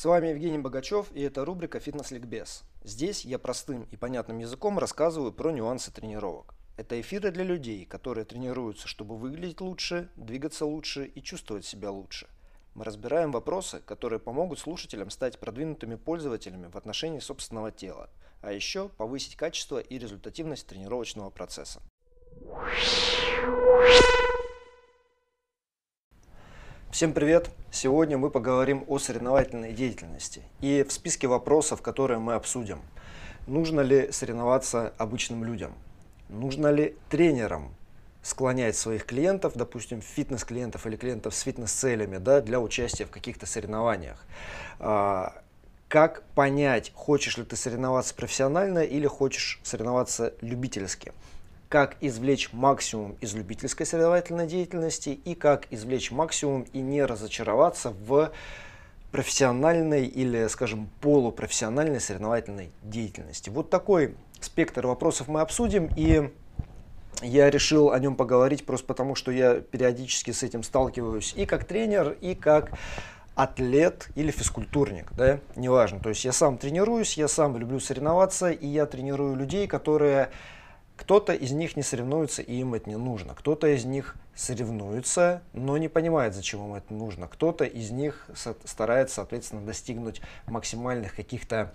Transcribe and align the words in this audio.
С 0.00 0.06
вами 0.06 0.28
Евгений 0.28 0.56
Богачев 0.56 1.12
и 1.12 1.20
это 1.20 1.44
рубрика 1.44 1.78
«Фитнес-ликбез». 1.78 2.62
Здесь 2.84 3.26
я 3.26 3.38
простым 3.38 3.86
и 3.90 3.98
понятным 3.98 4.38
языком 4.38 4.78
рассказываю 4.78 5.30
про 5.30 5.50
нюансы 5.50 5.92
тренировок. 5.92 6.54
Это 6.78 6.98
эфиры 6.98 7.30
для 7.30 7.44
людей, 7.44 7.84
которые 7.84 8.24
тренируются, 8.24 8.88
чтобы 8.88 9.18
выглядеть 9.18 9.60
лучше, 9.60 10.08
двигаться 10.16 10.64
лучше 10.64 11.04
и 11.04 11.22
чувствовать 11.22 11.66
себя 11.66 11.90
лучше. 11.90 12.28
Мы 12.74 12.84
разбираем 12.84 13.30
вопросы, 13.30 13.82
которые 13.84 14.20
помогут 14.20 14.58
слушателям 14.58 15.10
стать 15.10 15.38
продвинутыми 15.38 15.96
пользователями 15.96 16.68
в 16.68 16.76
отношении 16.76 17.18
собственного 17.18 17.70
тела, 17.70 18.08
а 18.40 18.52
еще 18.52 18.88
повысить 18.88 19.36
качество 19.36 19.80
и 19.80 19.98
результативность 19.98 20.66
тренировочного 20.66 21.28
процесса. 21.28 21.82
Всем 26.90 27.12
привет! 27.12 27.52
Сегодня 27.70 28.18
мы 28.18 28.30
поговорим 28.30 28.84
о 28.88 28.98
соревновательной 28.98 29.72
деятельности. 29.72 30.42
И 30.60 30.82
в 30.82 30.92
списке 30.92 31.28
вопросов, 31.28 31.82
которые 31.82 32.18
мы 32.18 32.34
обсудим, 32.34 32.80
нужно 33.46 33.80
ли 33.80 34.10
соревноваться 34.10 34.92
обычным 34.98 35.44
людям? 35.44 35.72
Нужно 36.28 36.66
ли 36.66 36.96
тренерам 37.08 37.72
склонять 38.22 38.76
своих 38.76 39.06
клиентов, 39.06 39.52
допустим, 39.54 40.02
фитнес-клиентов 40.02 40.84
или 40.84 40.96
клиентов 40.96 41.32
с 41.36 41.42
фитнес-целями, 41.42 42.18
да, 42.18 42.40
для 42.40 42.58
участия 42.60 43.04
в 43.04 43.10
каких-то 43.10 43.46
соревнованиях? 43.46 44.26
А, 44.80 45.40
как 45.86 46.24
понять, 46.34 46.90
хочешь 46.96 47.38
ли 47.38 47.44
ты 47.44 47.54
соревноваться 47.54 48.16
профессионально 48.16 48.80
или 48.80 49.06
хочешь 49.06 49.60
соревноваться 49.62 50.34
любительски? 50.40 51.12
Как 51.70 51.96
извлечь 52.00 52.52
максимум 52.52 53.16
из 53.20 53.32
любительской 53.32 53.86
соревновательной 53.86 54.48
деятельности 54.48 55.10
и 55.10 55.36
как 55.36 55.68
извлечь 55.70 56.10
максимум 56.10 56.66
и 56.72 56.80
не 56.80 57.04
разочароваться 57.04 57.94
в 58.06 58.32
профессиональной 59.12 60.04
или, 60.04 60.48
скажем, 60.48 60.90
полупрофессиональной 61.00 62.00
соревновательной 62.00 62.72
деятельности. 62.82 63.50
Вот 63.50 63.70
такой 63.70 64.16
спектр 64.40 64.84
вопросов 64.84 65.28
мы 65.28 65.42
обсудим 65.42 65.88
и 65.96 66.30
я 67.22 67.50
решил 67.50 67.92
о 67.92 68.00
нем 68.00 68.16
поговорить 68.16 68.66
просто 68.66 68.86
потому, 68.86 69.14
что 69.14 69.30
я 69.30 69.60
периодически 69.60 70.32
с 70.32 70.42
этим 70.42 70.64
сталкиваюсь 70.64 71.34
и 71.36 71.46
как 71.46 71.64
тренер, 71.64 72.16
и 72.20 72.34
как 72.34 72.72
атлет 73.36 74.08
или 74.16 74.32
физкультурник, 74.32 75.12
да, 75.12 75.38
неважно. 75.54 76.00
То 76.00 76.08
есть 76.08 76.24
я 76.24 76.32
сам 76.32 76.58
тренируюсь, 76.58 77.16
я 77.16 77.28
сам 77.28 77.56
люблю 77.56 77.78
соревноваться, 77.78 78.50
и 78.50 78.66
я 78.66 78.86
тренирую 78.86 79.36
людей, 79.36 79.68
которые 79.68 80.30
кто-то 81.00 81.32
из 81.32 81.50
них 81.52 81.76
не 81.76 81.82
соревнуется, 81.82 82.42
и 82.42 82.56
им 82.56 82.74
это 82.74 82.90
не 82.90 82.96
нужно. 82.96 83.34
Кто-то 83.34 83.66
из 83.66 83.86
них 83.86 84.16
соревнуется, 84.34 85.40
но 85.54 85.78
не 85.78 85.88
понимает, 85.88 86.34
зачем 86.34 86.62
им 86.66 86.74
это 86.74 86.92
нужно. 86.92 87.26
Кто-то 87.26 87.64
из 87.64 87.90
них 87.90 88.28
старается, 88.66 89.16
соответственно, 89.16 89.62
достигнуть 89.62 90.20
максимальных 90.46 91.16
каких-то 91.16 91.72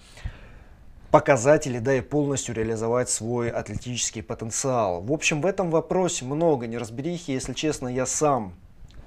показателей, 1.09 1.79
да, 1.79 1.95
и 1.95 2.01
полностью 2.01 2.53
реализовать 2.53 3.09
свой 3.09 3.49
атлетический 3.49 4.21
потенциал. 4.21 5.01
В 5.01 5.11
общем, 5.11 5.41
в 5.41 5.47
этом 5.47 5.71
вопросе 5.71 6.23
много 6.23 6.67
неразберихи. 6.67 7.31
Если 7.31 7.53
честно, 7.53 7.87
я 7.87 8.05
сам 8.05 8.53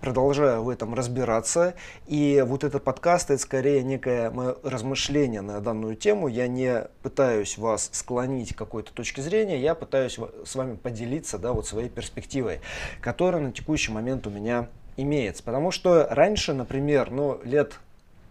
продолжаю 0.09 0.63
в 0.63 0.71
этом 0.71 0.95
разбираться. 0.95 1.75
И 2.07 2.43
вот 2.47 2.65
этот 2.65 2.83
подкаст 2.83 3.31
это 3.31 3.43
скорее 3.43 3.83
некое 3.83 4.31
мое 4.31 4.57
размышление 4.63 5.43
на 5.43 5.61
данную 5.61 5.97
тему. 5.97 6.29
Я 6.29 6.49
не 6.49 6.85
пытаюсь 7.03 7.59
вас 7.59 7.91
склонить 7.93 8.55
к 8.55 8.59
какой-то 8.59 8.91
точке 8.95 9.21
зрения, 9.21 9.61
я 9.61 9.75
пытаюсь 9.75 10.19
с 10.47 10.55
вами 10.55 10.77
поделиться 10.77 11.37
да, 11.37 11.53
вот 11.53 11.67
своей 11.67 11.91
перспективой, 11.91 12.61
которая 13.03 13.43
на 13.43 13.53
текущий 13.53 13.93
момент 13.93 14.27
у 14.27 14.31
меня 14.31 14.69
имеется. 14.97 15.43
Потому 15.43 15.73
что 15.73 16.09
раньше, 16.09 16.55
например, 16.55 17.11
ну, 17.11 17.39
лет 17.45 17.79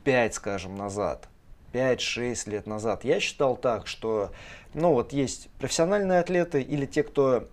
5, 0.04 0.34
скажем, 0.34 0.76
назад, 0.78 1.28
5-6 1.74 2.50
лет 2.50 2.66
назад, 2.66 3.04
я 3.04 3.20
считал 3.20 3.56
так, 3.56 3.86
что 3.86 4.32
ну 4.74 4.94
вот 4.94 5.14
есть 5.14 5.50
профессиональные 5.60 6.22
атлеты 6.22 6.60
или 6.60 6.88
те, 6.88 7.04
кто 7.04 7.48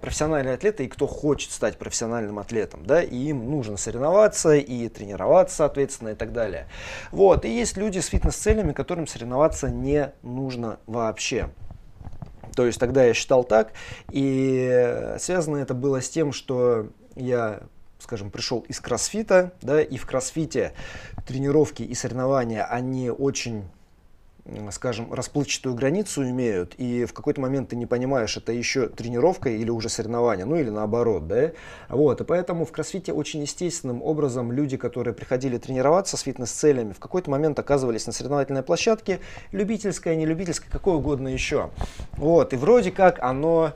профессиональные 0.00 0.54
атлеты 0.54 0.84
и 0.84 0.88
кто 0.88 1.06
хочет 1.06 1.50
стать 1.50 1.76
профессиональным 1.76 2.38
атлетом, 2.38 2.84
да, 2.86 3.02
и 3.02 3.16
им 3.16 3.50
нужно 3.50 3.76
соревноваться 3.76 4.54
и 4.54 4.88
тренироваться, 4.88 5.56
соответственно, 5.56 6.10
и 6.10 6.14
так 6.14 6.32
далее. 6.32 6.66
Вот, 7.12 7.44
и 7.44 7.54
есть 7.54 7.76
люди 7.76 7.98
с 7.98 8.06
фитнес-целями, 8.06 8.72
которым 8.72 9.06
соревноваться 9.06 9.68
не 9.68 10.12
нужно 10.22 10.78
вообще. 10.86 11.50
То 12.54 12.64
есть 12.64 12.80
тогда 12.80 13.04
я 13.04 13.12
считал 13.12 13.44
так, 13.44 13.72
и 14.10 15.14
связано 15.18 15.58
это 15.58 15.74
было 15.74 16.00
с 16.00 16.08
тем, 16.08 16.32
что 16.32 16.88
я 17.14 17.60
скажем, 17.98 18.30
пришел 18.30 18.60
из 18.68 18.78
кроссфита, 18.80 19.52
да, 19.62 19.80
и 19.80 19.96
в 19.96 20.06
кроссфите 20.06 20.72
тренировки 21.26 21.82
и 21.82 21.94
соревнования, 21.94 22.64
они 22.64 23.10
очень 23.10 23.64
скажем, 24.70 25.12
расплывчатую 25.12 25.74
границу 25.74 26.28
имеют, 26.28 26.74
и 26.76 27.04
в 27.04 27.12
какой-то 27.12 27.40
момент 27.40 27.70
ты 27.70 27.76
не 27.76 27.86
понимаешь, 27.86 28.36
это 28.36 28.52
еще 28.52 28.88
тренировка 28.88 29.48
или 29.50 29.70
уже 29.70 29.88
соревнование, 29.88 30.44
ну 30.44 30.56
или 30.56 30.70
наоборот, 30.70 31.26
да, 31.26 31.52
вот, 31.88 32.20
и 32.20 32.24
поэтому 32.24 32.64
в 32.64 32.72
кроссфите 32.72 33.12
очень 33.12 33.42
естественным 33.42 34.02
образом 34.02 34.52
люди, 34.52 34.76
которые 34.76 35.14
приходили 35.14 35.58
тренироваться 35.58 36.16
с 36.16 36.20
фитнес-целями, 36.20 36.92
в 36.92 36.98
какой-то 36.98 37.30
момент 37.30 37.58
оказывались 37.58 38.06
на 38.06 38.12
соревновательной 38.12 38.62
площадке, 38.62 39.20
любительская, 39.52 40.14
не 40.14 40.26
любительская, 40.26 40.70
какое 40.70 40.94
угодно 40.94 41.28
еще, 41.28 41.70
вот, 42.12 42.52
и 42.52 42.56
вроде 42.56 42.90
как 42.90 43.18
оно 43.20 43.72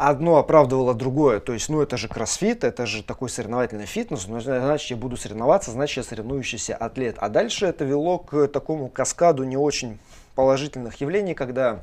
одно 0.00 0.38
оправдывало 0.38 0.94
другое. 0.94 1.40
То 1.40 1.52
есть, 1.52 1.68
ну 1.68 1.82
это 1.82 1.98
же 1.98 2.08
кроссфит, 2.08 2.64
это 2.64 2.86
же 2.86 3.02
такой 3.02 3.28
соревновательный 3.28 3.84
фитнес, 3.84 4.26
ну, 4.26 4.40
значит 4.40 4.90
я 4.90 4.96
буду 4.96 5.18
соревноваться, 5.18 5.70
значит 5.70 5.98
я 5.98 6.02
соревнующийся 6.02 6.74
атлет. 6.74 7.16
А 7.18 7.28
дальше 7.28 7.66
это 7.66 7.84
вело 7.84 8.18
к 8.18 8.48
такому 8.48 8.88
каскаду 8.88 9.44
не 9.44 9.58
очень 9.58 9.98
положительных 10.34 11.00
явлений, 11.02 11.34
когда 11.34 11.80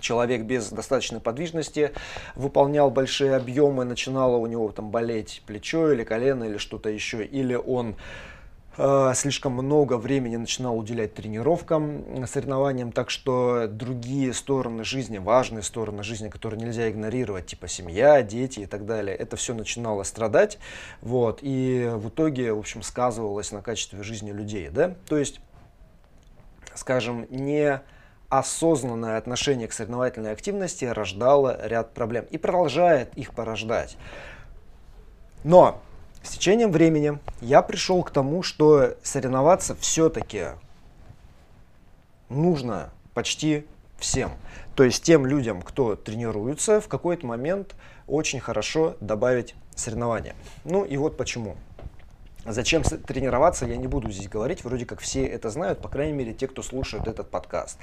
человек 0.00 0.42
без 0.42 0.70
достаточной 0.70 1.20
подвижности 1.20 1.92
выполнял 2.34 2.90
большие 2.90 3.36
объемы, 3.36 3.84
начинало 3.84 4.36
у 4.36 4.46
него 4.46 4.70
там 4.72 4.90
болеть 4.90 5.42
плечо 5.46 5.92
или 5.92 6.02
колено 6.02 6.44
или 6.44 6.56
что-то 6.56 6.88
еще, 6.88 7.24
или 7.24 7.54
он 7.54 7.94
слишком 8.76 9.52
много 9.52 9.96
времени 9.98 10.36
начинал 10.36 10.76
уделять 10.76 11.14
тренировкам, 11.14 12.26
соревнованиям, 12.26 12.92
так 12.92 13.10
что 13.10 13.68
другие 13.68 14.32
стороны 14.32 14.84
жизни, 14.84 15.18
важные 15.18 15.62
стороны 15.62 16.02
жизни, 16.02 16.28
которые 16.28 16.60
нельзя 16.60 16.90
игнорировать, 16.90 17.46
типа 17.46 17.68
семья, 17.68 18.22
дети 18.22 18.60
и 18.60 18.66
так 18.66 18.84
далее, 18.84 19.14
это 19.14 19.36
все 19.36 19.54
начинало 19.54 20.02
страдать, 20.02 20.58
вот, 21.02 21.38
и 21.42 21.88
в 21.94 22.08
итоге, 22.08 22.52
в 22.52 22.58
общем, 22.58 22.82
сказывалось 22.82 23.52
на 23.52 23.62
качестве 23.62 24.02
жизни 24.02 24.32
людей, 24.32 24.68
да, 24.70 24.94
то 25.08 25.16
есть, 25.16 25.40
скажем, 26.74 27.26
не 27.30 27.80
осознанное 28.28 29.16
отношение 29.18 29.68
к 29.68 29.72
соревновательной 29.72 30.32
активности 30.32 30.84
рождало 30.86 31.64
ряд 31.64 31.94
проблем 31.94 32.26
и 32.30 32.38
продолжает 32.38 33.16
их 33.16 33.32
порождать. 33.32 33.96
Но 35.44 35.80
с 36.24 36.30
течением 36.30 36.72
времени 36.72 37.18
я 37.42 37.60
пришел 37.60 38.02
к 38.02 38.10
тому, 38.10 38.42
что 38.42 38.94
соревноваться 39.02 39.76
все-таки 39.76 40.46
нужно 42.30 42.90
почти 43.12 43.66
всем. 43.98 44.32
То 44.74 44.84
есть 44.84 45.04
тем 45.04 45.26
людям, 45.26 45.60
кто 45.60 45.96
тренируется, 45.96 46.80
в 46.80 46.88
какой-то 46.88 47.26
момент 47.26 47.74
очень 48.06 48.40
хорошо 48.40 48.96
добавить 49.00 49.54
соревнования. 49.76 50.34
Ну 50.64 50.84
и 50.84 50.96
вот 50.96 51.16
почему. 51.16 51.56
Зачем 52.46 52.82
тренироваться, 52.82 53.66
я 53.66 53.76
не 53.76 53.86
буду 53.86 54.10
здесь 54.10 54.28
говорить, 54.28 54.64
вроде 54.64 54.84
как 54.84 55.00
все 55.00 55.24
это 55.24 55.48
знают, 55.50 55.80
по 55.80 55.88
крайней 55.88 56.12
мере, 56.12 56.34
те, 56.34 56.46
кто 56.46 56.62
слушает 56.62 57.08
этот 57.08 57.30
подкаст. 57.30 57.78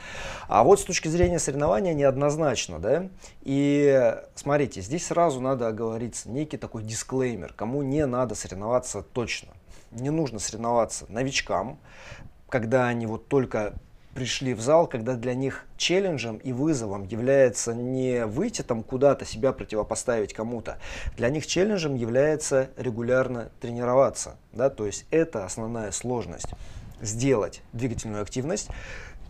А 0.48 0.64
вот 0.64 0.80
с 0.80 0.84
точки 0.84 1.08
зрения 1.08 1.40
соревнования 1.40 1.94
неоднозначно, 1.94 2.80
да, 2.80 3.10
и 3.42 4.16
смотрите, 4.36 4.82
здесь 4.82 5.08
сразу 5.08 5.42
надо 5.42 5.68
оговориться, 5.68 6.30
некий 6.30 6.58
такой 6.58 6.84
дисклеймер, 6.84 7.54
кому 7.54 7.82
не 7.82 8.06
надо 8.06 8.36
соревноваться 8.36 9.02
точно. 9.02 9.50
Не 9.92 10.10
нужно 10.10 10.40
соревноваться 10.40 11.06
новичкам, 11.10 11.80
когда 12.48 12.88
они 12.88 13.08
вот 13.08 13.28
только 13.28 13.74
пришли 14.14 14.54
в 14.54 14.62
зал, 14.62 14.88
когда 14.88 15.16
для 15.16 15.34
них 15.34 15.66
челленджем 15.78 16.38
и 16.38 16.52
вызовом 16.52 17.04
является 17.04 17.74
не 17.74 18.26
выйти 18.26 18.62
там 18.62 18.84
куда-то, 18.84 19.26
себя 19.26 19.52
противопоставить 19.54 20.34
кому-то. 20.34 20.78
Для 21.18 21.30
них 21.30 21.48
челленджем 21.48 21.96
является 21.96 22.70
регулярно 22.78 23.52
тренироваться. 23.60 24.38
Да? 24.52 24.70
То 24.70 24.86
есть 24.86 25.06
это 25.12 25.46
основная 25.46 25.92
сложность. 25.92 26.50
Сделать 27.02 27.62
двигательную 27.74 28.22
активность 28.22 28.70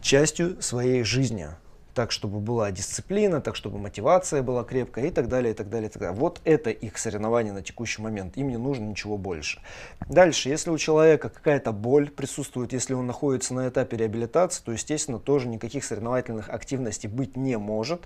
частью 0.01 0.61
своей 0.61 1.03
жизни 1.03 1.47
так, 1.93 2.11
чтобы 2.11 2.39
была 2.39 2.71
дисциплина, 2.71 3.41
так, 3.41 3.55
чтобы 3.55 3.77
мотивация 3.77 4.41
была 4.41 4.63
крепкая 4.63 5.07
и 5.07 5.11
так 5.11 5.27
далее, 5.27 5.53
и 5.53 5.55
так 5.55 5.69
далее, 5.69 5.89
и 5.89 5.91
так 5.91 6.01
далее. 6.01 6.17
Вот 6.17 6.41
это 6.45 6.69
их 6.69 6.97
соревнование 6.97 7.53
на 7.53 7.61
текущий 7.61 8.01
момент. 8.01 8.37
Им 8.37 8.49
не 8.49 8.57
нужно 8.57 8.85
ничего 8.85 9.17
больше. 9.17 9.61
Дальше, 10.09 10.49
если 10.49 10.69
у 10.69 10.77
человека 10.77 11.29
какая-то 11.29 11.71
боль 11.71 12.09
присутствует, 12.09 12.73
если 12.73 12.93
он 12.93 13.07
находится 13.07 13.53
на 13.53 13.67
этапе 13.67 13.97
реабилитации, 13.97 14.63
то, 14.63 14.71
естественно, 14.71 15.19
тоже 15.19 15.47
никаких 15.47 15.83
соревновательных 15.83 16.49
активностей 16.49 17.09
быть 17.09 17.35
не 17.35 17.57
может, 17.57 18.01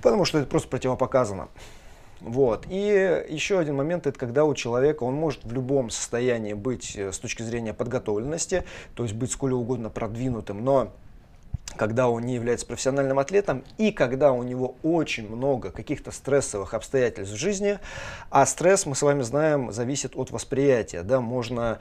потому 0.00 0.24
что 0.24 0.38
это 0.38 0.46
просто 0.46 0.68
противопоказано. 0.68 1.48
Вот. 2.22 2.66
И 2.70 3.24
еще 3.28 3.58
один 3.58 3.76
момент, 3.76 4.06
это 4.06 4.16
когда 4.16 4.44
у 4.44 4.54
человека, 4.54 5.02
он 5.02 5.14
может 5.14 5.44
в 5.44 5.52
любом 5.52 5.90
состоянии 5.90 6.52
быть 6.52 6.94
э, 6.96 7.10
с 7.10 7.18
точки 7.18 7.42
зрения 7.42 7.74
подготовленности, 7.74 8.64
то 8.94 9.02
есть 9.02 9.14
быть 9.16 9.32
сколь 9.32 9.52
угодно 9.52 9.90
продвинутым, 9.90 10.64
но 10.64 10.92
когда 11.82 12.08
он 12.08 12.22
не 12.22 12.36
является 12.36 12.64
профессиональным 12.64 13.18
атлетом 13.18 13.64
и 13.76 13.90
когда 13.90 14.30
у 14.30 14.44
него 14.44 14.76
очень 14.84 15.28
много 15.28 15.72
каких-то 15.72 16.12
стрессовых 16.12 16.74
обстоятельств 16.74 17.34
в 17.34 17.36
жизни, 17.36 17.80
а 18.30 18.46
стресс, 18.46 18.86
мы 18.86 18.94
с 18.94 19.02
вами 19.02 19.22
знаем, 19.22 19.72
зависит 19.72 20.14
от 20.14 20.30
восприятия, 20.30 21.02
да, 21.02 21.20
можно 21.20 21.80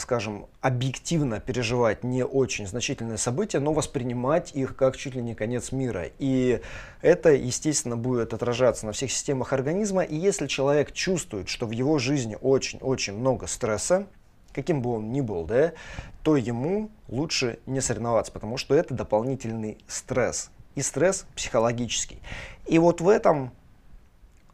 скажем, 0.00 0.46
объективно 0.60 1.38
переживать 1.38 2.02
не 2.02 2.24
очень 2.24 2.66
значительные 2.66 3.18
события, 3.18 3.60
но 3.60 3.72
воспринимать 3.72 4.50
их 4.54 4.74
как 4.74 4.96
чуть 4.96 5.14
ли 5.14 5.22
не 5.22 5.36
конец 5.36 5.70
мира. 5.70 6.06
И 6.18 6.60
это, 7.00 7.32
естественно, 7.32 7.96
будет 7.96 8.34
отражаться 8.34 8.86
на 8.86 8.92
всех 8.92 9.12
системах 9.12 9.52
организма. 9.52 10.02
И 10.02 10.16
если 10.16 10.48
человек 10.48 10.92
чувствует, 10.92 11.48
что 11.48 11.66
в 11.66 11.70
его 11.70 11.98
жизни 11.98 12.36
очень-очень 12.40 13.14
много 13.14 13.46
стресса, 13.46 14.06
каким 14.56 14.80
бы 14.80 14.94
он 14.94 15.12
ни 15.12 15.20
был, 15.20 15.44
да, 15.44 15.72
то 16.22 16.36
ему 16.36 16.90
лучше 17.08 17.58
не 17.66 17.80
соревноваться, 17.80 18.32
потому 18.32 18.56
что 18.56 18.74
это 18.74 18.94
дополнительный 18.94 19.78
стресс. 19.86 20.50
И 20.74 20.82
стресс 20.82 21.26
психологический. 21.36 22.18
И 22.66 22.78
вот 22.78 23.00
в 23.00 23.08
этом, 23.08 23.52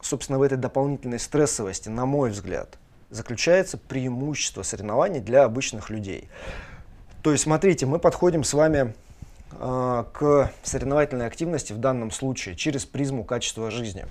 собственно, 0.00 0.38
в 0.38 0.43
этой 0.43 0.58
дополнительной 0.58 1.20
стрессовости, 1.20 1.88
на 1.88 2.04
мой 2.04 2.31
взгляд, 2.31 2.78
заключается 3.10 3.78
преимущество 3.78 4.62
соревнований 4.62 5.20
для 5.20 5.44
обычных 5.44 5.88
людей. 5.88 6.28
То 7.22 7.31
есть, 7.31 7.44
смотрите, 7.44 7.87
мы 7.87 8.00
подходим 8.00 8.43
с 8.43 8.54
вами 8.54 8.94
э, 9.52 10.04
к 10.12 10.52
соревновательной 10.64 11.26
активности 11.26 11.72
в 11.72 11.78
данном 11.78 12.10
случае 12.10 12.56
через 12.56 12.84
призму 12.84 13.22
качества 13.22 13.70
жизни. 13.70 14.06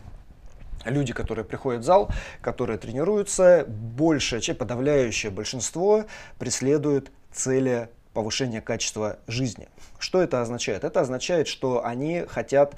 Люди, 0.86 1.13
которые 1.13 1.45
приходят 1.45 1.81
в 1.81 1.86
зал, 1.86 2.10
которые 2.42 2.78
тренируются, 2.78 3.66
большее, 3.68 4.42
чем 4.42 4.56
подавляющее 4.56 5.31
большинство 5.31 6.06
преследуют 6.39 7.12
цели 7.31 7.89
повышения 8.13 8.62
качества 8.62 9.19
жизни. 9.28 9.69
Что 10.00 10.22
это 10.22 10.42
означает? 10.42 10.83
Это 10.83 11.01
означает, 11.01 11.48
что 11.48 11.86
они 11.86 12.25
хотят 12.28 12.75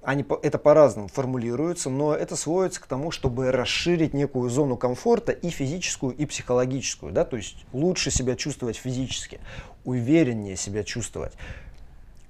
они 0.00 0.24
это 0.42 0.58
по-разному 0.58 1.08
формулируются, 1.08 1.90
но 1.90 2.14
это 2.14 2.36
сводится 2.36 2.80
к 2.80 2.86
тому, 2.86 3.10
чтобы 3.10 3.50
расширить 3.50 4.14
некую 4.14 4.48
зону 4.48 4.76
комфорта 4.76 5.32
и 5.32 5.50
физическую, 5.50 6.14
и 6.14 6.24
психологическую, 6.24 7.12
да, 7.12 7.24
то 7.24 7.36
есть 7.36 7.66
лучше 7.72 8.10
себя 8.10 8.36
чувствовать 8.36 8.76
физически, 8.76 9.40
увереннее 9.84 10.56
себя 10.56 10.84
чувствовать 10.84 11.32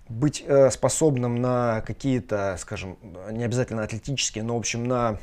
быть 0.09 0.45
э, 0.47 0.71
способным 0.71 1.41
на 1.41 1.83
какие-то, 1.83 2.57
скажем, 2.59 2.99
не 3.31 3.45
обязательно 3.45 3.83
атлетические, 3.83 4.45
но, 4.45 4.55
в 4.55 4.59
общем, 4.59 4.85
на 4.85 5.19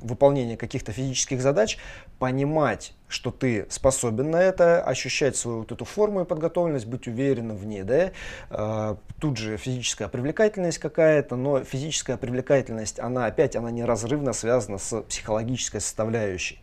выполнение 0.00 0.56
каких-то 0.56 0.92
физических 0.92 1.40
задач, 1.40 1.78
понимать, 2.18 2.92
что 3.08 3.30
ты 3.30 3.66
способен 3.70 4.30
на 4.30 4.42
это, 4.42 4.82
ощущать 4.82 5.36
свою 5.36 5.60
вот 5.60 5.72
эту 5.72 5.84
форму 5.84 6.22
и 6.22 6.24
подготовленность, 6.24 6.86
быть 6.86 7.06
уверенным 7.06 7.56
в 7.56 7.66
ней, 7.66 7.82
да, 7.82 8.10
э, 8.50 8.96
тут 9.20 9.36
же 9.36 9.56
физическая 9.56 10.08
привлекательность 10.08 10.78
какая-то, 10.78 11.36
но 11.36 11.62
физическая 11.64 12.16
привлекательность, 12.16 12.98
она 13.00 13.26
опять, 13.26 13.56
она 13.56 13.70
неразрывно 13.70 14.32
связана 14.32 14.78
с 14.78 15.02
психологической 15.02 15.80
составляющей, 15.80 16.60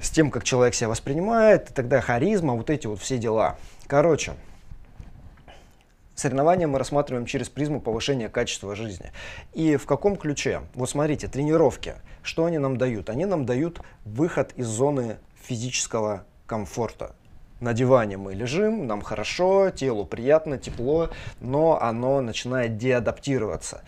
с 0.00 0.10
тем, 0.10 0.30
как 0.30 0.44
человек 0.44 0.74
себя 0.74 0.88
воспринимает, 0.88 1.70
и 1.70 1.72
тогда 1.72 2.00
харизма, 2.00 2.54
вот 2.54 2.70
эти 2.70 2.86
вот 2.86 3.00
все 3.00 3.18
дела. 3.18 3.56
Короче, 3.86 4.34
Соревнования 6.14 6.68
мы 6.68 6.78
рассматриваем 6.78 7.26
через 7.26 7.48
призму 7.48 7.80
повышения 7.80 8.28
качества 8.28 8.76
жизни. 8.76 9.10
И 9.52 9.76
в 9.76 9.84
каком 9.86 10.16
ключе? 10.16 10.62
Вот 10.74 10.88
смотрите, 10.88 11.26
тренировки. 11.26 11.96
Что 12.22 12.44
они 12.44 12.58
нам 12.58 12.76
дают? 12.76 13.10
Они 13.10 13.24
нам 13.24 13.44
дают 13.46 13.80
выход 14.04 14.52
из 14.54 14.66
зоны 14.66 15.16
физического 15.42 16.24
комфорта. 16.46 17.16
На 17.60 17.72
диване 17.72 18.16
мы 18.16 18.34
лежим, 18.34 18.86
нам 18.86 19.02
хорошо, 19.02 19.70
телу 19.70 20.04
приятно, 20.04 20.58
тепло, 20.58 21.10
но 21.40 21.80
оно 21.80 22.20
начинает 22.20 22.76
деадаптироваться. 22.76 23.82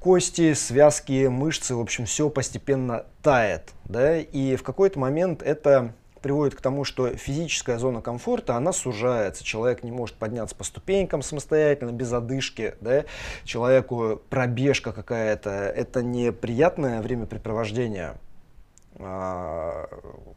Кости, 0.00 0.54
связки, 0.54 1.26
мышцы, 1.26 1.74
в 1.74 1.80
общем, 1.80 2.06
все 2.06 2.30
постепенно 2.30 3.04
тает. 3.22 3.72
Да? 3.84 4.18
И 4.18 4.56
в 4.56 4.62
какой-то 4.62 4.98
момент 4.98 5.42
это 5.42 5.92
приводит 6.18 6.54
к 6.54 6.60
тому, 6.60 6.84
что 6.84 7.08
физическая 7.16 7.78
зона 7.78 8.00
комфорта, 8.00 8.56
она 8.56 8.72
сужается. 8.72 9.44
Человек 9.44 9.82
не 9.82 9.90
может 9.90 10.16
подняться 10.16 10.54
по 10.54 10.64
ступенькам 10.64 11.22
самостоятельно, 11.22 11.92
без 11.92 12.12
одышки. 12.12 12.74
Да? 12.80 13.04
Человеку 13.44 14.20
пробежка 14.30 14.92
какая-то, 14.92 15.50
это 15.50 16.02
неприятное 16.02 17.00
времяпрепровождение, 17.02 18.16
а, 19.00 19.86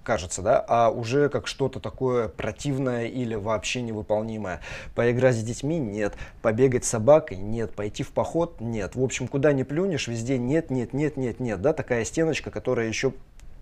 кажется, 0.04 0.44
да, 0.44 0.64
а 0.68 0.92
уже 0.92 1.30
как 1.30 1.48
что-то 1.48 1.80
такое 1.80 2.28
противное 2.28 3.06
или 3.06 3.34
вообще 3.34 3.82
невыполнимое. 3.82 4.62
Поиграть 4.94 5.36
с 5.36 5.44
детьми– 5.44 5.78
нет, 5.80 6.14
побегать 6.44 6.86
с 6.86 6.90
собакой– 6.90 7.38
нет, 7.40 7.74
пойти 7.74 8.04
в 8.04 8.12
поход– 8.12 8.58
нет. 8.60 8.96
В 8.96 9.04
общем, 9.04 9.28
куда 9.28 9.52
не 9.52 9.64
плюнешь, 9.64 10.08
везде 10.08 10.38
нет, 10.38 10.70
нет, 10.70 10.94
нет, 10.94 11.18
нет, 11.18 11.40
нет, 11.40 11.62
да, 11.62 11.74
такая 11.74 12.06
стеночка, 12.06 12.52
которая 12.52 12.88
еще 12.88 13.14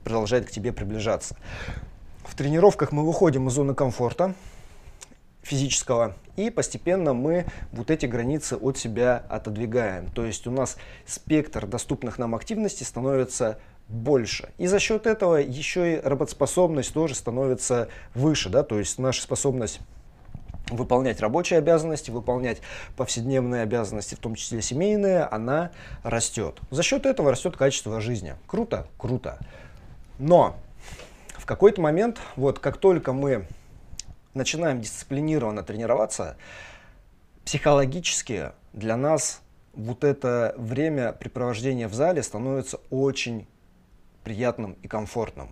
продолжает 0.03 0.47
к 0.47 0.51
тебе 0.51 0.73
приближаться. 0.73 1.37
В 2.29 2.35
тренировках 2.35 2.91
мы 2.91 3.03
выходим 3.03 3.47
из 3.47 3.53
зоны 3.53 3.73
комфорта 3.73 4.35
физического 5.41 6.15
и 6.37 6.51
постепенно 6.51 7.13
мы 7.13 7.47
вот 7.71 7.89
эти 7.89 8.05
границы 8.05 8.55
от 8.55 8.77
себя 8.77 9.25
отодвигаем. 9.29 10.09
То 10.11 10.25
есть 10.25 10.45
у 10.45 10.51
нас 10.51 10.77
спектр 11.07 11.65
доступных 11.65 12.19
нам 12.19 12.35
активностей 12.35 12.85
становится 12.85 13.57
больше. 13.87 14.49
И 14.59 14.67
за 14.67 14.79
счет 14.79 15.07
этого 15.07 15.37
еще 15.37 15.95
и 15.95 15.99
работоспособность 15.99 16.93
тоже 16.93 17.15
становится 17.15 17.89
выше. 18.13 18.49
Да? 18.49 18.61
То 18.61 18.77
есть 18.77 18.99
наша 18.99 19.23
способность 19.23 19.81
выполнять 20.69 21.19
рабочие 21.21 21.57
обязанности, 21.57 22.11
выполнять 22.11 22.61
повседневные 22.95 23.63
обязанности, 23.63 24.13
в 24.13 24.19
том 24.19 24.35
числе 24.35 24.61
семейные, 24.61 25.23
она 25.23 25.71
растет. 26.03 26.59
За 26.69 26.83
счет 26.83 27.07
этого 27.07 27.31
растет 27.31 27.57
качество 27.57 27.99
жизни. 27.99 28.35
Круто? 28.45 28.85
Круто. 28.97 29.39
Но 30.19 30.57
какой-то 31.49 31.81
момент, 31.81 32.19
вот 32.35 32.59
как 32.59 32.77
только 32.77 33.11
мы 33.11 33.47
начинаем 34.35 34.81
дисциплинированно 34.81 35.63
тренироваться, 35.63 36.37
психологически 37.43 38.51
для 38.71 38.95
нас 38.95 39.41
вот 39.73 40.03
это 40.03 40.53
время 40.59 41.11
препровождения 41.11 41.87
в 41.87 41.93
зале 41.95 42.21
становится 42.21 42.79
очень 42.91 43.47
приятным 44.23 44.73
и 44.83 44.87
комфортным. 44.87 45.49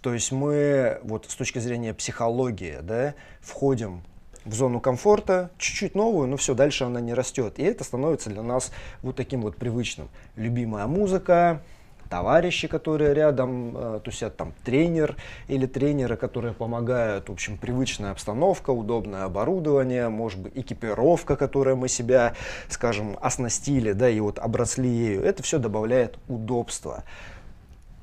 То 0.00 0.14
есть 0.14 0.32
мы 0.32 0.98
вот 1.02 1.26
с 1.28 1.34
точки 1.34 1.58
зрения 1.58 1.92
психологии 1.92 2.78
да, 2.80 3.14
входим 3.42 4.04
в 4.46 4.54
зону 4.54 4.80
комфорта, 4.80 5.50
чуть-чуть 5.58 5.94
новую, 5.94 6.26
но 6.26 6.38
все, 6.38 6.54
дальше 6.54 6.84
она 6.84 7.02
не 7.02 7.12
растет. 7.12 7.58
И 7.58 7.62
это 7.64 7.84
становится 7.84 8.30
для 8.30 8.42
нас 8.42 8.72
вот 9.02 9.16
таким 9.16 9.42
вот 9.42 9.56
привычным. 9.56 10.08
Любимая 10.36 10.86
музыка, 10.86 11.60
товарищи, 12.08 12.68
которые 12.68 13.14
рядом 13.14 13.76
э, 13.76 14.00
тусят, 14.02 14.36
там 14.36 14.52
тренер 14.64 15.16
или 15.46 15.66
тренеры, 15.66 16.16
которые 16.16 16.54
помогают, 16.54 17.28
в 17.28 17.32
общем, 17.32 17.58
привычная 17.58 18.10
обстановка, 18.10 18.70
удобное 18.70 19.24
оборудование, 19.24 20.08
может 20.08 20.40
быть, 20.40 20.52
экипировка, 20.56 21.36
которая 21.36 21.74
мы 21.74 21.88
себя, 21.88 22.34
скажем, 22.68 23.16
оснастили, 23.20 23.92
да, 23.92 24.08
и 24.08 24.20
вот 24.20 24.38
обросли 24.38 24.88
ею, 24.88 25.22
это 25.22 25.42
все 25.42 25.58
добавляет 25.58 26.18
удобства. 26.28 27.04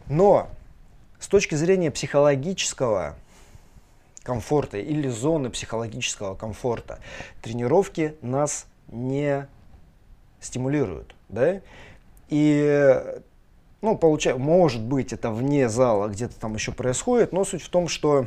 Но 0.08 0.50
с 1.20 1.28
точки 1.28 1.56
зрения 1.56 1.92
психологического 1.92 3.16
комфорта 4.24 4.78
или 4.78 5.08
зоны 5.08 5.50
психологического 5.50 6.36
комфорта, 6.36 7.00
тренировки 7.42 8.16
нас 8.22 8.66
не 8.88 9.48
стимулируют, 10.40 11.16
да, 11.30 11.62
и 12.30 13.22
ну, 13.86 13.96
получается, 13.96 14.42
может 14.42 14.82
быть, 14.82 15.13
это 15.13 15.30
вне 15.30 15.70
зала 15.70 16.08
где-то 16.08 16.39
там 16.39 16.56
еще 16.56 16.72
происходит, 16.72 17.32
но 17.32 17.46
суть 17.46 17.62
в 17.62 17.70
том, 17.70 17.88
что 17.88 18.25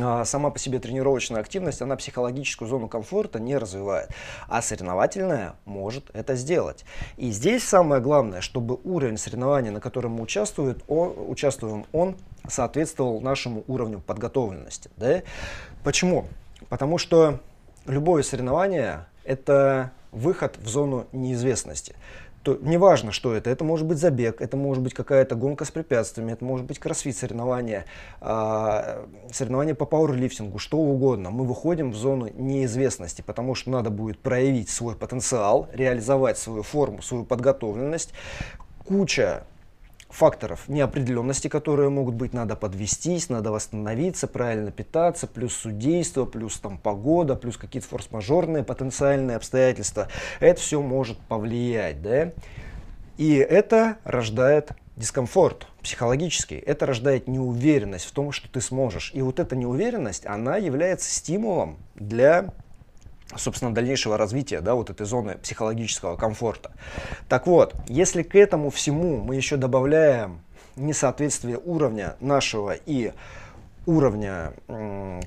а, 0.00 0.24
сама 0.24 0.50
по 0.50 0.58
себе 0.58 0.80
тренировочная 0.80 1.40
активность, 1.40 1.80
она 1.80 1.94
психологическую 1.94 2.68
зону 2.68 2.88
комфорта 2.88 3.38
не 3.38 3.56
развивает, 3.56 4.10
а 4.48 4.60
соревновательная 4.60 5.54
может 5.64 6.10
это 6.12 6.34
сделать. 6.34 6.84
И 7.16 7.30
здесь 7.30 7.62
самое 7.62 8.02
главное, 8.02 8.40
чтобы 8.40 8.80
уровень 8.82 9.16
соревнований, 9.16 9.70
на 9.70 9.80
котором 9.80 10.14
мы 10.14 10.22
участвуем, 10.22 10.76
он, 10.88 11.14
участвуем, 11.28 11.86
он 11.92 12.16
соответствовал 12.48 13.20
нашему 13.20 13.62
уровню 13.68 14.00
подготовленности. 14.00 14.90
Да? 14.96 15.22
Почему? 15.84 16.26
Потому 16.68 16.98
что 16.98 17.38
любое 17.86 18.24
соревнование– 18.24 19.06
это 19.24 19.92
выход 20.10 20.58
в 20.58 20.66
зону 20.66 21.06
неизвестности 21.12 21.94
то 22.42 22.58
неважно, 22.60 23.12
что 23.12 23.34
это. 23.34 23.50
Это 23.50 23.64
может 23.64 23.86
быть 23.86 23.98
забег, 23.98 24.40
это 24.40 24.56
может 24.56 24.82
быть 24.82 24.94
какая-то 24.94 25.34
гонка 25.34 25.64
с 25.64 25.70
препятствиями, 25.70 26.32
это 26.32 26.44
может 26.44 26.66
быть 26.66 26.78
кроссфит 26.78 27.16
соревнования, 27.16 27.86
э, 28.20 29.06
соревнования 29.30 29.74
по 29.74 29.86
пауэрлифтингу, 29.86 30.58
что 30.58 30.78
угодно. 30.78 31.30
Мы 31.30 31.44
выходим 31.44 31.92
в 31.92 31.96
зону 31.96 32.28
неизвестности, 32.34 33.22
потому 33.22 33.54
что 33.54 33.70
надо 33.70 33.90
будет 33.90 34.18
проявить 34.18 34.70
свой 34.70 34.96
потенциал, 34.96 35.68
реализовать 35.72 36.38
свою 36.38 36.62
форму, 36.62 37.02
свою 37.02 37.24
подготовленность, 37.24 38.12
куча 38.84 39.44
факторов 40.12 40.68
неопределенности, 40.68 41.48
которые 41.48 41.88
могут 41.88 42.14
быть, 42.14 42.32
надо 42.32 42.54
подвестись, 42.54 43.30
надо 43.30 43.50
восстановиться, 43.50 44.26
правильно 44.26 44.70
питаться, 44.70 45.26
плюс 45.26 45.54
судейство, 45.54 46.26
плюс 46.26 46.58
там 46.58 46.78
погода, 46.78 47.34
плюс 47.34 47.56
какие-то 47.56 47.88
форс-мажорные 47.88 48.62
потенциальные 48.62 49.36
обстоятельства. 49.36 50.08
Это 50.38 50.60
все 50.60 50.82
может 50.82 51.18
повлиять, 51.18 52.02
да? 52.02 52.32
И 53.16 53.34
это 53.34 53.96
рождает 54.04 54.72
дискомфорт 54.96 55.66
психологический. 55.82 56.56
Это 56.56 56.86
рождает 56.86 57.26
неуверенность 57.26 58.04
в 58.04 58.12
том, 58.12 58.32
что 58.32 58.48
ты 58.50 58.60
сможешь. 58.60 59.10
И 59.14 59.22
вот 59.22 59.40
эта 59.40 59.56
неуверенность, 59.56 60.26
она 60.26 60.56
является 60.56 61.10
стимулом 61.10 61.78
для 61.94 62.52
собственно, 63.36 63.74
дальнейшего 63.74 64.16
развития, 64.16 64.60
да, 64.60 64.74
вот 64.74 64.90
этой 64.90 65.06
зоны 65.06 65.38
психологического 65.38 66.16
комфорта. 66.16 66.72
Так 67.28 67.46
вот, 67.46 67.74
если 67.86 68.22
к 68.22 68.34
этому 68.34 68.70
всему 68.70 69.18
мы 69.18 69.36
еще 69.36 69.56
добавляем 69.56 70.40
несоответствие 70.76 71.58
уровня 71.58 72.16
нашего 72.20 72.72
и 72.72 73.12
уровня, 73.84 74.52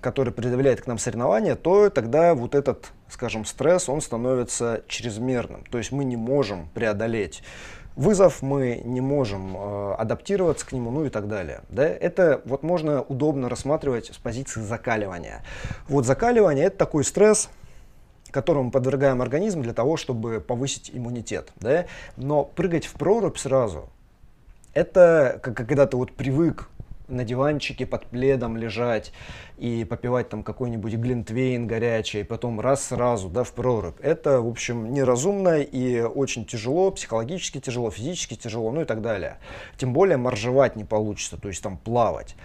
который 0.01 0.31
предъявляет 0.31 0.81
к 0.81 0.87
нам 0.87 0.97
соревнования, 0.97 1.55
то 1.55 1.89
тогда 1.89 2.33
вот 2.33 2.55
этот, 2.55 2.91
скажем, 3.09 3.45
стресс, 3.45 3.89
он 3.89 4.01
становится 4.01 4.83
чрезмерным. 4.87 5.63
То 5.69 5.77
есть 5.77 5.91
мы 5.91 6.05
не 6.05 6.15
можем 6.15 6.69
преодолеть 6.73 7.43
вызов, 7.95 8.41
мы 8.41 8.81
не 8.83 9.01
можем 9.01 9.55
э, 9.55 9.93
адаптироваться 9.97 10.65
к 10.65 10.73
нему, 10.73 10.91
ну 10.91 11.05
и 11.05 11.09
так 11.09 11.27
далее. 11.27 11.61
Да? 11.69 11.87
Это 11.87 12.41
вот 12.45 12.63
можно 12.63 13.01
удобно 13.01 13.49
рассматривать 13.49 14.07
с 14.13 14.17
позиции 14.17 14.61
закаливания. 14.61 15.43
Вот 15.87 16.05
закаливание 16.05 16.65
это 16.65 16.77
такой 16.77 17.05
стресс, 17.05 17.49
которому 18.35 18.69
подвергаем 18.69 19.21
организм 19.21 19.61
для 19.61 19.73
того, 19.73 19.95
чтобы 19.95 20.41
повысить 20.41 20.91
иммунитет. 20.93 21.53
Да? 21.55 21.85
Но 22.17 22.43
прыгать 22.43 22.85
в 22.85 22.91
прорубь 22.95 23.37
сразу, 23.37 23.87
это 24.73 25.39
как 25.41 25.55
когда 25.55 25.85
ты 25.87 25.95
вот 25.95 26.11
привык 26.11 26.69
на 27.07 27.23
диванчике 27.23 27.85
под 27.85 28.07
пледом 28.07 28.57
лежать 28.57 29.13
и 29.57 29.85
попивать 29.85 30.27
там 30.27 30.43
какой-нибудь 30.43 30.95
глинтвейн 30.95 31.65
горячий, 31.65 32.21
и 32.21 32.23
потом 32.23 32.59
раз 32.59 32.83
сразу, 32.83 33.29
да, 33.29 33.45
в 33.45 33.53
прорубь. 33.53 34.01
Это, 34.01 34.41
в 34.41 34.49
общем, 34.49 34.91
неразумно 34.91 35.61
и 35.61 36.01
очень 36.01 36.45
тяжело, 36.45 36.91
психологически 36.91 37.61
тяжело, 37.61 37.89
физически 37.89 38.35
тяжело, 38.35 38.69
ну 38.71 38.81
и 38.81 38.85
так 38.85 39.01
далее. 39.01 39.37
Тем 39.77 39.93
более 39.93 40.17
моржевать 40.17 40.75
не 40.75 40.83
получится, 40.83 41.37
то 41.37 41.47
есть 41.47 41.63
там 41.63 41.77
плавать. 41.77 42.35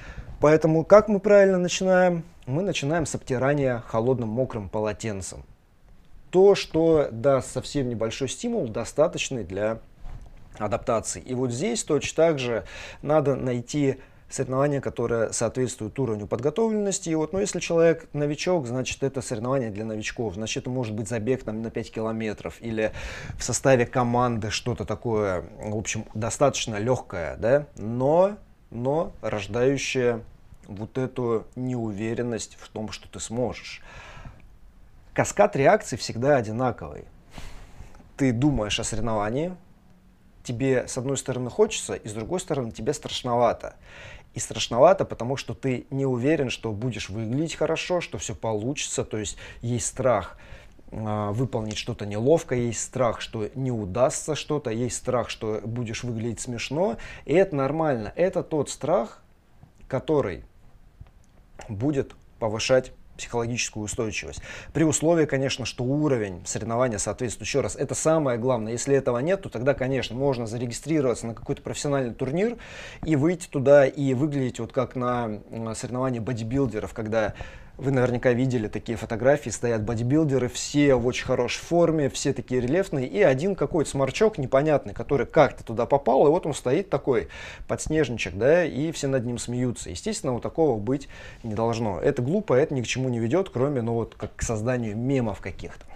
Поэтому 0.41 0.85
как 0.85 1.09
мы 1.09 1.19
правильно 1.19 1.59
начинаем? 1.59 2.23
Мы 2.47 2.63
начинаем 2.63 3.07
с 3.07 3.15
обтирания 3.17 3.83
холодным 3.89 4.29
мокрым 4.29 4.69
полотенцем 4.69 5.43
то, 6.31 6.55
что 6.55 7.09
даст 7.11 7.53
совсем 7.53 7.89
небольшой 7.89 8.29
стимул, 8.29 8.69
достаточный 8.69 9.45
для 9.45 9.81
адаптации. 10.59 11.21
И 11.21 11.35
вот 11.35 11.51
здесь 11.51 11.85
точно 11.85 12.17
так 12.17 12.39
же 12.39 12.65
надо 13.03 13.35
найти 13.35 13.99
соревнование, 14.31 14.81
которое 14.81 15.33
соответствует 15.33 15.99
уровню 15.99 16.27
подготовленности. 16.27 17.11
И 17.11 17.15
вот, 17.15 17.33
ну, 17.33 17.41
если 17.41 17.59
человек 17.59 18.09
новичок, 18.13 18.67
значит, 18.67 19.03
это 19.03 19.23
соревнование 19.23 19.71
для 19.71 19.85
новичков. 19.85 20.35
Значит, 20.35 20.63
это 20.63 20.71
может 20.71 20.95
быть 20.95 21.09
забег 21.09 21.43
там, 21.43 21.63
на 21.63 21.71
5 21.71 21.93
километров 21.93 22.57
или 22.61 22.93
в 23.37 23.43
составе 23.43 23.87
команды 23.87 24.51
что-то 24.51 24.85
такое, 24.85 25.45
в 25.59 25.77
общем, 25.77 26.05
достаточно 26.15 26.77
легкое, 26.77 27.37
да, 27.37 27.67
но, 27.77 28.37
но 28.71 29.13
рождающее 29.21 30.23
вот 30.69 30.97
эту 30.97 31.47
неуверенность 31.57 32.57
в 32.61 32.69
том, 32.69 32.93
что 32.93 33.09
ты 33.09 33.19
сможешь 33.19 33.83
каскад 35.21 35.55
реакций 35.55 35.99
всегда 35.99 36.37
одинаковый. 36.37 37.05
Ты 38.17 38.33
думаешь 38.33 38.81
о 38.81 38.85
соревновании, 38.85 39.55
тебе 40.43 40.89
с 40.89 40.97
одной 40.97 41.19
стороны 41.19 41.51
хочется, 41.51 41.93
и 41.93 42.09
с 42.09 42.15
другой 42.15 42.41
стороны 42.41 42.73
тебе 42.73 42.95
страшновато. 42.95 43.75
И 44.33 44.41
страшновато, 44.41 45.05
потому 45.05 45.37
что 45.37 45.53
ты 45.53 45.87
не 45.91 46.07
уверен, 46.07 46.49
что 46.49 46.73
будешь 46.73 47.11
выглядеть 47.11 47.55
хорошо, 47.55 48.01
что 48.01 48.17
все 48.17 48.35
получится, 48.35 49.05
то 49.05 49.19
есть 49.19 49.37
есть 49.61 49.89
страх 49.89 50.39
э, 50.91 51.31
выполнить 51.33 51.77
что-то 51.77 52.07
неловко, 52.07 52.55
есть 52.55 52.81
страх, 52.81 53.21
что 53.21 53.51
не 53.55 53.71
удастся 53.71 54.35
что-то, 54.35 54.71
есть 54.71 54.97
страх, 54.97 55.29
что 55.29 55.61
будешь 55.63 56.03
выглядеть 56.03 56.41
смешно, 56.41 56.97
и 57.27 57.35
это 57.35 57.55
нормально. 57.55 58.15
Это 58.17 58.43
тот 58.43 58.71
страх, 58.71 59.23
который 59.87 60.45
будет 61.69 62.15
повышать 62.39 62.93
психологическую 63.21 63.85
устойчивость. 63.85 64.41
При 64.73 64.85
условии, 64.85 65.27
конечно, 65.27 65.67
что 65.67 65.85
уровень 65.85 66.43
соревнования 66.47 66.99
соответствует. 66.99 67.47
Еще 67.47 67.61
раз, 67.61 67.77
это 67.77 67.95
самое 67.95 68.39
главное. 68.39 68.73
Если 68.73 68.97
этого 68.97 69.19
нет, 69.19 69.43
то 69.43 69.49
тогда, 69.49 69.75
конечно, 69.75 70.17
можно 70.17 70.47
зарегистрироваться 70.47 71.27
на 71.27 71.35
какой-то 71.35 71.63
профессиональный 71.63 72.15
турнир 72.15 72.57
и 73.05 73.17
выйти 73.17 73.47
туда 73.47 73.87
и 73.87 74.15
выглядеть 74.15 74.59
вот 74.59 74.73
как 74.73 74.97
на 74.97 75.41
соревновании 75.75 76.19
бодибилдеров, 76.19 76.95
когда 76.95 77.35
вы 77.81 77.91
наверняка 77.93 78.33
видели 78.33 78.69
такие 78.69 78.99
фотографии, 78.99 79.51
стоят 79.51 79.83
бодибилдеры, 79.83 80.49
все 80.49 80.95
в 80.95 81.07
очень 81.07 81.25
хорошей 81.25 81.61
форме, 81.61 82.11
все 82.11 82.33
такие 82.33 82.61
рельефные, 82.61 83.07
и 83.07 83.23
один 83.23 83.55
какой-то 83.55 83.91
сморчок 83.91 84.39
непонятный, 84.39 84.93
который 84.93 85.27
как-то 85.27 85.65
туда 85.65 85.87
попал, 85.87 86.27
и 86.27 86.31
вот 86.31 86.47
он 86.47 86.55
стоит 86.55 86.91
такой 86.91 87.29
подснежничек, 87.67 88.35
да, 88.35 88.65
и 88.65 88.93
все 88.93 89.09
над 89.09 89.25
ним 89.25 89.39
смеются. 89.39 89.91
Естественно, 89.91 90.33
вот 90.33 90.43
такого 90.43 90.79
быть 90.79 91.09
не 91.43 91.55
должно. 91.55 91.99
Это 91.99 92.21
глупо, 92.23 92.55
это 92.55 92.75
ни 92.75 92.83
к 92.83 92.87
чему 92.87 93.09
не 93.09 93.19
ведет, 93.19 93.49
кроме, 93.49 93.81
ну 93.81 93.95
вот, 93.95 94.15
как 94.15 94.37
к 94.37 94.43
созданию 94.43 94.97
мемов 94.97 95.41
каких-то. 95.41 95.90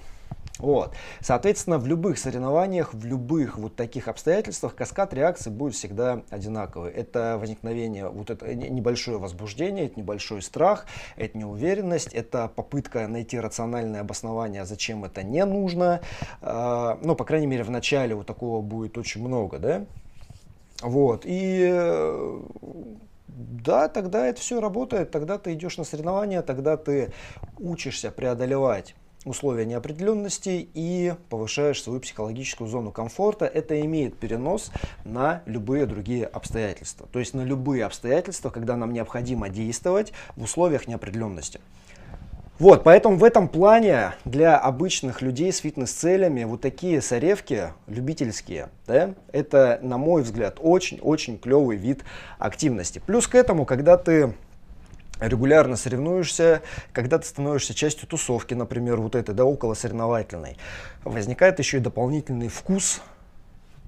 Вот. 0.58 0.94
Соответственно, 1.20 1.78
в 1.78 1.86
любых 1.86 2.16
соревнованиях, 2.16 2.94
в 2.94 3.04
любых 3.04 3.58
вот 3.58 3.74
таких 3.74 4.06
обстоятельствах 4.06 4.76
каскад 4.76 5.12
реакций 5.12 5.50
будет 5.50 5.74
всегда 5.74 6.22
одинаковый. 6.30 6.92
Это 6.92 7.38
возникновение, 7.40 8.08
вот 8.08 8.30
это 8.30 8.54
небольшое 8.54 9.18
возбуждение, 9.18 9.86
это 9.86 9.98
небольшой 9.98 10.42
страх, 10.42 10.86
это 11.16 11.36
неуверенность, 11.36 12.14
это 12.14 12.46
попытка 12.46 13.08
найти 13.08 13.38
рациональное 13.40 14.02
обоснование, 14.02 14.64
зачем 14.64 15.04
это 15.04 15.24
не 15.24 15.44
нужно. 15.44 16.00
А, 16.40 16.98
ну, 17.02 17.16
по 17.16 17.24
крайней 17.24 17.48
мере, 17.48 17.64
в 17.64 17.70
начале 17.70 18.14
вот 18.14 18.26
такого 18.26 18.62
будет 18.62 18.96
очень 18.96 19.26
много, 19.26 19.58
да? 19.58 19.84
Вот. 20.82 21.22
И 21.24 21.68
да, 23.26 23.88
тогда 23.88 24.28
это 24.28 24.40
все 24.40 24.60
работает, 24.60 25.10
тогда 25.10 25.38
ты 25.38 25.54
идешь 25.54 25.78
на 25.78 25.84
соревнования, 25.84 26.42
тогда 26.42 26.76
ты 26.76 27.12
учишься 27.58 28.12
преодолевать 28.12 28.94
условия 29.24 29.64
неопределенности 29.64 30.68
и 30.74 31.14
повышаешь 31.28 31.82
свою 31.82 32.00
психологическую 32.00 32.68
зону 32.68 32.92
комфорта. 32.92 33.46
Это 33.46 33.80
имеет 33.80 34.16
перенос 34.16 34.70
на 35.04 35.42
любые 35.46 35.86
другие 35.86 36.26
обстоятельства. 36.26 37.08
То 37.12 37.18
есть 37.18 37.34
на 37.34 37.42
любые 37.42 37.84
обстоятельства, 37.84 38.50
когда 38.50 38.76
нам 38.76 38.92
необходимо 38.92 39.48
действовать 39.48 40.12
в 40.36 40.44
условиях 40.44 40.86
неопределенности. 40.86 41.60
Вот, 42.60 42.84
поэтому 42.84 43.16
в 43.16 43.24
этом 43.24 43.48
плане 43.48 44.12
для 44.24 44.56
обычных 44.56 45.22
людей 45.22 45.52
с 45.52 45.58
фитнес-целями 45.58 46.44
вот 46.44 46.60
такие 46.60 47.02
соревки 47.02 47.72
любительские, 47.88 48.68
да, 48.86 49.14
это, 49.32 49.80
на 49.82 49.98
мой 49.98 50.22
взгляд, 50.22 50.58
очень-очень 50.60 51.36
клевый 51.38 51.76
вид 51.76 52.04
активности. 52.38 53.02
Плюс 53.04 53.26
к 53.26 53.34
этому, 53.34 53.64
когда 53.64 53.96
ты 53.96 54.34
регулярно 55.20 55.76
соревнуешься, 55.76 56.62
когда 56.92 57.18
ты 57.18 57.26
становишься 57.26 57.74
частью 57.74 58.08
тусовки, 58.08 58.54
например, 58.54 59.00
вот 59.00 59.14
этой, 59.14 59.34
да, 59.34 59.44
около 59.44 59.74
соревновательной, 59.74 60.56
возникает 61.04 61.58
еще 61.58 61.78
и 61.78 61.80
дополнительный 61.80 62.48
вкус 62.48 63.00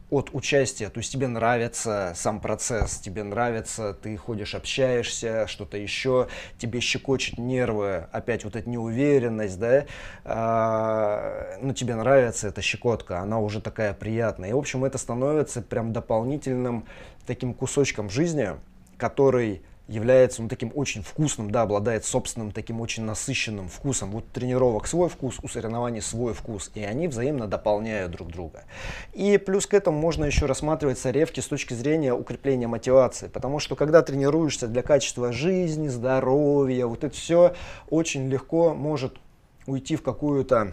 от 0.09 0.31
участия, 0.33 0.89
то 0.89 0.99
есть 0.99 1.11
тебе 1.13 1.27
нравится 1.27 2.13
сам 2.15 2.41
процесс, 2.41 2.99
тебе 2.99 3.25
нравится, 3.25 3.93
ты 3.93 4.17
ходишь, 4.17 4.55
общаешься, 4.55 5.49
что-то 5.49 5.77
еще, 5.79 6.29
тебе 6.59 6.79
щекочет 6.79 7.39
нервы, 7.39 8.07
опять 8.13 8.45
вот 8.45 8.55
эта 8.55 8.71
неуверенность, 8.71 9.59
да, 9.59 9.87
а, 10.25 11.59
ну 11.61 11.75
тебе 11.75 11.97
нравится 11.97 12.49
эта 12.49 12.63
щекотка, 12.63 13.19
она 13.19 13.41
уже 13.41 13.61
такая 13.61 13.95
приятная, 13.95 14.51
и 14.51 14.53
в 14.53 14.59
общем 14.59 14.85
это 14.85 14.97
становится 14.97 15.61
прям 15.61 15.93
дополнительным 15.93 16.87
таким 17.27 17.53
кусочком 17.53 18.09
жизни, 18.09 18.51
который 18.99 19.63
является 19.89 20.43
ну, 20.43 20.49
таким 20.49 20.73
очень 20.75 21.03
вкусным, 21.03 21.51
да, 21.51 21.63
обладает 21.63 22.05
собственным 22.05 22.51
таким 22.51 22.81
очень 22.81 23.05
насыщенным 23.05 23.69
вкусом. 23.69 24.11
Вот 24.11 24.27
тренировок 24.33 24.87
свой 24.87 25.09
вкус, 25.09 25.39
у 25.43 25.49
соревнований 25.49 26.03
свой 26.03 26.35
вкус, 26.35 26.71
и 26.75 26.83
они 26.83 27.09
взаимно 27.09 27.47
дополняют 27.47 28.13
друг 28.13 28.29
друга. 28.29 28.65
И 29.13 29.39
плюс 29.39 29.67
к 29.67 29.75
этому 29.75 29.99
можно 29.99 30.25
еще 30.25 30.47
рассматривать 30.47 30.99
соревки 30.99 31.41
с 31.41 31.47
точки 31.47 31.75
зрения 31.75 32.13
укрепления 32.13 32.67
мотивации, 32.67 33.29
потому 33.29 33.61
что 33.61 33.77
когда 33.77 34.03
тренируешься 34.03 34.67
для 34.67 34.83
качества 34.83 35.33
жизни, 35.33 35.89
здоровья, 35.89 36.87
вот 36.87 37.05
это 37.05 37.15
все 37.15 37.55
очень 37.89 38.29
легко 38.29 38.75
может 38.75 39.19
уйти 39.67 39.97
в 39.97 40.03
какую-то 40.03 40.73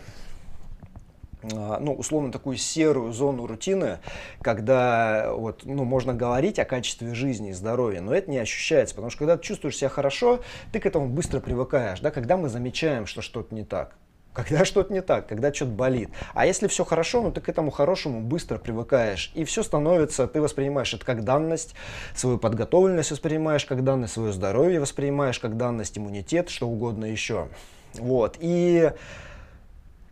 ну, 1.43 1.93
условно, 1.93 2.31
такую 2.31 2.57
серую 2.57 3.11
зону 3.11 3.45
рутины, 3.45 3.99
когда 4.41 5.33
вот, 5.33 5.61
ну, 5.65 5.83
можно 5.83 6.13
говорить 6.13 6.59
о 6.59 6.65
качестве 6.65 7.13
жизни 7.13 7.49
и 7.49 7.53
здоровья, 7.53 8.01
но 8.01 8.13
это 8.13 8.31
не 8.31 8.37
ощущается, 8.37 8.95
потому 8.95 9.09
что 9.09 9.19
когда 9.19 9.37
ты 9.37 9.43
чувствуешь 9.43 9.77
себя 9.77 9.89
хорошо, 9.89 10.41
ты 10.71 10.79
к 10.79 10.85
этому 10.85 11.07
быстро 11.07 11.39
привыкаешь, 11.39 11.99
да, 11.99 12.11
когда 12.11 12.37
мы 12.37 12.49
замечаем, 12.49 13.05
что 13.05 13.21
что-то 13.21 13.53
не 13.53 13.63
так. 13.63 13.95
когда 14.33 14.65
что-то 14.65 14.91
не 14.93 15.01
так, 15.01 15.27
когда 15.27 15.53
что-то 15.53 15.71
болит. 15.71 16.09
А 16.33 16.45
если 16.45 16.67
все 16.67 16.83
хорошо, 16.83 17.21
ну 17.21 17.31
ты 17.31 17.41
к 17.41 17.49
этому 17.49 17.71
хорошему 17.71 18.21
быстро 18.21 18.57
привыкаешь. 18.57 19.31
И 19.35 19.43
все 19.43 19.63
становится, 19.63 20.27
ты 20.27 20.41
воспринимаешь 20.41 20.93
это 20.93 21.05
как 21.05 21.23
данность, 21.23 21.75
свою 22.15 22.37
подготовленность 22.37 23.11
воспринимаешь 23.11 23.65
как 23.65 23.83
данность, 23.83 24.13
свое 24.13 24.31
здоровье 24.33 24.79
воспринимаешь 24.79 25.39
как 25.39 25.57
данность, 25.57 25.97
иммунитет, 25.97 26.49
что 26.49 26.67
угодно 26.67 27.05
еще. 27.05 27.49
Вот. 27.95 28.37
И 28.39 28.91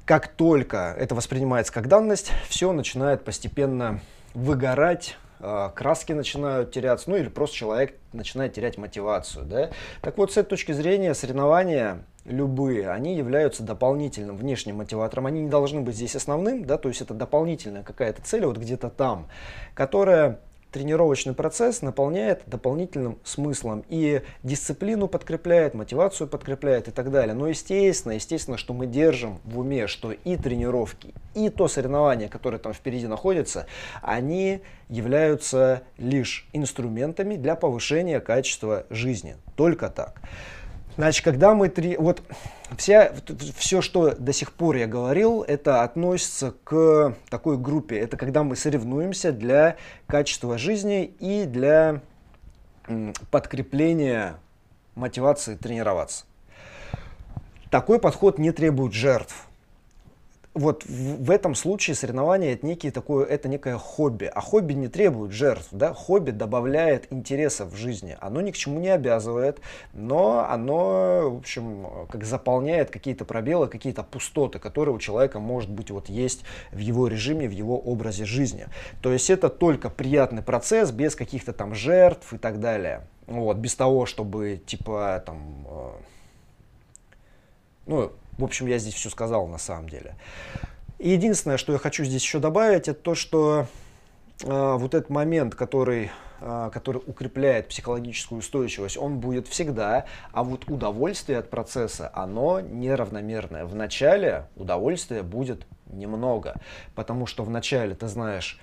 как 0.06 0.28
только 0.28 0.96
это 0.98 1.16
воспринимается 1.16 1.72
как 1.72 1.88
данность, 1.88 2.32
все 2.48 2.72
начинает 2.72 3.24
постепенно 3.24 4.00
выгорать, 4.34 5.18
а, 5.40 5.70
краски 5.70 6.14
начинают 6.14 6.72
теряться, 6.72 7.10
ну 7.10 7.16
или 7.16 7.30
просто 7.30 7.56
человек 7.56 7.96
начинает 8.14 8.54
терять 8.54 8.78
мотивацию. 8.78 9.46
Да? 9.46 9.70
Так 10.02 10.18
вот, 10.18 10.32
с 10.32 10.38
этой 10.38 10.50
точки 10.50 10.72
зрения 10.72 11.14
соревнования 11.14 12.04
любые, 12.26 12.92
они 12.92 13.16
являются 13.16 13.64
дополнительным 13.64 14.38
внешним 14.38 14.78
мотиватором. 14.78 15.26
Они 15.26 15.42
не 15.42 15.50
должны 15.50 15.82
быть 15.82 15.96
здесь 15.96 16.16
основным, 16.16 16.66
да, 16.66 16.78
то 16.78 16.90
есть 16.90 17.02
это 17.02 17.14
дополнительная 17.14 17.84
какая-то 17.84 18.22
цель 18.22 18.46
вот 18.46 18.58
где-то 18.58 18.90
там, 18.90 19.28
которая 19.74 20.40
тренировочный 20.72 21.34
процесс 21.34 21.82
наполняет 21.82 22.44
дополнительным 22.48 23.20
смыслом 23.24 23.84
и 23.90 24.22
дисциплину 24.44 25.08
подкрепляет, 25.08 25.74
мотивацию 25.74 26.28
подкрепляет 26.28 26.88
и 26.88 26.92
так 26.92 27.12
далее. 27.12 27.34
Но 27.34 27.48
естественно, 27.48 28.14
естественно, 28.14 28.58
что 28.58 28.74
мы 28.74 28.88
держим 28.88 29.40
в 29.44 29.60
уме, 29.60 29.88
что 29.88 30.12
и 30.12 30.38
тренировки, 30.38 31.14
и 31.36 31.50
то 31.50 31.68
соревнование, 31.68 32.30
которое 32.30 32.58
там 32.58 32.74
впереди 32.74 33.08
находится, 33.08 33.68
они 34.02 34.62
являются 34.90 35.84
лишь 35.98 36.48
инструментами 36.54 37.36
для 37.36 37.56
повышения 37.56 38.20
качества 38.20 38.86
жизни. 38.90 39.36
Только 39.56 39.90
так. 39.90 40.22
Значит, 40.98 41.24
когда 41.24 41.54
мы 41.54 41.70
три... 41.70 41.98
Вот 41.98 42.22
вся, 42.78 43.14
все, 43.56 43.82
что 43.82 44.16
до 44.16 44.34
сих 44.34 44.52
пор 44.52 44.76
я 44.76 44.88
говорил, 44.88 45.44
это 45.44 45.84
относится 45.84 46.54
к 46.64 47.16
такой 47.30 47.58
группе. 47.58 47.98
Это 47.98 48.18
когда 48.18 48.44
мы 48.44 48.56
соревнуемся 48.56 49.32
для 49.32 49.78
качества 50.08 50.58
жизни 50.58 51.06
и 51.20 51.46
для 51.46 52.02
подкрепления 53.30 54.36
мотивации 54.96 55.56
тренироваться. 55.56 56.26
Такой 57.70 58.00
подход 58.00 58.38
не 58.38 58.52
требует 58.52 58.94
жертв 58.94 59.48
вот 60.54 60.84
в, 60.84 61.24
в 61.24 61.32
этом 61.32 61.56
случае 61.56 61.96
соревнование 61.96 62.54
это 62.54 62.66
некий 62.66 62.92
такое, 62.92 63.26
это 63.26 63.48
некое 63.48 63.78
хобби. 63.78 64.26
А 64.26 64.42
хобби 64.42 64.74
не 64.74 64.90
требует 64.90 65.32
жертв, 65.32 65.68
да? 65.72 65.94
Хобби 65.94 66.32
добавляет 66.32 67.08
интереса 67.12 67.66
в 67.66 67.76
жизни. 67.76 68.18
Оно 68.20 68.42
ни 68.42 68.52
к 68.52 68.58
чему 68.58 68.80
не 68.80 68.90
обязывает, 68.90 69.60
но 69.94 70.46
оно, 70.50 71.30
в 71.30 71.38
общем, 71.38 72.08
как 72.10 72.26
заполняет 72.26 72.92
какие-то 72.92 73.24
пробелы, 73.24 73.68
какие-то 73.68 74.04
пустоты, 74.04 74.60
которые 74.60 74.94
у 74.94 75.00
человека, 75.00 75.40
может 75.40 75.70
быть, 75.70 75.90
вот 75.90 76.10
есть 76.10 76.44
в 76.72 76.80
его 76.80 77.08
режиме, 77.08 77.48
в 77.48 77.52
его 77.52 77.80
образе 77.80 78.26
жизни. 78.26 78.68
То 79.02 79.14
есть 79.14 79.30
это 79.30 79.50
только 79.50 79.90
приятный 79.90 80.42
процесс, 80.42 80.92
без 80.92 81.16
каких-то 81.16 81.54
там 81.54 81.74
жертв 81.74 82.34
и 82.34 82.38
так 82.38 82.60
далее. 82.60 83.08
Вот, 83.28 83.56
без 83.58 83.76
того, 83.76 84.06
чтобы, 84.06 84.62
типа, 84.66 85.24
там, 85.26 85.66
э, 85.70 85.92
ну, 87.86 88.12
в 88.42 88.44
общем, 88.44 88.66
я 88.66 88.80
здесь 88.80 88.96
все 88.96 89.10
сказал 89.10 89.48
на 89.48 89.60
самом 89.60 89.88
деле. 89.88 90.16
И 90.98 91.12
единственное, 91.12 91.58
что 91.58 91.74
я 91.74 91.80
хочу 91.80 92.04
здесь 92.04 92.22
еще 92.24 92.40
добавить, 92.40 92.88
это 92.88 93.00
то, 93.00 93.16
что 93.16 93.68
э, 94.44 94.76
вот 94.78 94.96
этот 94.96 95.10
момент, 95.10 95.54
который, 95.54 96.12
э, 96.42 96.70
который 96.74 97.02
укрепляет 97.06 97.68
психологическую 97.68 98.40
устойчивость, 98.40 98.98
он 98.98 99.20
будет 99.20 99.48
всегда, 99.48 100.06
а 100.32 100.44
вот 100.44 100.70
удовольствие 100.70 101.38
от 101.38 101.50
процесса, 101.52 102.10
оно 102.14 102.62
неравномерное. 102.62 103.66
В 103.66 103.76
начале 103.76 104.46
удовольствия 104.56 105.22
будет 105.22 105.68
немного, 105.88 106.56
потому 106.96 107.28
что 107.28 107.44
в 107.44 107.50
начале 107.52 107.94
ты 107.94 108.08
знаешь 108.08 108.60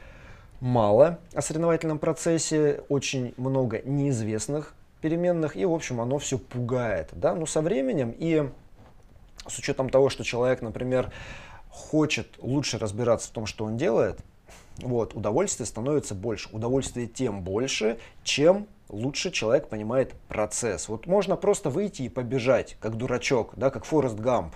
мало 0.61 1.21
о 1.35 1.41
соревновательном 1.41 2.01
процессе, 2.01 2.83
очень 2.89 3.33
много 3.37 3.81
неизвестных 3.85 4.75
переменных, 5.01 5.57
и, 5.57 5.65
в 5.65 5.73
общем, 5.73 6.01
оно 6.01 6.19
все 6.19 6.37
пугает. 6.37 7.11
Да? 7.13 7.35
Но 7.35 7.47
со 7.47 7.63
временем 7.63 8.13
и 8.19 8.49
с 9.49 9.59
учетом 9.59 9.91
того, 9.91 10.11
что 10.11 10.25
человек, 10.25 10.63
например, 10.63 11.13
хочет 11.69 12.37
лучше 12.39 12.79
разбираться 12.79 13.29
в 13.29 13.33
том, 13.33 13.47
что 13.47 13.65
он 13.65 13.77
делает, 13.77 14.21
вот, 14.79 15.15
удовольствие 15.15 15.67
становится 15.67 16.15
больше. 16.15 16.49
Удовольствие 16.53 17.07
тем 17.07 17.43
больше, 17.43 17.99
чем 18.23 18.69
лучше 18.89 19.31
человек 19.31 19.69
понимает 19.69 20.15
процесс. 20.29 20.89
Вот 20.89 21.07
можно 21.07 21.37
просто 21.37 21.69
выйти 21.71 22.03
и 22.03 22.09
побежать, 22.09 22.77
как 22.81 22.97
дурачок, 22.97 23.55
да, 23.57 23.71
как 23.71 23.85
Форест 23.85 24.17
Гамп 24.17 24.55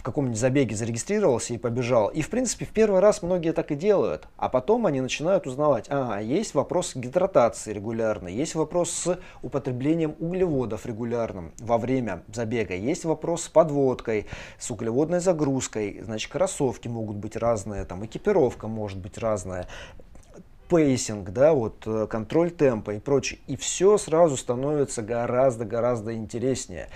в 0.00 0.02
каком-нибудь 0.02 0.38
забеге 0.38 0.74
зарегистрировался 0.74 1.52
и 1.52 1.58
побежал. 1.58 2.08
И, 2.08 2.22
в 2.22 2.30
принципе, 2.30 2.64
в 2.64 2.70
первый 2.70 3.00
раз 3.00 3.20
многие 3.20 3.52
так 3.52 3.70
и 3.70 3.74
делают. 3.74 4.28
А 4.38 4.48
потом 4.48 4.86
они 4.86 5.02
начинают 5.02 5.46
узнавать, 5.46 5.84
а, 5.90 6.20
есть 6.20 6.54
вопрос 6.54 6.96
гидратации 6.96 7.74
регулярной, 7.74 8.32
есть 8.32 8.54
вопрос 8.54 8.90
с 8.90 9.18
употреблением 9.42 10.16
углеводов 10.18 10.86
регулярным 10.86 11.52
во 11.58 11.76
время 11.76 12.22
забега, 12.32 12.74
есть 12.74 13.04
вопрос 13.04 13.42
с 13.42 13.48
подводкой, 13.50 14.26
с 14.58 14.70
углеводной 14.70 15.20
загрузкой, 15.20 16.00
значит, 16.02 16.32
кроссовки 16.32 16.88
могут 16.88 17.16
быть 17.16 17.36
разные, 17.36 17.84
там, 17.84 18.06
экипировка 18.06 18.68
может 18.68 18.98
быть 18.98 19.18
разная 19.18 19.68
пейсинг, 20.70 21.30
да, 21.30 21.52
вот 21.52 21.82
э, 21.84 22.06
контроль 22.08 22.50
темпа 22.50 22.92
и 22.92 23.00
прочее. 23.00 23.40
И 23.48 23.56
все 23.56 23.98
сразу 23.98 24.36
становится 24.38 25.02
гораздо-гораздо 25.02 26.14
интереснее. 26.14 26.88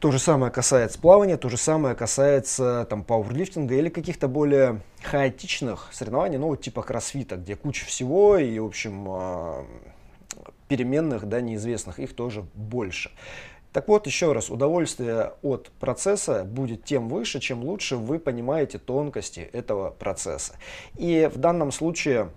То 0.00 0.12
же 0.12 0.20
самое 0.20 0.52
касается 0.52 0.96
плавания, 1.00 1.36
то 1.36 1.48
же 1.48 1.56
самое 1.56 1.96
касается 1.96 2.86
там 2.88 3.02
пауэрлифтинга 3.02 3.74
или 3.74 3.88
каких-то 3.88 4.28
более 4.28 4.80
хаотичных 5.02 5.88
соревнований, 5.92 6.38
ну 6.38 6.54
типа 6.54 6.82
кроссфита, 6.82 7.36
где 7.36 7.56
куча 7.56 7.84
всего 7.84 8.36
и, 8.36 8.60
в 8.60 8.66
общем, 8.66 9.06
а, 9.08 9.66
переменных, 10.68 11.26
да, 11.26 11.40
неизвестных, 11.40 11.98
их 11.98 12.14
тоже 12.14 12.44
больше. 12.54 13.10
Так 13.72 13.88
вот, 13.88 14.06
еще 14.06 14.32
раз, 14.32 14.50
удовольствие 14.50 15.32
от 15.42 15.70
процесса 15.80 16.44
будет 16.44 16.84
тем 16.84 17.08
выше, 17.08 17.40
чем 17.40 17.64
лучше 17.64 17.96
вы 17.96 18.20
понимаете 18.20 18.78
тонкости 18.78 19.40
этого 19.52 19.90
процесса. 19.90 20.54
И 20.96 21.28
в 21.32 21.38
данном 21.38 21.72
случае 21.72 22.30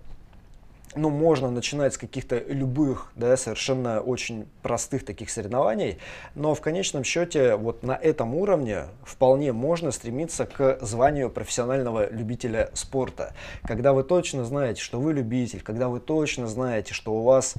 ну, 0.96 1.10
можно 1.10 1.50
начинать 1.50 1.94
с 1.94 1.98
каких-то 1.98 2.40
любых, 2.40 3.12
да, 3.16 3.38
совершенно 3.38 4.02
очень 4.02 4.48
простых 4.62 5.06
таких 5.06 5.30
соревнований, 5.30 5.98
но 6.36 6.54
в 6.54 6.62
конечном 6.62 7.04
счете 7.04 7.56
вот 7.56 7.84
на 7.84 7.94
этом 7.94 8.36
уровне 8.36 8.86
вполне 9.04 9.54
можно 9.54 9.92
стремиться 9.92 10.46
к 10.46 10.80
званию 10.82 11.30
профессионального 11.30 12.12
любителя 12.12 12.70
спорта. 12.74 13.34
Когда 13.64 13.94
вы 13.94 14.04
точно 14.04 14.44
знаете, 14.44 14.82
что 14.82 15.00
вы 15.00 15.14
любитель, 15.14 15.62
когда 15.62 15.88
вы 15.88 16.00
точно 16.00 16.48
знаете, 16.48 16.94
что 16.94 17.14
у 17.14 17.24
вас 17.24 17.56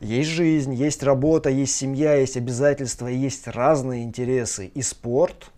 есть 0.00 0.30
жизнь, 0.30 0.74
есть 0.74 1.02
работа, 1.02 1.50
есть 1.50 1.76
семья, 1.76 2.14
есть 2.14 2.36
обязательства, 2.36 3.06
есть 3.06 3.48
разные 3.48 4.04
интересы. 4.04 4.66
И 4.66 4.82
спорт, 4.82 5.50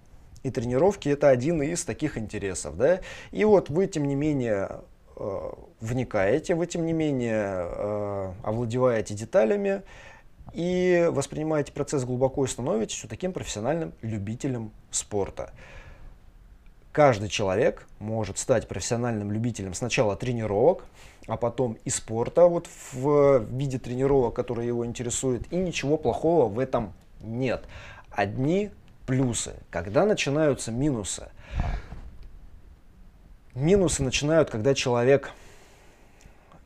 и 0.42 0.50
тренировки– 0.50 1.08
это 1.10 1.28
один 1.28 1.62
из 1.62 1.84
таких 1.84 2.16
интересов. 2.16 2.76
Да? 2.76 3.00
И 3.32 3.44
вот 3.44 3.68
вы, 3.68 3.86
тем 3.86 4.06
не 4.06 4.14
менее, 4.14 4.80
Э, 5.20 5.52
вникаете, 5.80 6.54
вы 6.54 6.66
тем 6.66 6.86
не 6.86 6.92
менее 6.92 7.44
э, 7.44 8.32
овладеваете 8.42 9.14
деталями 9.14 9.82
и 10.52 11.08
воспринимаете 11.10 11.72
процесс 11.72 12.04
глубоко 12.04 12.44
и 12.44 12.48
становитесь 12.48 13.04
таким 13.08 13.32
профессиональным 13.32 13.92
любителем 14.02 14.72
спорта. 14.90 15.52
Каждый 16.92 17.28
человек 17.28 17.86
может 18.00 18.36
стать 18.38 18.66
профессиональным 18.66 19.30
любителем 19.30 19.74
сначала 19.74 20.16
тренировок, 20.16 20.84
а 21.28 21.36
потом 21.36 21.78
и 21.84 21.90
спорта 21.90 22.46
вот 22.46 22.68
в 22.92 23.44
виде 23.44 23.78
тренировок, 23.78 24.34
которые 24.34 24.66
его 24.66 24.84
интересуют, 24.84 25.44
и 25.52 25.56
ничего 25.56 25.96
плохого 25.96 26.48
в 26.48 26.58
этом 26.58 26.92
нет. 27.20 27.64
Одни 28.10 28.70
плюсы. 29.06 29.54
Когда 29.70 30.04
начинаются 30.04 30.72
минусы? 30.72 31.28
Минусы 33.54 34.02
начинают, 34.02 34.50
когда 34.50 34.74
человек 34.74 35.30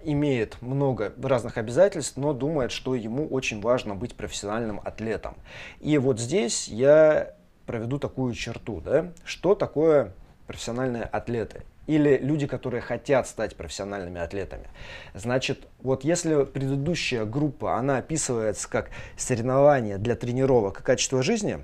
имеет 0.04 0.60
много 0.62 1.12
разных 1.22 1.58
обязательств, 1.58 2.16
но 2.16 2.32
думает, 2.32 2.72
что 2.72 2.94
ему 2.94 3.26
очень 3.26 3.60
важно 3.60 3.94
быть 3.94 4.14
профессиональным 4.14 4.80
атлетом. 4.84 5.34
И 5.80 5.98
вот 5.98 6.20
здесь 6.20 6.68
я 6.68 7.34
проведу 7.66 7.98
такую 7.98 8.34
черту. 8.34 8.80
Да? 8.80 9.12
Что 9.24 9.54
такое 9.54 10.12
профессиональные 10.46 11.04
атлеты? 11.04 11.62
Или 11.86 12.16
люди, 12.16 12.46
которые 12.46 12.80
хотят 12.80 13.26
стать 13.28 13.56
профессиональными 13.56 14.18
атлетами. 14.20 14.68
Значит, 15.12 15.66
вот 15.82 16.02
если 16.02 16.44
предыдущая 16.44 17.26
группа, 17.26 17.76
она 17.76 17.98
описывается 17.98 18.68
как 18.70 18.88
соревнование 19.18 19.98
для 19.98 20.16
тренировок 20.16 20.80
и 20.80 20.82
качества 20.82 21.22
жизни, 21.22 21.58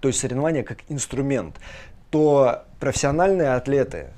то 0.00 0.08
есть 0.08 0.20
соревнование 0.20 0.64
как 0.64 0.78
инструмент, 0.88 1.56
то 2.10 2.64
профессиональные 2.78 3.54
атлеты 3.54 4.08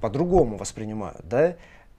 по-другому 0.00 0.56
воспринимают, 0.56 1.20
да, 1.22 1.54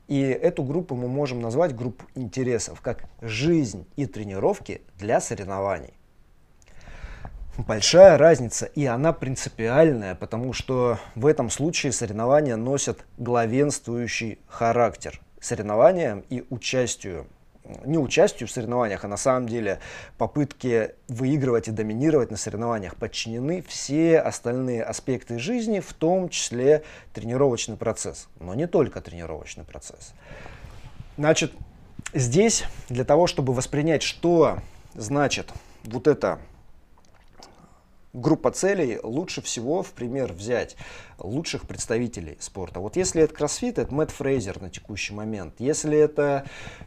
и 0.07 0.21
эту 0.21 0.63
группу 0.63 0.95
мы 0.95 1.07
можем 1.07 1.41
назвать 1.41 1.75
группу 1.75 2.05
интересов, 2.15 2.81
как 2.81 3.05
жизнь 3.21 3.85
и 3.95 4.05
тренировки 4.05 4.81
для 4.97 5.19
соревнований. 5.19 5.93
большая 7.57 8.17
разница, 8.17 8.65
и 8.65 8.85
она 8.85 9.13
принципиальная, 9.13 10.13
потому 10.15 10.53
что 10.53 10.99
в 11.15 11.25
этом 11.25 11.49
случае 11.49 11.91
соревнования 11.91 12.57
носят 12.57 13.05
главенствующий 13.17 14.39
характер. 14.47 15.21
Соревнованиям 15.39 16.23
и 16.29 16.43
участию 16.49 17.27
не 17.85 17.97
участию 17.97 18.47
в 18.47 18.51
соревнованиях, 18.51 19.03
а 19.03 19.07
на 19.07 19.17
самом 19.17 19.47
деле 19.47 19.79
попытки 20.17 20.91
выигрывать 21.07 21.67
и 21.67 21.71
доминировать 21.71 22.31
на 22.31 22.37
соревнованиях 22.37 22.95
подчинены 22.95 23.63
все 23.67 24.19
остальные 24.19 24.83
аспекты 24.83 25.39
жизни, 25.39 25.79
в 25.79 25.93
том 25.93 26.29
числе 26.29 26.83
тренировочный 27.13 27.77
процесс, 27.77 28.27
но 28.39 28.53
не 28.53 28.67
только 28.67 29.01
тренировочный 29.01 29.63
процесс. 29.63 30.13
Значит, 31.17 31.53
здесь 32.13 32.63
для 32.89 33.05
того, 33.05 33.27
чтобы 33.27 33.53
воспринять, 33.53 34.03
что 34.03 34.59
значит 34.93 35.51
вот 35.83 36.07
это 36.07 36.39
группа 38.15 38.51
целей 38.51 38.99
лучше 39.03 39.41
всего 39.41 39.83
в 39.83 39.91
пример 39.91 40.33
взять 40.33 40.75
лучших 41.19 41.67
представителей 41.67 42.37
спорта. 42.39 42.79
Вот 42.79 42.95
если 42.95 43.21
это 43.21 43.33
кроссфит, 43.33 43.77
это 43.77 43.93
Мэтт 43.93 44.11
Фрейзер 44.11 44.61
на 44.61 44.69
текущий 44.69 45.13
момент. 45.13 45.55
Если 45.59 45.97
это 45.97 46.45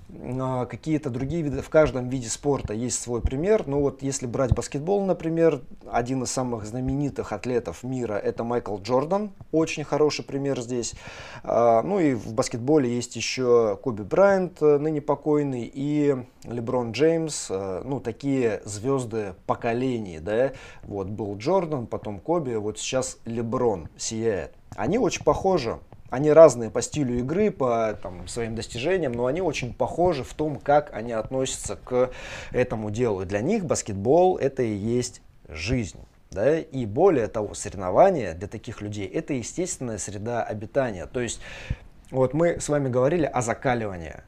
э, 0.09 0.67
какие-то 0.69 1.11
другие 1.11 1.43
виды, 1.43 1.63
в 1.63 1.71
каждом 1.71 2.09
виде 2.09 2.29
спорта 2.29 2.75
есть 2.75 3.01
свой 3.01 3.21
пример. 3.21 3.67
Ну 3.67 3.81
вот 3.81 4.03
если 4.03 4.27
брать 4.27 4.55
баскетбол, 4.55 5.05
например, 5.05 5.63
один 5.91 6.23
из 6.23 6.31
самых 6.31 6.67
знаменитых 6.67 7.33
атлетов 7.33 7.83
мира 7.83 8.15
это 8.15 8.45
Майкл 8.45 8.79
Джордан. 8.79 9.31
Очень 9.53 9.85
хороший 9.85 10.25
пример 10.25 10.61
здесь. 10.61 10.95
Э, 11.43 11.83
ну 11.83 12.01
и 12.01 12.15
в 12.15 12.35
баскетболе 12.35 12.95
есть 12.95 13.17
еще 13.17 13.79
Коби 13.83 14.03
Брайант, 14.03 14.63
э, 14.63 14.79
ныне 14.79 15.01
покойный, 15.01 15.71
и 15.73 16.17
Леброн 16.45 16.93
Джеймс. 16.93 17.49
Э, 17.51 17.83
ну 17.85 18.01
такие 18.01 18.63
звезды 18.65 19.35
поколений, 19.47 20.19
да. 20.21 20.53
Вот 20.83 21.09
был 21.09 21.37
Джордан, 21.37 21.87
потом 21.87 22.21
Коби, 22.21 22.55
вот 22.55 22.79
сейчас 22.79 23.19
Леброн 23.25 23.89
сияет. 24.19 24.53
Они 24.77 24.99
очень 24.99 25.25
похожи. 25.25 25.79
Они 26.11 26.33
разные 26.33 26.71
по 26.71 26.81
стилю 26.81 27.19
игры, 27.19 27.51
по 27.51 27.99
там, 28.03 28.27
своим 28.29 28.55
достижениям, 28.55 29.13
но 29.13 29.27
они 29.27 29.43
очень 29.43 29.75
похожи 29.75 30.25
в 30.25 30.33
том, 30.33 30.57
как 30.57 30.95
они 30.95 31.13
относятся 31.13 31.77
к 31.77 32.11
этому 32.51 32.91
делу. 32.91 33.27
Для 33.27 33.41
них 33.41 33.67
баскетбол 33.67 34.39
это 34.39 34.63
и 34.63 34.73
есть 34.73 35.21
жизнь. 35.49 36.01
Да? 36.31 36.59
И 36.59 36.87
более 36.87 37.27
того, 37.27 37.53
соревнования 37.53 38.33
для 38.33 38.49
таких 38.49 38.81
людей 38.81 39.07
это 39.07 39.35
естественная 39.35 39.99
среда 39.99 40.43
обитания. 40.43 41.07
То 41.07 41.21
есть 41.21 41.41
вот 42.11 42.33
мы 42.33 42.59
с 42.59 42.71
вами 42.71 42.89
говорили 42.89 43.27
о 43.27 43.43
закаливании 43.43 44.23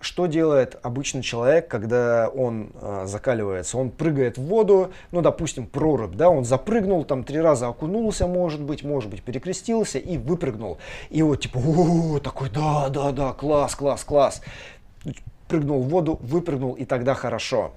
что 0.00 0.26
делает 0.26 0.78
обычный 0.82 1.22
человек, 1.22 1.68
когда 1.68 2.28
он 2.28 2.70
э, 2.80 3.04
закаливается? 3.06 3.78
Он 3.78 3.90
прыгает 3.90 4.38
в 4.38 4.42
воду, 4.42 4.92
ну, 5.10 5.22
допустим, 5.22 5.66
прорубь, 5.66 6.14
да, 6.14 6.30
он 6.30 6.44
запрыгнул, 6.44 7.04
там 7.04 7.24
три 7.24 7.40
раза 7.40 7.68
окунулся, 7.68 8.26
может 8.26 8.62
быть, 8.62 8.84
может 8.84 9.10
быть, 9.10 9.22
перекрестился 9.22 9.98
и 9.98 10.16
выпрыгнул. 10.16 10.78
И 11.10 11.22
вот 11.22 11.40
типа, 11.40 11.58
о, 11.58 12.20
такой, 12.20 12.48
да, 12.50 12.88
да, 12.90 13.10
да, 13.10 13.32
класс, 13.32 13.74
класс, 13.74 14.04
класс. 14.04 14.42
Прыгнул 15.48 15.82
в 15.82 15.88
воду, 15.88 16.18
выпрыгнул, 16.22 16.74
и 16.74 16.84
тогда 16.84 17.14
хорошо. 17.14 17.72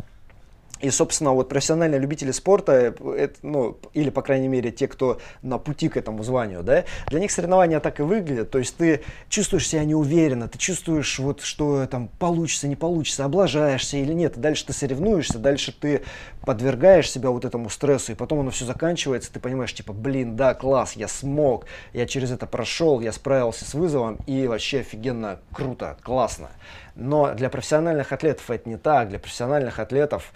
И, 0.82 0.90
собственно, 0.90 1.32
вот 1.32 1.50
профессиональные 1.50 2.00
любители 2.00 2.32
спорта, 2.32 2.96
это, 3.16 3.36
ну, 3.44 3.78
или, 3.94 4.10
по 4.10 4.22
крайней 4.22 4.48
мере, 4.48 4.72
те, 4.72 4.88
кто 4.88 5.20
на 5.42 5.58
пути 5.58 5.90
к 5.90 5.98
этому 5.98 6.24
званию, 6.24 6.64
да, 6.64 6.86
для 7.08 7.20
них 7.20 7.32
соревнования 7.32 7.80
так 7.80 8.00
и 8.00 8.04
выглядят. 8.04 8.50
То 8.50 8.58
есть 8.58 8.76
ты 8.78 9.02
чувствуешь 9.30 9.68
себя 9.68 9.84
неуверенно, 9.84 10.48
ты 10.48 10.58
чувствуешь, 10.58 11.20
вот, 11.20 11.42
что 11.42 11.86
там 11.86 12.08
получится, 12.08 12.68
не 12.68 12.76
получится, 12.76 13.26
облажаешься 13.26 13.98
или 13.98 14.14
нет. 14.14 14.38
Дальше 14.38 14.66
ты 14.66 14.74
соревнуешься, 14.74 15.38
дальше 15.38 15.72
ты 15.72 16.02
подвергаешь 16.46 17.10
себя 17.10 17.30
вот 17.30 17.46
этому 17.46 17.70
стрессу, 17.70 18.14
и 18.14 18.16
потом 18.16 18.40
оно 18.40 18.50
все 18.50 18.66
заканчивается, 18.66 19.32
ты 19.32 19.40
понимаешь, 19.40 19.74
типа, 19.74 19.94
блин, 19.94 20.36
да, 20.36 20.56
класс, 20.56 20.94
я 20.94 21.08
смог, 21.08 21.66
я 21.94 22.08
через 22.08 22.32
это 22.32 22.48
прошел, 22.48 23.00
я 23.02 23.12
справился 23.12 23.66
с 23.66 23.76
вызовом, 23.76 24.18
и 24.26 24.48
вообще 24.48 24.80
офигенно, 24.80 25.40
круто, 25.54 25.98
классно. 26.02 26.50
Но 26.96 27.34
для 27.34 27.50
профессиональных 27.50 28.12
атлетов 28.12 28.50
это 28.50 28.68
не 28.68 28.78
так. 28.78 29.10
Для 29.10 29.20
профессиональных 29.20 29.80
атлетов 29.80 30.34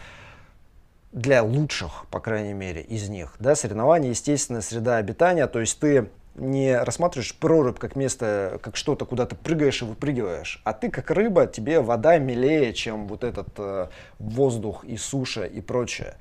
для 1.16 1.42
лучших, 1.44 2.06
по 2.12 2.20
крайней 2.20 2.54
мере, 2.54 2.82
из 2.82 3.08
них. 3.08 3.36
Да, 3.40 3.56
соревнования, 3.56 4.10
естественная 4.10 4.62
среда 4.62 4.98
обитания, 4.98 5.48
то 5.48 5.62
есть 5.62 5.80
ты 5.80 6.10
не 6.36 6.78
рассматриваешь 6.78 7.34
прорубь 7.34 7.80
как 7.80 7.96
место, 7.96 8.60
как 8.62 8.76
что-то, 8.76 9.06
куда 9.06 9.26
ты 9.26 9.38
прыгаешь 9.38 9.82
и 9.82 9.86
выпрыгиваешь, 9.86 10.62
а 10.66 10.74
ты 10.74 10.92
как 10.92 11.10
рыба, 11.12 11.48
тебе 11.48 11.80
вода 11.80 12.18
милее, 12.18 12.74
чем 12.74 13.08
вот 13.08 13.24
этот 13.24 13.48
э, 13.58 13.88
воздух 14.20 14.84
и 14.84 14.98
суша 14.98 15.46
и 15.46 15.62
прочее. 15.62 16.16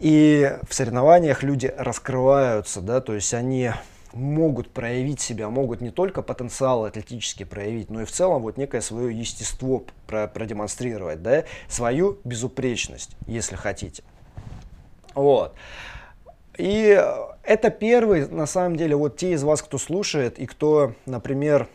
И 0.00 0.56
в 0.66 0.72
соревнованиях 0.72 1.42
люди 1.42 1.72
раскрываются, 1.76 2.80
да, 2.80 3.02
то 3.02 3.14
есть 3.14 3.34
они 3.34 3.72
могут 4.12 4.70
проявить 4.70 5.20
себя, 5.20 5.48
могут 5.48 5.80
не 5.80 5.90
только 5.90 6.22
потенциал 6.22 6.84
атлетически 6.84 7.44
проявить, 7.44 7.90
но 7.90 8.02
и 8.02 8.04
в 8.04 8.12
целом 8.12 8.42
вот 8.42 8.56
некое 8.56 8.80
свое 8.80 9.16
естество 9.18 9.84
продемонстрировать, 10.06 11.22
да, 11.22 11.44
свою 11.68 12.18
безупречность, 12.24 13.16
если 13.26 13.56
хотите. 13.56 14.02
Вот. 15.14 15.54
И 16.58 17.02
это 17.42 17.70
первый, 17.70 18.28
на 18.28 18.46
самом 18.46 18.76
деле, 18.76 18.96
вот 18.96 19.16
те 19.16 19.32
из 19.32 19.42
вас, 19.42 19.62
кто 19.62 19.78
слушает 19.78 20.38
и 20.38 20.46
кто, 20.46 20.94
например, 21.06 21.68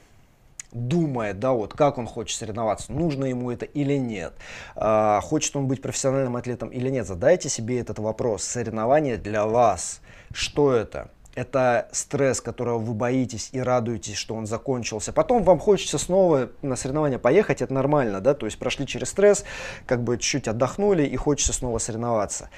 думает, 0.71 1.39
да, 1.39 1.53
вот 1.53 1.73
как 1.73 1.97
он 1.97 2.07
хочет 2.07 2.37
соревноваться, 2.37 2.91
нужно 2.91 3.25
ему 3.25 3.51
это 3.51 3.65
или 3.65 3.95
нет, 3.95 4.33
а, 4.75 5.21
хочет 5.21 5.55
он 5.55 5.67
быть 5.67 5.81
профессиональным 5.81 6.35
атлетом 6.35 6.69
или 6.69 6.89
нет, 6.89 7.07
задайте 7.07 7.49
себе 7.49 7.79
этот 7.79 7.99
вопрос. 7.99 8.43
Соревнование 8.43 9.17
для 9.17 9.45
вас, 9.45 10.01
что 10.31 10.73
это? 10.73 11.09
Это 11.37 11.87
стресс, 11.91 12.41
которого 12.41 12.79
вы 12.79 12.95
боитесь 12.95 13.49
и 13.51 13.59
радуетесь, 13.59 14.15
что 14.15 14.33
он 14.33 14.47
закончился. 14.47 15.13
Потом 15.13 15.43
вам 15.43 15.59
хочется 15.59 15.99
снова 15.99 16.49
на 16.63 16.75
соревнования 16.75 17.19
поехать, 17.19 17.61
это 17.61 17.71
нормально, 17.71 18.21
да, 18.21 18.33
то 18.33 18.47
есть 18.47 18.57
прошли 18.57 18.87
через 18.87 19.09
стресс, 19.09 19.45
как 19.85 20.03
бы 20.03 20.17
чуть-чуть 20.17 20.47
отдохнули 20.47 21.03
и 21.03 21.15
хочется 21.15 21.53
снова 21.53 21.77
соревноваться. 21.77 22.49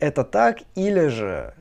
Это 0.00 0.22
так 0.22 0.58
или 0.74 1.06
же, 1.06 1.54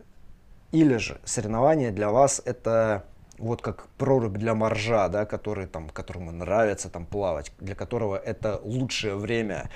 или 0.73 0.97
же 0.97 1.21
соревнования 1.23 1.91
для 1.91 2.09
вас 2.09 2.41
это 2.43 3.05
вот 3.37 3.61
как 3.61 3.87
прорубь 3.97 4.37
для 4.37 4.53
моржа, 4.53 5.07
да, 5.07 5.25
который, 5.25 5.65
там, 5.65 5.87
которому 5.87 6.33
нравится 6.33 6.89
там 6.89 7.05
плавать, 7.05 7.53
для 7.61 7.73
которого 7.73 8.17
это 8.17 8.59
лучшее 8.65 9.15
время. 9.15 9.69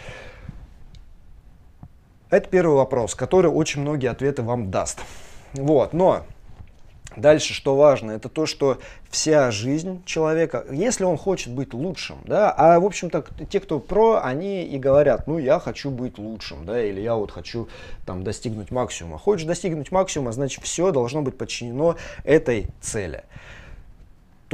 Это 2.30 2.50
первый 2.50 2.76
вопрос, 2.76 3.16
который 3.16 3.50
очень 3.50 3.80
многие 3.80 4.10
ответы 4.10 4.42
вам 4.42 4.70
даст. 4.70 5.00
Вот, 5.54 5.94
но 5.94 6.26
Дальше, 7.16 7.54
что 7.54 7.76
важно, 7.76 8.12
это 8.12 8.30
то, 8.30 8.46
что 8.46 8.80
вся 9.10 9.52
жизнь 9.52 10.04
человека, 10.06 10.66
если 10.72 11.04
он 11.04 11.18
хочет 11.18 11.54
быть 11.54 11.74
лучшим, 11.74 12.18
да, 12.26 12.52
а 12.52 12.80
в 12.80 12.86
общем-то 12.86 13.26
те, 13.50 13.60
кто 13.60 13.80
про, 13.80 14.22
они 14.24 14.64
и 14.64 14.80
говорят, 14.80 15.28
ну 15.28 15.38
я 15.38 15.60
хочу 15.60 15.92
быть 15.92 16.18
лучшим, 16.18 16.66
да, 16.66 16.84
или 16.84 17.02
я 17.02 17.16
вот 17.16 17.32
хочу 17.32 17.68
там 18.06 18.24
достигнуть 18.24 18.72
максимума. 18.72 19.18
Хочешь 19.18 19.46
достигнуть 19.46 19.92
максимума, 19.92 20.32
значит 20.32 20.64
все 20.64 20.92
должно 20.92 21.22
быть 21.22 21.38
подчинено 21.38 21.96
этой 22.24 22.68
цели 22.82 23.24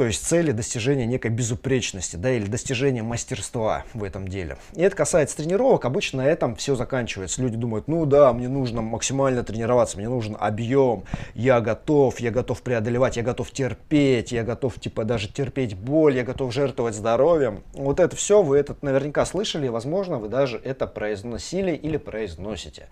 то 0.00 0.06
есть 0.06 0.26
цели 0.26 0.52
достижения 0.52 1.04
некой 1.04 1.30
безупречности, 1.30 2.16
да, 2.16 2.30
или 2.30 2.46
достижения 2.46 3.02
мастерства 3.02 3.84
в 3.92 4.02
этом 4.02 4.26
деле. 4.26 4.56
И 4.74 4.80
это 4.80 4.96
касается 4.96 5.36
тренировок, 5.36 5.84
обычно 5.84 6.22
на 6.22 6.26
этом 6.26 6.56
все 6.56 6.74
заканчивается. 6.74 7.42
Люди 7.42 7.58
думают, 7.58 7.86
ну 7.86 8.06
да, 8.06 8.32
мне 8.32 8.48
нужно 8.48 8.80
максимально 8.80 9.44
тренироваться, 9.44 9.98
мне 9.98 10.08
нужен 10.08 10.38
объем, 10.40 11.04
я 11.34 11.60
готов, 11.60 12.18
я 12.18 12.30
готов 12.30 12.62
преодолевать, 12.62 13.18
я 13.18 13.22
готов 13.22 13.50
терпеть, 13.50 14.32
я 14.32 14.42
готов 14.42 14.80
типа 14.80 15.04
даже 15.04 15.28
терпеть 15.28 15.76
боль, 15.76 16.16
я 16.16 16.24
готов 16.24 16.50
жертвовать 16.54 16.94
здоровьем. 16.94 17.62
Вот 17.74 18.00
это 18.00 18.16
все 18.16 18.42
вы 18.42 18.56
это 18.56 18.74
наверняка 18.80 19.26
слышали, 19.26 19.68
возможно, 19.68 20.16
вы 20.16 20.28
даже 20.28 20.56
это 20.64 20.86
произносили 20.86 21.72
или 21.72 21.98
произносите. 21.98 22.88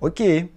Окей, 0.00 0.52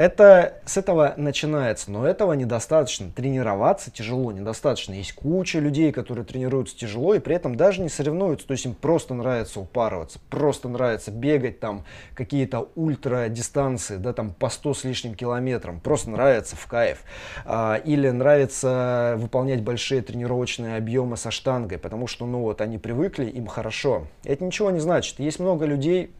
это 0.00 0.54
с 0.64 0.78
этого 0.78 1.12
начинается, 1.18 1.90
но 1.90 2.06
этого 2.06 2.32
недостаточно. 2.32 3.10
Тренироваться 3.10 3.90
тяжело, 3.90 4.32
недостаточно. 4.32 4.94
Есть 4.94 5.12
куча 5.12 5.58
людей, 5.58 5.92
которые 5.92 6.24
тренируются 6.24 6.74
тяжело 6.74 7.14
и 7.14 7.18
при 7.18 7.36
этом 7.36 7.54
даже 7.54 7.82
не 7.82 7.90
соревнуются. 7.90 8.46
То 8.46 8.52
есть 8.52 8.64
им 8.64 8.72
просто 8.72 9.12
нравится 9.12 9.60
упарываться, 9.60 10.18
просто 10.30 10.70
нравится 10.70 11.10
бегать 11.10 11.60
там 11.60 11.84
какие-то 12.14 12.70
ультра 12.76 13.28
дистанции, 13.28 13.98
да, 13.98 14.14
там 14.14 14.32
по 14.32 14.48
100 14.48 14.72
с 14.72 14.84
лишним 14.84 15.14
километрам. 15.14 15.80
Просто 15.80 16.08
нравится 16.08 16.56
в 16.56 16.66
кайф. 16.66 17.02
А, 17.44 17.74
или 17.74 18.08
нравится 18.08 19.16
выполнять 19.18 19.62
большие 19.62 20.00
тренировочные 20.00 20.78
объемы 20.78 21.18
со 21.18 21.30
штангой, 21.30 21.76
потому 21.76 22.06
что, 22.06 22.24
ну 22.24 22.40
вот, 22.40 22.62
они 22.62 22.78
привыкли, 22.78 23.26
им 23.26 23.46
хорошо. 23.46 24.06
Это 24.24 24.46
ничего 24.46 24.70
не 24.70 24.80
значит. 24.80 25.18
Есть 25.18 25.40
много 25.40 25.66
людей, 25.66 26.10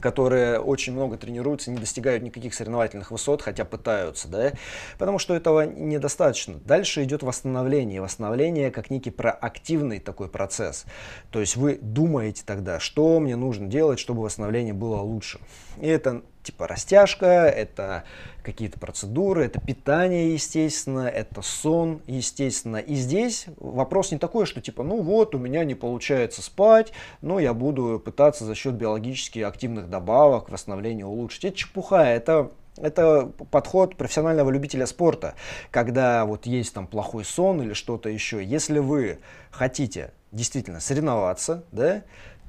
которые 0.00 0.58
очень 0.58 0.92
много 0.92 1.16
тренируются, 1.16 1.70
не 1.70 1.78
достигают 1.78 2.22
никаких 2.22 2.54
соревновательных 2.54 3.10
высот, 3.10 3.42
хотя 3.42 3.64
пытаются, 3.64 4.28
да, 4.28 4.52
потому 4.98 5.18
что 5.18 5.34
этого 5.34 5.62
недостаточно. 5.62 6.58
Дальше 6.64 7.04
идет 7.04 7.22
восстановление. 7.22 8.00
Восстановление 8.00 8.70
как 8.70 8.90
некий 8.90 9.10
проактивный 9.10 10.00
такой 10.00 10.28
процесс. 10.28 10.84
То 11.30 11.40
есть 11.40 11.56
вы 11.56 11.78
думаете 11.80 12.42
тогда, 12.44 12.80
что 12.80 13.20
мне 13.20 13.36
нужно 13.36 13.66
делать, 13.66 13.98
чтобы 13.98 14.22
восстановление 14.22 14.74
было 14.74 15.00
лучше. 15.00 15.38
И 15.80 15.86
это 15.86 16.22
типа 16.46 16.66
растяжка, 16.66 17.26
это 17.26 18.04
какие-то 18.42 18.78
процедуры, 18.78 19.44
это 19.44 19.60
питание, 19.60 20.32
естественно, 20.32 21.08
это 21.08 21.42
сон, 21.42 22.00
естественно. 22.06 22.76
И 22.76 22.94
здесь 22.94 23.46
вопрос 23.58 24.12
не 24.12 24.18
такой, 24.18 24.46
что 24.46 24.60
типа, 24.60 24.82
ну 24.82 25.02
вот, 25.02 25.34
у 25.34 25.38
меня 25.38 25.64
не 25.64 25.74
получается 25.74 26.42
спать, 26.42 26.92
но 27.20 27.40
я 27.40 27.52
буду 27.52 28.00
пытаться 28.02 28.44
за 28.44 28.54
счет 28.54 28.74
биологически 28.74 29.40
активных 29.40 29.90
добавок 29.90 30.48
восстановление 30.48 31.06
улучшить. 31.06 31.44
Это 31.44 31.56
чепуха, 31.56 32.04
это 32.04 32.52
это 32.78 33.32
подход 33.50 33.96
профессионального 33.96 34.50
любителя 34.50 34.84
спорта, 34.84 35.34
когда 35.70 36.26
вот 36.26 36.44
есть 36.44 36.74
там 36.74 36.86
плохой 36.86 37.24
сон 37.24 37.62
или 37.62 37.72
что-то 37.72 38.10
еще. 38.10 38.44
Если 38.44 38.78
вы 38.80 39.18
хотите 39.50 40.12
действительно 40.30 40.80
соревноваться, 40.80 41.64
да, 41.72 42.02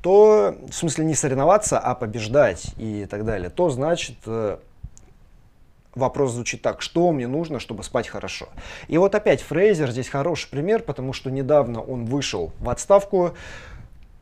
то, 0.08 0.56
в 0.70 0.74
смысле 0.74 1.04
не 1.04 1.16
соревноваться, 1.16 1.78
а 1.80 1.94
побеждать 1.94 2.68
и 2.78 3.06
так 3.10 3.26
далее, 3.26 3.50
то 3.50 3.70
значит 3.70 4.16
э, 4.26 4.56
вопрос 5.96 6.32
звучит 6.32 6.62
так, 6.62 6.82
что 6.82 7.12
мне 7.12 7.28
нужно, 7.28 7.60
чтобы 7.60 7.84
спать 7.84 8.08
хорошо. 8.08 8.48
И 8.88 8.98
вот 8.98 9.16
опять 9.16 9.42
Фрейзер 9.42 9.92
здесь 9.92 10.08
хороший 10.08 10.50
пример, 10.50 10.82
потому 10.82 11.12
что 11.12 11.30
недавно 11.30 11.82
он 11.82 12.06
вышел 12.06 12.54
в 12.60 12.70
отставку, 12.70 13.34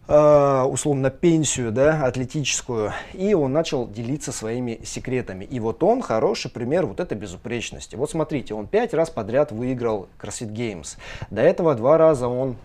э, 0.07 0.61
условно 0.63 1.11
пенсию, 1.11 1.71
да, 1.71 2.03
атлетическую, 2.03 2.91
и 3.13 3.35
он 3.35 3.53
начал 3.53 3.87
делиться 3.87 4.31
своими 4.31 4.81
секретами. 4.83 5.45
И 5.45 5.59
вот 5.59 5.83
он 5.83 6.01
хороший 6.01 6.49
пример 6.49 6.87
вот 6.87 6.99
этой 6.99 7.15
безупречности. 7.15 7.95
Вот 7.95 8.09
смотрите, 8.09 8.55
он 8.55 8.65
пять 8.65 8.95
раз 8.95 9.11
подряд 9.11 9.51
выиграл 9.51 10.07
CrossFit 10.19 10.51
Games. 10.51 10.97
До 11.29 11.43
этого 11.43 11.75
два 11.75 11.99
раза 11.99 12.27
он 12.27 12.55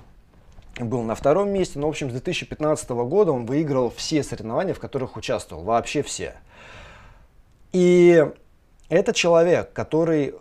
был 0.85 1.03
на 1.03 1.15
втором 1.15 1.51
месте, 1.51 1.79
но 1.79 1.87
в 1.87 1.91
общем 1.91 2.09
с 2.09 2.13
2015 2.13 2.91
года 2.91 3.33
он 3.33 3.47
выиграл 3.47 3.91
все 3.91 4.23
соревнования, 4.23 4.75
в 4.75 4.81
которых 4.81 5.17
участвовал, 5.17 5.63
вообще 5.65 6.03
все. 6.03 6.35
И 7.73 8.27
это 8.89 9.13
человек, 9.13 9.73
который 9.73 10.35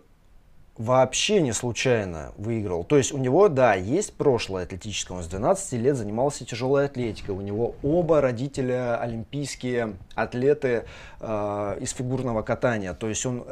вообще 0.80 1.42
не 1.42 1.52
случайно 1.52 2.32
выиграл. 2.38 2.84
То 2.84 2.96
есть 2.96 3.12
у 3.12 3.18
него, 3.18 3.48
да, 3.48 3.74
есть 3.74 4.14
прошлое 4.14 4.64
атлетическое. 4.64 5.18
Он 5.18 5.22
с 5.22 5.26
12 5.26 5.72
лет 5.74 5.94
занимался 5.94 6.46
тяжелой 6.46 6.86
атлетикой. 6.86 7.34
У 7.34 7.42
него 7.42 7.74
оба 7.82 8.22
родителя 8.22 8.98
олимпийские 8.98 9.96
атлеты 10.14 10.84
э, 11.20 11.76
из 11.80 11.90
фигурного 11.92 12.40
катания. 12.40 12.94
То 12.94 13.08
есть 13.08 13.26
он 13.26 13.44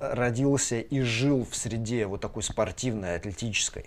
родился 0.00 0.80
и 0.80 1.00
жил 1.00 1.46
в 1.48 1.54
среде 1.54 2.06
вот 2.06 2.20
такой 2.20 2.42
спортивной, 2.42 3.14
атлетической. 3.14 3.86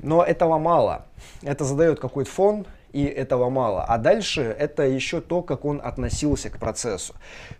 Но 0.00 0.22
этого 0.22 0.58
мало. 0.58 1.06
Это 1.42 1.64
задает 1.64 2.00
какой-то 2.00 2.30
фон, 2.30 2.66
и 2.96 3.04
этого 3.04 3.50
мало. 3.50 3.84
А 3.84 3.98
дальше 3.98 4.40
это 4.40 4.84
еще 4.84 5.20
то, 5.20 5.42
как 5.42 5.66
он 5.66 5.82
относился 5.84 6.48
к 6.48 6.58
процессу. 6.58 7.14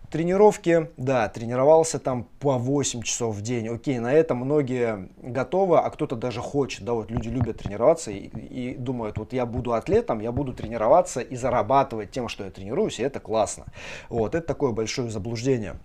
Тренировки, 0.09 0.89
да, 0.97 1.29
тренировался 1.29 1.99
там 1.99 2.27
по 2.39 2.57
8 2.57 3.03
часов 3.03 3.35
в 3.35 3.41
день. 3.43 3.67
Окей, 3.67 3.99
на 3.99 4.11
это 4.11 4.33
многие 4.33 5.09
готовы, 5.21 5.77
а 5.77 5.87
кто-то 5.91 6.15
даже 6.15 6.41
хочет. 6.41 6.85
Да, 6.85 6.93
вот 6.93 7.11
люди 7.11 7.29
любят 7.29 7.59
тренироваться 7.59 8.09
и, 8.09 8.29
и 8.29 8.75
думают, 8.75 9.19
вот 9.19 9.31
я 9.31 9.45
буду 9.45 9.73
атлетом, 9.73 10.21
я 10.21 10.31
буду 10.31 10.53
тренироваться 10.53 11.21
и 11.21 11.35
зарабатывать 11.35 12.09
тем, 12.09 12.29
что 12.29 12.43
я 12.43 12.49
тренируюсь, 12.49 12.99
и 12.99 13.03
это 13.03 13.19
классно. 13.19 13.65
Вот, 14.09 14.33
это 14.33 14.47
такое 14.47 14.71
большое 14.71 15.11
заблуждение. 15.11 15.75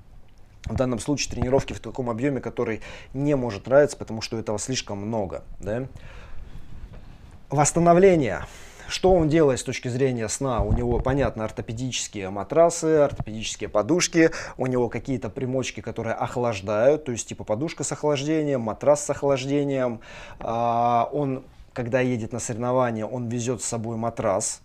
В 0.65 0.77
данном 0.77 1.01
случае 1.01 1.31
тренировки 1.31 1.75
в 1.75 1.81
таком 1.81 2.09
объеме, 2.09 2.41
который 2.41 2.81
не 3.13 3.35
может 3.35 3.67
нравиться, 3.67 3.99
потому 3.99 4.23
что 4.23 4.39
этого 4.39 4.59
слишком 4.59 4.99
много. 4.99 5.43
Да? 5.61 5.89
Восстановление. 7.53 8.47
Что 8.89 9.13
он 9.13 9.29
делает 9.29 9.61
с 9.61 9.63
точки 9.63 9.89
зрения 9.89 10.27
сна? 10.31 10.63
У 10.63 10.73
него, 10.73 11.01
понятно, 11.01 11.45
ортопедические 11.45 12.31
матрасы, 12.31 12.97
ортопедические 12.97 13.69
подушки, 13.69 14.31
у 14.57 14.67
него 14.67 14.89
какие-то 14.89 15.29
примочки, 15.29 15.83
которые 15.83 16.15
охлаждают, 16.15 17.05
то 17.05 17.13
есть 17.13 17.29
типа 17.29 17.45
подушка 17.45 17.85
с 17.85 17.93
охлаждением, 17.93 18.63
матрас 18.63 19.05
с 19.05 19.11
охлаждением. 19.11 20.01
А, 20.41 21.11
он, 21.13 21.45
когда 21.75 22.01
едет 22.01 22.33
на 22.33 22.39
соревнования, 22.39 23.05
он 23.05 23.29
везет 23.29 23.61
с 23.61 23.67
собой 23.67 23.99
матрас, 23.99 24.63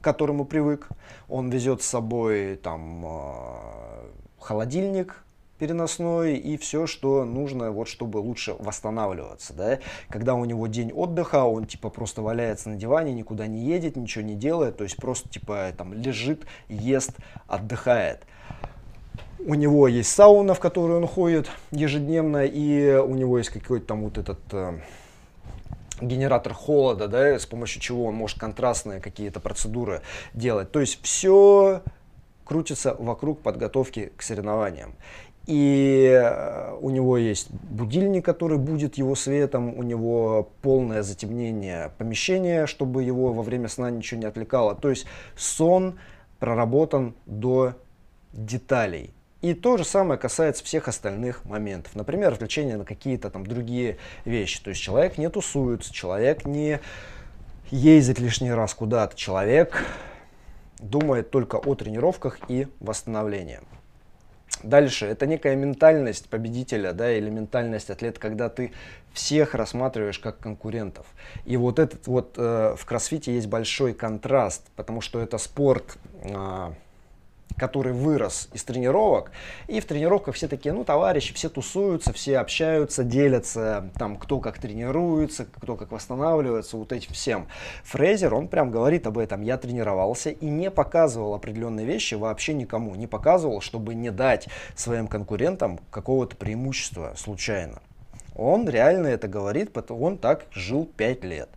к 0.00 0.04
которому 0.04 0.44
привык. 0.44 0.86
Он 1.28 1.50
везет 1.50 1.82
с 1.82 1.86
собой 1.86 2.54
там 2.62 3.02
а, 3.04 4.04
холодильник, 4.38 5.24
переносной 5.58 6.36
и 6.36 6.56
все, 6.56 6.86
что 6.86 7.24
нужно, 7.24 7.70
вот 7.70 7.88
чтобы 7.88 8.18
лучше 8.18 8.54
восстанавливаться, 8.58 9.52
да. 9.52 9.78
Когда 10.08 10.34
у 10.34 10.44
него 10.44 10.66
день 10.66 10.92
отдыха, 10.92 11.44
он 11.44 11.66
типа 11.66 11.90
просто 11.90 12.22
валяется 12.22 12.68
на 12.70 12.76
диване, 12.76 13.12
никуда 13.12 13.46
не 13.46 13.60
едет, 13.60 13.96
ничего 13.96 14.24
не 14.24 14.34
делает, 14.34 14.76
то 14.76 14.84
есть 14.84 14.96
просто 14.96 15.28
типа 15.28 15.72
там 15.76 15.92
лежит, 15.94 16.46
ест, 16.68 17.12
отдыхает. 17.46 18.22
У 19.46 19.54
него 19.54 19.88
есть 19.88 20.10
сауна, 20.10 20.54
в 20.54 20.60
которую 20.60 21.00
он 21.00 21.06
ходит 21.06 21.50
ежедневно, 21.70 22.44
и 22.44 22.94
у 22.94 23.14
него 23.14 23.38
есть 23.38 23.50
какой-то 23.50 23.86
там 23.86 24.04
вот 24.04 24.16
этот 24.16 24.40
э, 24.52 24.78
генератор 26.00 26.54
холода, 26.54 27.08
да, 27.08 27.38
с 27.38 27.46
помощью 27.46 27.82
чего 27.82 28.06
он 28.06 28.14
может 28.14 28.38
контрастные 28.38 29.00
какие-то 29.00 29.40
процедуры 29.40 30.00
делать. 30.32 30.72
То 30.72 30.80
есть 30.80 31.02
все 31.02 31.82
крутится 32.44 32.94
вокруг 32.98 33.40
подготовки 33.40 34.12
к 34.16 34.22
соревнованиям. 34.22 34.94
И 35.46 36.08
э, 36.10 36.76
у 36.80 36.88
него 36.90 37.18
есть 37.18 37.50
будильник, 37.50 38.24
который 38.24 38.56
будет 38.56 38.96
его 38.96 39.14
светом, 39.14 39.76
у 39.76 39.82
него 39.82 40.50
полное 40.62 41.02
затемнение 41.02 41.92
помещения, 41.98 42.66
чтобы 42.66 43.02
его 43.02 43.32
во 43.32 43.42
время 43.42 43.68
сна 43.68 43.90
ничего 43.90 44.20
не 44.20 44.26
отвлекало. 44.26 44.74
То 44.74 44.88
есть 44.88 45.06
сон 45.36 45.98
проработан 46.38 47.14
до 47.26 47.74
деталей. 48.32 49.12
И 49.42 49.52
то 49.52 49.76
же 49.76 49.84
самое 49.84 50.18
касается 50.18 50.64
всех 50.64 50.88
остальных 50.88 51.44
моментов. 51.44 51.94
Например, 51.94 52.32
отвлечение 52.32 52.78
на 52.78 52.86
какие-то 52.86 53.28
там 53.28 53.46
другие 53.46 53.98
вещи. 54.24 54.62
То 54.62 54.70
есть 54.70 54.80
человек 54.80 55.18
не 55.18 55.28
тусуется, 55.28 55.92
человек 55.92 56.46
не 56.46 56.80
ездит 57.70 58.18
лишний 58.18 58.50
раз 58.50 58.72
куда-то. 58.72 59.14
Человек 59.14 59.84
думает 60.78 61.30
только 61.30 61.56
о 61.56 61.74
тренировках 61.74 62.38
и 62.48 62.68
восстановлении. 62.80 63.60
Дальше, 64.62 65.06
это 65.06 65.26
некая 65.26 65.56
ментальность 65.56 66.28
победителя, 66.28 66.92
да, 66.92 67.12
или 67.12 67.28
ментальность 67.28 67.90
атлета, 67.90 68.18
когда 68.18 68.48
ты 68.48 68.72
всех 69.12 69.54
рассматриваешь 69.54 70.18
как 70.18 70.38
конкурентов. 70.38 71.06
И 71.44 71.56
вот 71.56 71.78
этот 71.78 72.06
вот 72.06 72.34
э, 72.38 72.74
в 72.78 72.84
кроссфите 72.86 73.34
есть 73.34 73.46
большой 73.46 73.92
контраст, 73.92 74.62
потому 74.74 75.00
что 75.00 75.20
это 75.20 75.38
спорт 75.38 75.98
э, 76.22 76.72
который 77.56 77.92
вырос 77.92 78.48
из 78.52 78.64
тренировок. 78.64 79.30
И 79.68 79.80
в 79.80 79.84
тренировках 79.86 80.34
все 80.34 80.48
такие, 80.48 80.72
ну, 80.72 80.84
товарищи, 80.84 81.34
все 81.34 81.48
тусуются, 81.48 82.12
все 82.12 82.38
общаются, 82.38 83.04
делятся, 83.04 83.90
там, 83.98 84.16
кто 84.16 84.40
как 84.40 84.58
тренируется, 84.58 85.46
кто 85.46 85.76
как 85.76 85.92
восстанавливается, 85.92 86.76
вот 86.76 86.92
этим 86.92 87.12
всем. 87.12 87.48
Фрейзер, 87.84 88.34
он 88.34 88.48
прям 88.48 88.70
говорит 88.70 89.06
об 89.06 89.18
этом. 89.18 89.42
Я 89.42 89.56
тренировался 89.56 90.30
и 90.30 90.46
не 90.46 90.70
показывал 90.70 91.34
определенные 91.34 91.86
вещи 91.86 92.14
вообще 92.14 92.54
никому. 92.54 92.94
Не 92.94 93.06
показывал, 93.06 93.60
чтобы 93.60 93.94
не 93.94 94.10
дать 94.10 94.48
своим 94.74 95.06
конкурентам 95.06 95.78
какого-то 95.90 96.36
преимущества 96.36 97.14
случайно. 97.16 97.80
Он 98.34 98.68
реально 98.68 99.06
это 99.08 99.28
говорит, 99.28 99.72
потому 99.72 100.04
он 100.04 100.18
так 100.18 100.46
жил 100.52 100.88
5 100.96 101.24
лет. 101.24 101.48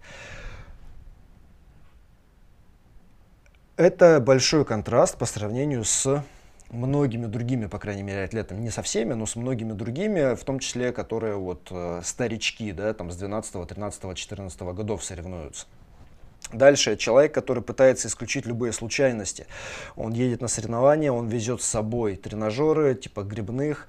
Это 3.78 4.20
большой 4.20 4.66
контраст 4.66 5.20
по 5.20 5.28
сравнению 5.28 5.84
с 5.84 6.24
многими 6.72 7.28
другими, 7.28 7.68
по 7.68 7.78
крайней 7.78 8.02
мере, 8.02 8.24
атлетами, 8.24 8.60
не 8.60 8.72
со 8.72 8.82
всеми, 8.82 9.14
но 9.14 9.28
с 9.28 9.36
многими 9.36 9.74
другими, 9.74 10.34
в 10.34 10.44
том 10.44 10.58
числе, 10.58 10.92
которые 10.92 11.36
вот 11.36 11.68
э, 11.70 12.02
старички, 12.04 12.72
да, 12.72 12.92
там 12.96 13.12
с 13.12 13.16
12, 13.16 13.68
13, 13.68 14.18
14 14.18 14.62
годов 14.62 15.04
соревнуются. 15.04 15.68
Дальше 16.52 16.98
человек, 16.98 17.36
который 17.36 17.62
пытается 17.62 18.08
исключить 18.08 18.48
любые 18.48 18.74
случайности. 18.74 19.46
Он 19.96 20.12
едет 20.12 20.42
на 20.42 20.48
соревнования, 20.48 21.12
он 21.12 21.28
везет 21.28 21.62
с 21.62 21.68
собой 21.68 22.16
тренажеры 22.16 22.96
типа 22.96 23.22
грибных, 23.22 23.88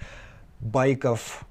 байков, 0.60 1.44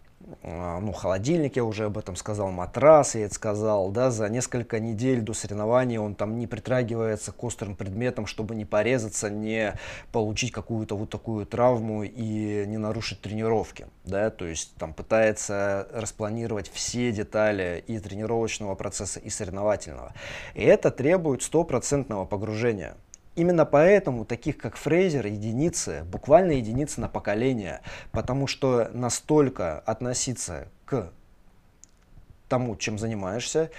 ну, 0.44 0.92
холодильник, 0.92 1.56
я 1.56 1.64
уже 1.64 1.86
об 1.86 1.98
этом 1.98 2.16
сказал, 2.16 2.52
матрас, 2.52 3.16
я 3.16 3.26
это 3.26 3.34
сказал, 3.34 3.92
да, 3.92 4.12
за 4.12 4.28
несколько 4.30 4.80
недель 4.80 5.22
до 5.22 5.34
соревнований 5.34 5.98
он 5.98 6.16
там 6.16 6.38
не 6.38 6.48
притрагивается 6.48 7.32
к 7.32 7.44
острым 7.44 7.76
предметам, 7.76 8.26
чтобы 8.26 8.56
не 8.56 8.66
порезаться, 8.66 9.30
не 9.30 9.74
получить 10.12 10.52
какую-то 10.52 10.98
вот 10.98 11.10
такую 11.10 11.46
травму 11.46 12.04
и 12.04 12.66
не 12.68 12.78
нарушить 12.78 13.22
тренировки, 13.22 13.88
да, 14.04 14.30
то 14.30 14.46
есть 14.46 14.76
там 14.76 14.94
пытается 14.94 15.88
распланировать 15.94 16.70
все 16.72 17.12
детали 17.12 17.84
и 17.88 18.00
тренировочного 18.00 18.76
процесса, 18.76 19.20
и 19.20 19.30
соревновательного. 19.30 20.14
И 20.56 20.64
это 20.64 20.92
требует 20.92 21.42
стопроцентного 21.42 22.26
погружения. 22.26 22.96
Именно 23.38 23.66
поэтому 23.66 24.26
таких 24.26 24.58
как 24.58 24.76
Фрейзер 24.78 25.28
единицы, 25.28 26.04
буквально 26.12 26.54
единицы 26.54 27.00
на 27.00 27.08
поколение, 27.08 27.82
потому 28.12 28.48
что 28.48 28.90
настолько 28.96 29.78
относиться 29.82 30.70
к 30.86 31.12
тому, 32.50 32.76
чем 32.78 32.98
занимаешься, 32.98 33.70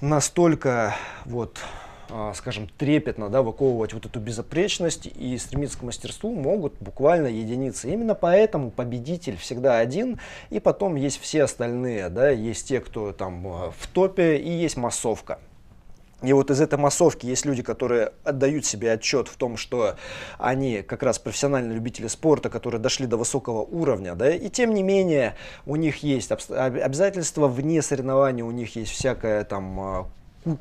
настолько 0.00 0.94
вот 1.24 1.58
а, 2.08 2.32
скажем, 2.34 2.68
трепетно 2.68 3.30
да, 3.30 3.42
выковывать 3.42 3.94
вот 3.94 4.06
эту 4.06 4.20
безопречность 4.20 5.06
и 5.06 5.36
стремиться 5.38 5.78
к 5.78 5.82
мастерству 5.82 6.32
могут 6.32 6.74
буквально 6.78 7.26
единицы. 7.26 7.92
Именно 7.92 8.14
поэтому 8.14 8.70
победитель 8.70 9.36
всегда 9.38 9.78
один, 9.78 10.20
и 10.50 10.60
потом 10.60 10.94
есть 10.94 11.20
все 11.20 11.42
остальные, 11.42 12.10
да, 12.10 12.30
есть 12.30 12.68
те, 12.68 12.78
кто 12.78 13.12
там 13.12 13.44
а, 13.48 13.72
в 13.76 13.88
топе, 13.88 14.36
и 14.36 14.48
есть 14.48 14.76
массовка. 14.76 15.40
И 16.22 16.32
вот 16.32 16.50
из 16.50 16.60
этой 16.60 16.78
массовки 16.78 17.26
есть 17.26 17.44
люди, 17.44 17.62
которые 17.62 18.12
отдают 18.24 18.64
себе 18.64 18.92
отчет 18.92 19.28
в 19.28 19.36
том, 19.36 19.56
что 19.56 19.96
они 20.38 20.82
как 20.82 21.02
раз 21.02 21.18
профессиональные 21.18 21.74
любители 21.74 22.06
спорта, 22.06 22.48
которые 22.48 22.80
дошли 22.80 23.06
до 23.06 23.16
высокого 23.16 23.62
уровня, 23.62 24.14
да, 24.14 24.30
и 24.30 24.48
тем 24.48 24.72
не 24.72 24.82
менее 24.82 25.34
у 25.66 25.76
них 25.76 26.02
есть 26.02 26.30
обязательства 26.30 27.48
вне 27.48 27.82
соревнований, 27.82 28.42
у 28.42 28.50
них 28.50 28.76
есть 28.76 28.92
всякая 28.92 29.44
там 29.44 29.80
а, 29.80 30.08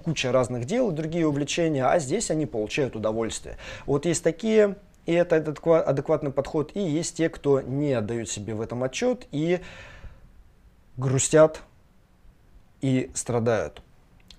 куча 0.04 0.32
разных 0.32 0.65
дел 0.65 0.91
другие 0.91 1.28
увлечения, 1.28 1.86
а 1.86 2.00
здесь 2.00 2.32
они 2.32 2.45
получают 2.45 2.95
удовольствие. 2.95 3.58
Вот 3.86 4.06
есть 4.06 4.24
такие, 4.24 4.78
и 5.06 5.13
это 5.13 5.38
адекватный 5.38 6.32
подход, 6.32 6.71
и 6.74 6.82
есть 6.82 7.17
те, 7.17 7.30
кто 7.30 7.62
не 7.62 7.93
отдают 7.93 8.30
себе 8.30 8.56
в 8.56 8.62
этом 8.62 8.84
отчет 8.84 9.28
и 9.32 9.60
грустят 10.97 11.62
и 12.82 13.12
страдают. 13.13 13.82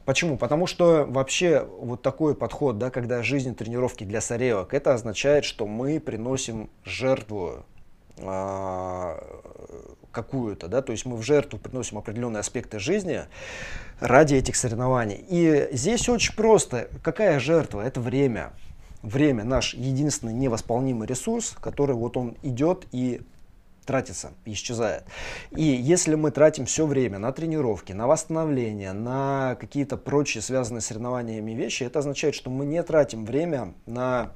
Почему? 0.05 0.37
Потому 0.37 0.67
что 0.67 1.07
вообще 1.09 1.67
вот 1.79 2.03
такой 2.03 2.35
подход, 2.35 2.79
да, 2.79 2.91
когда 2.91 3.23
жизнь 3.23 3.55
тренировки 3.55 4.05
для 4.05 4.21
соревок, 4.21 4.75
это 4.75 4.95
означает, 4.95 5.45
что 5.45 5.67
мы 5.67 6.01
приносим 6.01 6.71
жертву 6.85 7.65
э, 8.17 9.17
какую-то, 10.11 10.69
да, 10.69 10.83
то 10.83 10.91
есть 10.93 11.07
мы 11.07 11.17
в 11.17 11.23
жертву 11.23 11.59
приносим 11.59 11.99
определенные 11.99 12.41
аспекты 12.41 12.81
жизни 12.81 13.23
ради 14.01 14.35
этих 14.35 14.57
соревнований. 14.57 15.25
И 15.29 15.69
здесь 15.73 16.09
очень 16.09 16.35
просто. 16.35 16.89
Какая 17.03 17.39
жертва? 17.39 17.83
Это 17.83 18.01
время. 18.01 18.53
Время 19.03 19.45
наш 19.45 19.75
единственный 19.75 20.33
невосполнимый 20.33 21.09
ресурс, 21.09 21.55
который 21.61 21.97
вот 21.97 22.17
он 22.17 22.37
идет 22.43 22.87
и 22.93 23.23
тратится, 23.85 24.33
исчезает. 24.45 25.05
И 25.51 25.63
если 25.63 26.15
мы 26.15 26.31
тратим 26.31 26.67
все 26.67 26.87
время 26.87 27.19
на 27.19 27.33
тренировки, 27.33 27.93
на 27.93 28.07
восстановление, 28.07 28.93
на 28.93 29.57
какие-то 29.61 29.97
прочие 29.97 30.43
связанные 30.43 30.81
с 30.81 30.87
соревнованиями 30.87 31.53
вещи, 31.53 31.85
это 31.85 31.99
означает, 32.01 32.35
что 32.35 32.51
мы 32.51 32.65
не 32.65 32.83
тратим 32.83 33.25
время 33.25 33.75
на 33.87 34.33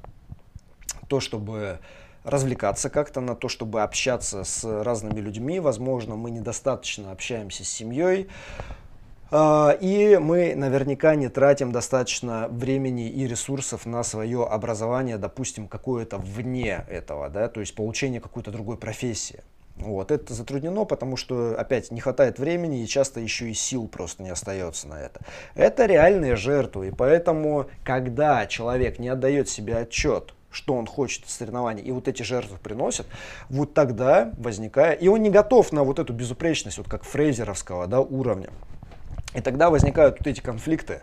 то, 1.07 1.19
чтобы 1.19 1.79
развлекаться 2.23 2.89
как-то, 2.89 3.21
на 3.21 3.35
то, 3.35 3.47
чтобы 3.47 3.81
общаться 3.81 4.43
с 4.43 4.63
разными 4.83 5.19
людьми. 5.19 5.59
Возможно, 5.59 6.15
мы 6.15 6.29
недостаточно 6.29 7.11
общаемся 7.11 7.63
с 7.63 7.69
семьей. 7.69 8.27
А, 9.29 9.71
и 9.81 10.17
мы 10.17 10.55
наверняка 10.55 11.15
не 11.15 11.27
тратим 11.29 11.71
достаточно 11.71 12.47
времени 12.49 13.09
и 13.09 13.27
ресурсов 13.27 13.85
на 13.85 14.03
свое 14.03 14.45
образование, 14.45 15.17
допустим, 15.17 15.67
какое-то 15.67 16.17
вне 16.17 16.85
этого, 16.89 17.29
да, 17.29 17.49
то 17.49 17.59
есть 17.59 17.75
получение 17.75 18.21
какой-то 18.21 18.51
другой 18.51 18.77
профессии. 18.77 19.41
Вот, 19.75 20.11
это 20.11 20.33
затруднено, 20.33 20.85
потому 20.85 21.17
что, 21.17 21.55
опять, 21.57 21.91
не 21.91 22.01
хватает 22.01 22.39
времени 22.39 22.81
и 22.81 22.87
часто 22.87 23.19
еще 23.19 23.49
и 23.49 23.53
сил 23.53 23.87
просто 23.87 24.23
не 24.23 24.29
остается 24.29 24.87
на 24.87 24.99
это. 24.99 25.19
Это 25.53 25.85
реальные 25.85 26.35
жертвы, 26.35 26.87
и 26.87 26.91
поэтому, 26.91 27.67
когда 27.83 28.47
человек 28.47 28.97
не 28.97 29.09
отдает 29.09 29.49
себе 29.49 29.77
отчет, 29.77 30.33
что 30.49 30.73
он 30.73 30.87
хочет 30.87 31.27
соревнований, 31.27 31.83
и 31.83 31.91
вот 31.91 32.07
эти 32.07 32.23
жертвы 32.23 32.57
приносят, 32.57 33.05
вот 33.49 33.75
тогда 33.75 34.33
возникает, 34.37 35.03
и 35.03 35.09
он 35.09 35.21
не 35.21 35.29
готов 35.29 35.71
на 35.71 35.83
вот 35.83 35.99
эту 35.99 36.11
безупречность, 36.11 36.79
вот 36.79 36.89
как 36.89 37.03
фрейзеровского 37.03 37.85
да, 37.85 37.99
уровня. 37.99 38.49
И 39.37 39.41
тогда 39.41 39.69
возникают 39.69 40.17
вот 40.17 40.25
эти 40.25 40.41
конфликты, 40.41 41.01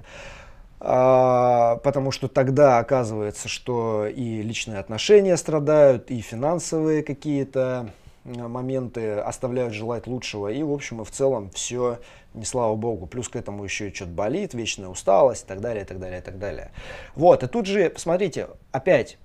а, 0.81 1.77
потому 1.85 2.11
что 2.11 2.27
тогда 2.27 2.79
оказывается, 2.79 3.49
что 3.49 4.09
и 4.09 4.43
личные 4.43 4.79
отношения 4.79 5.37
страдают, 5.37 6.11
и 6.11 6.21
финансовые 6.21 7.05
какие-то 7.05 7.91
моменты 8.25 9.13
оставляют 9.13 9.73
желать 9.73 10.09
лучшего. 10.09 10.49
И, 10.49 10.65
в 10.65 10.73
общем, 10.73 11.01
и 11.01 11.05
в 11.05 11.13
целом 11.13 11.51
все 11.51 12.01
не 12.33 12.45
слава 12.45 12.75
богу. 12.75 13.07
Плюс 13.07 13.29
к 13.29 13.37
этому 13.37 13.63
еще 13.63 13.91
и 13.91 13.95
что-то 13.95 14.11
болит, 14.11 14.53
вечная 14.53 14.89
усталость 14.89 15.45
и 15.45 15.47
так 15.47 15.61
далее, 15.61 15.85
и 15.85 15.87
так 15.87 16.01
далее, 16.01 16.19
и 16.19 16.23
так 16.23 16.41
далее. 16.41 16.73
Вот, 17.15 17.45
и 17.45 17.47
тут 17.47 17.67
же, 17.67 17.89
посмотрите, 17.89 18.49
опять, 18.73 19.17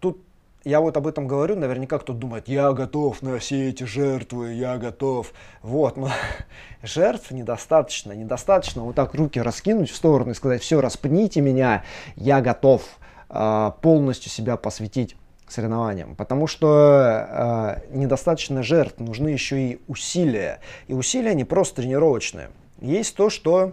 тут 0.00 0.20
я 0.68 0.80
вот 0.80 0.98
об 0.98 1.06
этом 1.06 1.26
говорю, 1.26 1.56
наверняка 1.56 1.98
кто-то 1.98 2.18
думает, 2.18 2.46
я 2.46 2.72
готов 2.72 3.22
на 3.22 3.38
все 3.38 3.70
эти 3.70 3.84
жертвы, 3.84 4.52
я 4.52 4.76
готов. 4.76 5.32
Вот, 5.62 5.96
но 5.96 6.10
жертв 6.82 7.30
недостаточно. 7.30 8.12
Недостаточно 8.12 8.82
вот 8.82 8.94
так 8.94 9.14
руки 9.14 9.40
раскинуть 9.40 9.90
в 9.90 9.96
сторону 9.96 10.32
и 10.32 10.34
сказать, 10.34 10.60
все, 10.60 10.82
распните 10.82 11.40
меня, 11.40 11.84
я 12.16 12.42
готов 12.42 12.82
э, 13.30 13.72
полностью 13.80 14.30
себя 14.30 14.58
посвятить 14.58 15.16
соревнованиям. 15.48 16.14
Потому 16.16 16.46
что 16.46 17.80
э, 17.90 17.96
недостаточно 17.96 18.62
жертв, 18.62 19.00
нужны 19.00 19.28
еще 19.28 19.58
и 19.58 19.80
усилия. 19.88 20.60
И 20.86 20.92
усилия 20.92 21.34
не 21.34 21.44
просто 21.44 21.76
тренировочные. 21.76 22.50
Есть 22.82 23.16
то, 23.16 23.30
что 23.30 23.72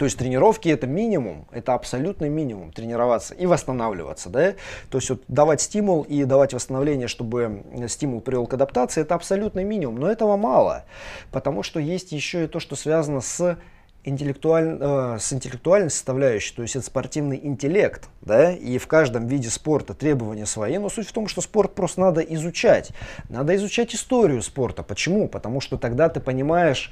то 0.00 0.06
есть 0.06 0.16
тренировки 0.16 0.70
это 0.70 0.86
минимум, 0.86 1.46
это 1.52 1.74
абсолютный 1.74 2.30
минимум 2.30 2.72
тренироваться 2.72 3.34
и 3.34 3.44
восстанавливаться, 3.44 4.30
да. 4.30 4.54
То 4.88 4.96
есть 4.96 5.10
вот 5.10 5.22
давать 5.28 5.60
стимул 5.60 6.04
и 6.04 6.24
давать 6.24 6.54
восстановление, 6.54 7.06
чтобы 7.06 7.62
стимул 7.86 8.22
привел 8.22 8.46
к 8.46 8.54
адаптации, 8.54 9.02
это 9.02 9.14
абсолютный 9.14 9.62
минимум. 9.62 9.96
Но 9.96 10.10
этого 10.10 10.38
мало, 10.38 10.86
потому 11.30 11.62
что 11.62 11.80
есть 11.80 12.12
еще 12.12 12.44
и 12.44 12.46
то, 12.46 12.60
что 12.60 12.76
связано 12.76 13.20
с 13.20 13.58
интеллектуаль, 14.02 14.78
э, 14.80 15.18
с 15.20 15.34
интеллектуальной 15.34 15.90
составляющей, 15.90 16.54
то 16.56 16.62
есть 16.62 16.76
это 16.76 16.86
спортивный 16.86 17.38
интеллект, 17.38 18.08
да, 18.22 18.52
и 18.52 18.78
в 18.78 18.86
каждом 18.86 19.26
виде 19.26 19.50
спорта 19.50 19.92
требования 19.92 20.46
свои, 20.46 20.78
но 20.78 20.88
суть 20.88 21.08
в 21.08 21.12
том, 21.12 21.28
что 21.28 21.42
спорт 21.42 21.74
просто 21.74 22.00
надо 22.00 22.22
изучать, 22.22 22.92
надо 23.28 23.54
изучать 23.56 23.94
историю 23.94 24.40
спорта. 24.40 24.82
Почему? 24.82 25.28
Потому 25.28 25.60
что 25.60 25.76
тогда 25.76 26.08
ты 26.08 26.20
понимаешь, 26.20 26.90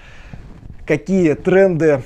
какие 0.87 1.33
тренды 1.33 2.03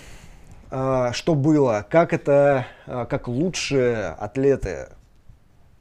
что 1.13 1.35
было, 1.35 1.87
как 1.91 2.15
это, 2.15 2.67
а, 2.87 3.05
как 3.05 3.29
лучшие 3.29 4.07
атлеты 4.09 4.89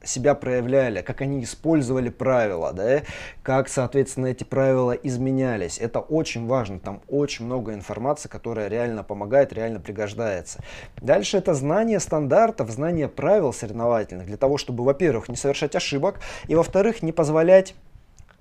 себя 0.04 0.34
проявляли, 0.34 1.02
как 1.02 1.20
они 1.20 1.42
использовали 1.42 2.08
правила, 2.08 2.72
да, 2.72 3.02
как, 3.42 3.68
соответственно, 3.68 4.26
эти 4.26 4.44
правила 4.44 4.92
изменялись. 4.92 5.78
Это 5.78 6.00
очень 6.00 6.46
важно, 6.46 6.78
там 6.78 7.00
очень 7.08 7.46
много 7.46 7.72
информации, 7.72 8.28
которая 8.28 8.68
реально 8.68 9.04
помогает, 9.04 9.52
реально 9.52 9.80
пригождается. 9.80 10.60
Дальше 11.00 11.38
это 11.38 11.54
знание 11.54 12.00
стандартов, 12.00 12.70
знание 12.70 13.08
правил 13.08 13.52
соревновательных, 13.52 14.26
для 14.26 14.36
того, 14.36 14.58
чтобы, 14.58 14.84
во-первых, 14.84 15.28
не 15.28 15.36
совершать 15.36 15.74
ошибок, 15.76 16.20
и, 16.48 16.54
во-вторых, 16.54 17.02
не 17.02 17.12
позволять 17.12 17.74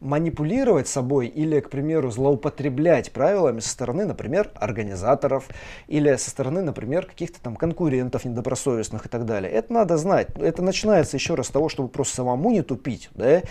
манипулировать 0.02 0.88
собой 0.88 1.28
или, 1.28 1.60
к 1.60 1.70
примеру, 1.70 2.10
злоупотреблять 2.10 3.12
правилами 3.12 3.60
со 3.60 3.70
стороны, 3.70 4.06
например, 4.06 4.50
организаторов 4.56 5.48
или 5.88 6.16
со 6.16 6.32
стороны, 6.32 6.64
например, 6.64 7.06
каких-то 7.06 7.40
там 7.40 7.56
конкурентов 7.56 8.26
недобросовестных 8.26 9.06
и 9.06 9.10
так 9.10 9.26
далее. 9.26 9.52
Это 9.52 9.72
надо 9.72 9.98
знать. 9.98 10.28
Это 10.38 10.64
начинается 10.64 11.18
еще 11.18 11.36
раз 11.36 11.48
с 11.48 11.52
того, 11.52 11.70
чтобы 11.70 11.88
просто 11.88 12.16
самому 12.16 12.52
не 12.52 12.64
тупить, 12.64 13.10
да? 13.14 13.44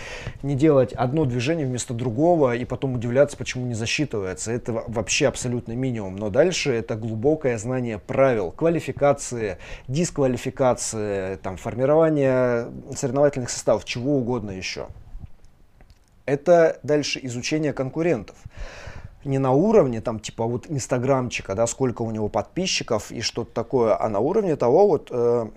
не 0.43 0.55
делать 0.55 0.91
одно 0.93 1.23
движение 1.23 1.65
вместо 1.65 1.93
другого 1.93 2.55
и 2.55 2.65
потом 2.65 2.95
удивляться, 2.95 3.37
почему 3.37 3.65
не 3.65 3.73
засчитывается. 3.73 4.51
Это 4.51 4.73
вообще 4.87 5.27
абсолютный 5.27 5.77
минимум. 5.77 6.17
Но 6.17 6.29
дальше 6.29 6.73
это 6.73 6.95
глубокое 6.95 7.57
знание 7.57 7.97
правил, 7.97 8.51
квалификации, 8.51 9.57
дисквалификации, 9.87 11.37
там, 11.37 11.55
формирование 11.55 12.67
соревновательных 12.93 13.49
составов, 13.49 13.85
чего 13.85 14.17
угодно 14.17 14.51
еще. 14.51 14.87
Это 16.25 16.79
дальше 16.83 17.19
изучение 17.23 17.73
конкурентов. 17.73 18.35
Не 19.23 19.37
на 19.37 19.51
уровне 19.51 20.01
там 20.01 20.19
типа 20.19 20.45
вот 20.45 20.65
инстаграмчика, 20.69 21.53
да, 21.53 21.67
сколько 21.67 22.01
у 22.01 22.11
него 22.11 22.27
подписчиков 22.27 23.11
и 23.11 23.21
что-то 23.21 23.53
такое, 23.53 23.99
а 23.99 24.09
на 24.09 24.19
уровне 24.19 24.55
того 24.55 24.87
вот, 24.87 25.09
э, 25.11 25.49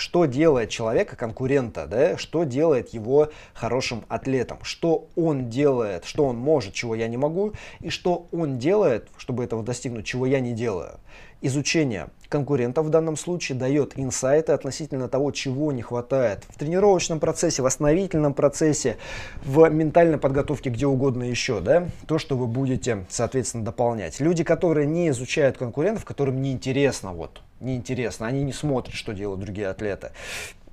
что 0.00 0.24
делает 0.24 0.70
человека 0.70 1.14
конкурента, 1.14 1.86
да, 1.86 2.16
что 2.16 2.44
делает 2.44 2.88
его 2.88 3.28
хорошим 3.52 4.04
атлетом, 4.08 4.58
что 4.62 5.08
он 5.14 5.50
делает, 5.50 6.06
что 6.06 6.24
он 6.24 6.36
может, 6.38 6.72
чего 6.72 6.94
я 6.94 7.06
не 7.06 7.18
могу, 7.18 7.52
и 7.80 7.90
что 7.90 8.26
он 8.32 8.58
делает, 8.58 9.08
чтобы 9.18 9.44
этого 9.44 9.62
достигнуть, 9.62 10.06
чего 10.06 10.24
я 10.24 10.40
не 10.40 10.52
делаю. 10.52 10.98
Изучение 11.42 12.08
конкурентов 12.28 12.86
в 12.86 12.90
данном 12.90 13.16
случае 13.16 13.58
дает 13.58 13.98
инсайты 13.98 14.52
относительно 14.52 15.08
того, 15.08 15.32
чего 15.32 15.70
не 15.70 15.82
хватает 15.82 16.44
в 16.48 16.58
тренировочном 16.58 17.20
процессе, 17.20 17.60
в 17.60 17.66
восстановительном 17.66 18.32
процессе, 18.32 18.96
в 19.44 19.68
ментальной 19.68 20.18
подготовке, 20.18 20.70
где 20.70 20.86
угодно 20.86 21.24
еще, 21.24 21.60
да, 21.60 21.88
то, 22.06 22.18
что 22.18 22.36
вы 22.36 22.46
будете, 22.46 23.04
соответственно, 23.10 23.64
дополнять. 23.64 24.18
Люди, 24.20 24.44
которые 24.44 24.86
не 24.86 25.10
изучают 25.10 25.58
конкурентов, 25.58 26.04
которым 26.04 26.40
неинтересно, 26.40 27.12
вот, 27.12 27.42
неинтересно, 27.60 28.26
они 28.26 28.42
не 28.42 28.52
смотрят, 28.52 28.94
что 28.94 29.12
делают 29.12 29.40
другие 29.40 29.68
атлеты, 29.68 30.12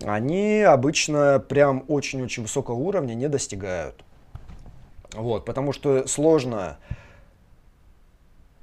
они 0.03 0.61
обычно 0.61 1.39
прям 1.39 1.83
очень-очень 1.87 2.43
высокого 2.43 2.75
уровня 2.75 3.13
не 3.13 3.29
достигают. 3.29 4.03
Вот, 5.13 5.45
потому 5.45 5.73
что 5.73 6.07
сложно 6.07 6.77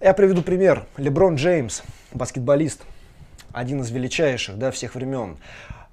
я 0.01 0.13
приведу 0.13 0.43
пример. 0.43 0.87
Леброн 0.97 1.37
Джеймс, 1.37 1.83
баскетболист, 2.13 2.83
один 3.53 3.81
из 3.81 3.91
величайших 3.91 4.59
да, 4.59 4.71
всех 4.71 4.95
времен. 4.95 5.39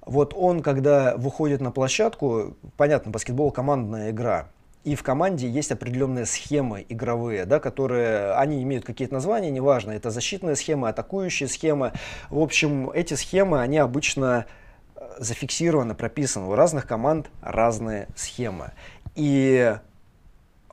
Вот 0.06 0.34
он, 0.36 0.62
когда 0.62 1.16
выходит 1.16 1.62
на 1.62 1.72
площадку, 1.72 2.58
понятно, 2.76 3.12
баскетбол 3.12 3.52
командная 3.52 4.12
игра, 4.12 4.50
и 4.84 4.96
в 4.96 5.04
команде 5.04 5.48
есть 5.48 5.72
определенные 5.72 6.26
схемы 6.26 6.86
игровые, 6.90 7.46
да, 7.46 7.60
которые, 7.60 8.34
они 8.34 8.64
имеют 8.64 8.84
какие-то 8.84 9.14
названия, 9.14 9.52
неважно, 9.52 9.92
это 9.92 10.10
защитная 10.10 10.56
схема, 10.56 10.90
атакующая 10.90 11.48
схема. 11.48 11.94
В 12.30 12.40
общем, 12.40 12.90
эти 12.90 13.14
схемы, 13.14 13.62
они 13.62 13.78
обычно 13.78 14.48
э, 14.96 15.08
зафиксированы, 15.20 15.94
прописаны. 15.94 16.48
У 16.48 16.56
разных 16.56 16.88
команд 16.88 17.30
разные 17.42 18.08
схемы. 18.16 18.72
И 19.16 19.78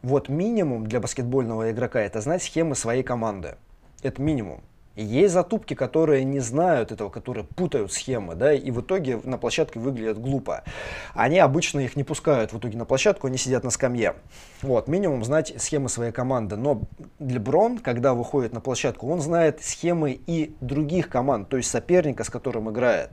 вот 0.01 0.31
минимум 0.31 0.87
для 0.87 1.01
баскетбольного 1.01 1.71
игрока 1.71 2.01
это 2.01 2.21
знать 2.23 2.43
схемы 2.43 2.75
своей 2.77 3.03
команды. 3.03 3.57
Это 4.03 4.23
минимум. 4.23 4.63
Есть 5.03 5.33
затупки, 5.33 5.75
которые 5.75 6.25
не 6.25 6.41
знают 6.41 6.91
этого, 6.91 7.09
которые 7.09 7.45
путают 7.45 7.93
схемы, 7.93 8.35
да, 8.35 8.53
и 8.53 8.71
в 8.73 8.81
итоге 8.81 9.21
на 9.23 9.39
площадке 9.39 9.79
выглядят 9.79 10.21
глупо. 10.21 10.65
Они 11.15 11.39
обычно 11.39 11.79
их 11.79 11.95
не 11.95 12.03
пускают 12.03 12.53
в 12.53 12.59
итоге 12.59 12.77
на 12.77 12.85
площадку, 12.85 13.29
они 13.29 13.39
сидят 13.39 13.63
на 13.63 13.71
скамье. 13.71 14.17
Вот, 14.61 14.89
минимум 14.89 15.23
знать 15.23 15.55
схемы 15.57 15.89
своей 15.89 16.11
команды. 16.11 16.57
Но 16.57 16.83
Леброн, 17.21 17.79
когда 17.79 18.13
выходит 18.13 18.53
на 18.53 18.61
площадку, 18.61 19.09
он 19.09 19.21
знает 19.21 19.63
схемы 19.63 20.19
и 20.27 20.57
других 20.61 21.09
команд, 21.09 21.49
то 21.49 21.57
есть 21.57 21.71
соперника, 21.71 22.25
с 22.25 22.29
которым 22.29 22.69
играет. 22.69 23.11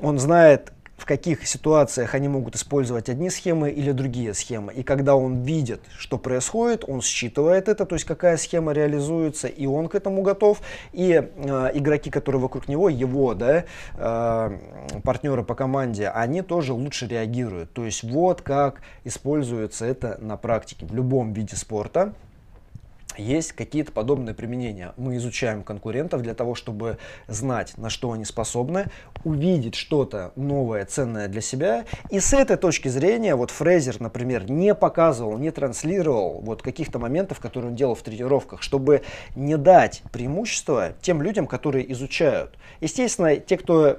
Он 0.00 0.18
знает 0.18 0.72
в 0.96 1.04
каких 1.04 1.46
ситуациях 1.46 2.14
они 2.14 2.28
могут 2.28 2.56
использовать 2.56 3.08
одни 3.08 3.30
схемы 3.30 3.70
или 3.70 3.92
другие 3.92 4.34
схемы. 4.34 4.72
И 4.72 4.82
когда 4.82 5.14
он 5.14 5.42
видит, 5.42 5.80
что 5.98 6.18
происходит, 6.18 6.84
он 6.88 7.02
считывает 7.02 7.68
это, 7.68 7.84
то 7.84 7.94
есть 7.94 8.04
какая 8.04 8.36
схема 8.36 8.72
реализуется, 8.72 9.46
и 9.46 9.66
он 9.66 9.88
к 9.88 9.94
этому 9.94 10.22
готов. 10.22 10.60
И 10.92 11.12
э, 11.12 11.70
игроки, 11.74 12.10
которые 12.10 12.40
вокруг 12.40 12.68
него, 12.68 12.88
его 12.88 13.34
да, 13.34 13.64
э, 13.96 14.58
партнеры 15.02 15.42
по 15.44 15.54
команде, 15.54 16.08
они 16.08 16.42
тоже 16.42 16.72
лучше 16.72 17.06
реагируют. 17.06 17.72
То 17.72 17.84
есть 17.84 18.02
вот 18.02 18.40
как 18.40 18.80
используется 19.04 19.84
это 19.84 20.18
на 20.20 20.36
практике 20.36 20.86
в 20.86 20.94
любом 20.94 21.32
виде 21.32 21.56
спорта 21.56 22.14
есть 23.18 23.52
какие-то 23.52 23.92
подобные 23.92 24.34
применения. 24.34 24.92
Мы 24.96 25.16
изучаем 25.16 25.62
конкурентов 25.62 26.22
для 26.22 26.34
того, 26.34 26.54
чтобы 26.54 26.98
знать, 27.28 27.76
на 27.76 27.90
что 27.90 28.12
они 28.12 28.24
способны, 28.24 28.86
увидеть 29.24 29.74
что-то 29.74 30.32
новое, 30.36 30.84
ценное 30.84 31.28
для 31.28 31.40
себя. 31.40 31.84
И 32.10 32.20
с 32.20 32.32
этой 32.32 32.56
точки 32.56 32.88
зрения, 32.88 33.34
вот 33.34 33.50
Фрейзер, 33.50 34.00
например, 34.00 34.50
не 34.50 34.74
показывал, 34.74 35.38
не 35.38 35.50
транслировал 35.50 36.40
вот 36.42 36.62
каких-то 36.62 36.98
моментов, 36.98 37.40
которые 37.40 37.70
он 37.70 37.76
делал 37.76 37.94
в 37.94 38.02
тренировках, 38.02 38.62
чтобы 38.62 39.02
не 39.34 39.56
дать 39.56 40.02
преимущество 40.12 40.92
тем 41.00 41.22
людям, 41.22 41.46
которые 41.46 41.90
изучают. 41.92 42.56
Естественно, 42.80 43.36
те, 43.36 43.56
кто 43.56 43.98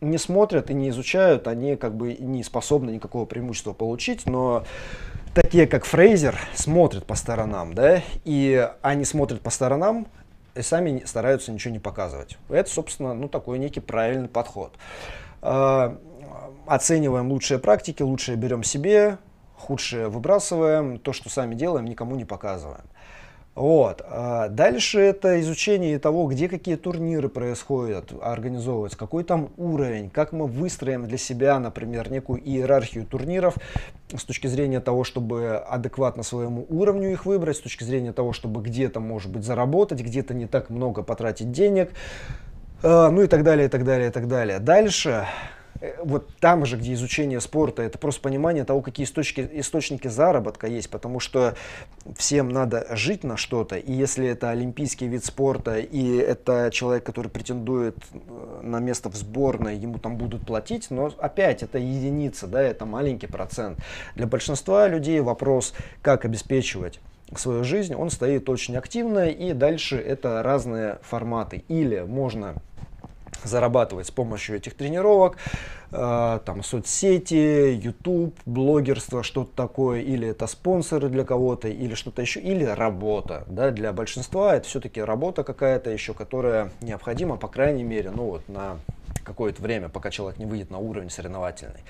не 0.00 0.18
смотрят 0.18 0.70
и 0.70 0.74
не 0.74 0.90
изучают, 0.90 1.48
они 1.48 1.76
как 1.76 1.96
бы 1.96 2.14
не 2.14 2.42
способны 2.42 2.90
никакого 2.90 3.24
преимущества 3.24 3.72
получить, 3.72 4.26
но 4.26 4.64
такие 5.34 5.66
как 5.66 5.84
Фрейзер 5.84 6.38
смотрят 6.54 7.04
по 7.04 7.14
сторонам, 7.14 7.74
да, 7.74 8.02
и 8.24 8.68
они 8.82 9.04
смотрят 9.04 9.40
по 9.40 9.50
сторонам 9.50 10.06
и 10.54 10.62
сами 10.62 11.02
стараются 11.04 11.52
ничего 11.52 11.72
не 11.72 11.78
показывать. 11.78 12.38
Это, 12.48 12.70
собственно, 12.70 13.14
ну 13.14 13.28
такой 13.28 13.58
некий 13.58 13.80
правильный 13.80 14.28
подход. 14.28 14.72
Э, 15.42 15.96
оцениваем 16.66 17.30
лучшие 17.30 17.58
практики, 17.58 18.02
лучшие 18.02 18.36
берем 18.36 18.62
себе, 18.62 19.18
худшие 19.56 20.08
выбрасываем, 20.08 20.98
то, 20.98 21.12
что 21.12 21.30
сами 21.30 21.54
делаем, 21.54 21.86
никому 21.86 22.16
не 22.16 22.24
показываем. 22.24 22.84
Вот. 23.58 24.02
А 24.08 24.46
дальше 24.48 25.00
это 25.00 25.40
изучение 25.40 25.98
того, 25.98 26.28
где 26.28 26.48
какие 26.48 26.76
турниры 26.76 27.28
происходят, 27.28 28.12
организовываются, 28.22 28.96
какой 28.96 29.24
там 29.24 29.48
уровень, 29.56 30.10
как 30.10 30.30
мы 30.30 30.46
выстроим 30.46 31.08
для 31.08 31.18
себя, 31.18 31.58
например, 31.58 32.08
некую 32.08 32.40
иерархию 32.40 33.04
турниров 33.04 33.56
с 34.16 34.22
точки 34.22 34.46
зрения 34.46 34.78
того, 34.78 35.02
чтобы 35.02 35.56
адекватно 35.56 36.22
своему 36.22 36.66
уровню 36.68 37.10
их 37.10 37.26
выбрать, 37.26 37.56
с 37.56 37.60
точки 37.60 37.82
зрения 37.82 38.12
того, 38.12 38.32
чтобы 38.32 38.62
где-то, 38.62 39.00
может 39.00 39.32
быть, 39.32 39.42
заработать, 39.42 40.02
где-то 40.02 40.34
не 40.34 40.46
так 40.46 40.70
много 40.70 41.02
потратить 41.02 41.50
денег, 41.50 41.90
а, 42.84 43.10
ну 43.10 43.22
и 43.22 43.26
так 43.26 43.42
далее, 43.42 43.66
и 43.66 43.68
так 43.68 43.84
далее, 43.84 44.10
и 44.10 44.12
так 44.12 44.28
далее. 44.28 44.60
Дальше 44.60 45.26
Э, 45.26 45.57
вот 46.02 46.28
там 46.40 46.66
же, 46.66 46.76
где 46.76 46.92
изучение 46.94 47.40
спорта, 47.40 47.82
это 47.82 47.98
просто 47.98 48.20
понимание 48.20 48.64
того, 48.64 48.80
какие 48.80 49.06
источники, 49.06 49.48
источники 49.54 50.08
заработка 50.08 50.66
есть, 50.66 50.90
потому 50.90 51.20
что 51.20 51.54
всем 52.16 52.48
надо 52.48 52.86
жить 52.96 53.24
на 53.24 53.36
что-то, 53.36 53.76
и 53.76 53.92
если 53.92 54.26
это 54.26 54.50
олимпийский 54.50 55.06
вид 55.06 55.24
спорта, 55.24 55.78
и 55.78 56.16
это 56.16 56.70
человек, 56.72 57.04
который 57.04 57.30
претендует 57.30 57.96
э, 58.12 58.60
на 58.62 58.80
место 58.80 59.08
в 59.10 59.16
сборной, 59.16 59.76
ему 59.76 59.98
там 59.98 60.16
будут 60.16 60.46
платить, 60.46 60.90
но 60.90 61.12
опять 61.18 61.62
это 61.62 61.78
единица, 61.78 62.46
да, 62.46 62.60
это 62.60 62.84
маленький 62.84 63.26
процент. 63.26 63.78
Для 64.14 64.26
большинства 64.26 64.88
людей 64.88 65.20
вопрос, 65.20 65.74
как 66.02 66.24
обеспечивать 66.24 67.00
свою 67.36 67.62
жизнь, 67.64 67.94
он 67.94 68.10
стоит 68.10 68.48
очень 68.48 68.76
активно, 68.76 69.28
и 69.28 69.52
дальше 69.52 69.96
это 69.96 70.42
разные 70.42 70.98
форматы. 71.02 71.64
Или 71.68 72.00
можно 72.00 72.54
зарабатывать 73.44 74.06
с 74.06 74.10
помощью 74.10 74.56
этих 74.56 74.74
тренировок, 74.74 75.36
э, 75.90 76.40
там 76.44 76.62
соцсети, 76.62 77.78
YouTube, 77.82 78.34
блогерство, 78.46 79.22
что-то 79.22 79.50
такое, 79.54 80.00
или 80.00 80.28
это 80.28 80.46
спонсоры 80.46 81.08
для 81.08 81.24
кого-то, 81.24 81.68
или 81.68 81.94
что-то 81.94 82.22
еще, 82.22 82.40
или 82.40 82.64
работа. 82.64 83.44
Да, 83.48 83.70
для 83.70 83.92
большинства 83.92 84.56
это 84.56 84.66
все-таки 84.66 85.00
работа 85.00 85.44
какая-то 85.44 85.90
еще, 85.90 86.14
которая 86.14 86.70
необходима, 86.80 87.36
по 87.36 87.48
крайней 87.48 87.84
мере, 87.84 88.10
ну 88.10 88.24
вот 88.24 88.48
на 88.48 88.78
какое-то 89.28 89.62
время, 89.62 89.88
пока 89.88 90.10
человек 90.10 90.38
не 90.38 90.46
выйдет 90.46 90.70
на 90.70 90.78
уровень 90.78 91.10
соревновательный. 91.10 91.84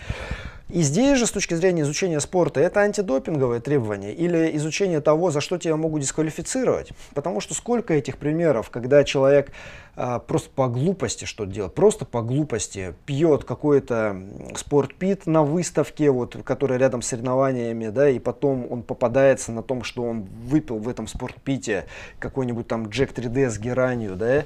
И 0.68 0.82
здесь 0.82 1.18
же, 1.18 1.26
с 1.26 1.30
точки 1.30 1.54
зрения 1.54 1.82
изучения 1.82 2.20
спорта, 2.20 2.60
это 2.60 2.80
антидопинговые 2.80 3.62
требования 3.62 4.12
или 4.12 4.54
изучение 4.56 5.00
того, 5.00 5.30
за 5.30 5.40
что 5.40 5.56
тебя 5.56 5.76
могут 5.76 6.02
дисквалифицировать. 6.02 6.90
Потому 7.14 7.40
что 7.40 7.54
сколько 7.54 7.94
этих 7.94 8.18
примеров, 8.18 8.68
когда 8.68 9.02
человек 9.02 9.50
а, 9.96 10.18
просто 10.18 10.50
по 10.50 10.68
глупости 10.68 11.24
что 11.24 11.46
делает, 11.46 11.74
просто 11.74 12.04
по 12.04 12.20
глупости 12.20 12.94
пьет 13.06 13.44
какой-то 13.44 14.16
спортпит 14.54 15.26
на 15.26 15.42
выставке, 15.42 16.10
вот, 16.10 16.36
которая 16.44 16.78
рядом 16.78 17.00
с 17.00 17.06
соревнованиями, 17.06 17.88
да, 17.88 18.10
и 18.10 18.18
потом 18.18 18.70
он 18.70 18.82
попадается 18.82 19.52
на 19.52 19.62
том, 19.62 19.82
что 19.82 20.02
он 20.02 20.28
выпил 20.44 20.78
в 20.78 20.88
этом 20.88 21.06
спортпите 21.06 21.86
какой-нибудь 22.18 22.68
там 22.68 22.88
Джек 22.90 23.12
3D 23.12 23.48
с 23.48 23.58
геранью, 23.58 24.16
да, 24.16 24.44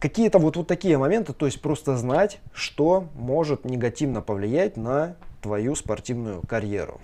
какие-то 0.00 0.38
вот, 0.38 0.56
вот 0.56 0.66
такие 0.66 0.98
моменты, 0.98 1.32
то 1.32 1.46
есть 1.46 1.60
просто 1.60 1.96
знать, 1.96 2.38
что 2.52 3.04
может 3.14 3.64
негативно 3.64 4.20
повлиять 4.20 4.76
на 4.76 5.16
твою 5.42 5.74
спортивную 5.74 6.42
карьеру. 6.42 7.00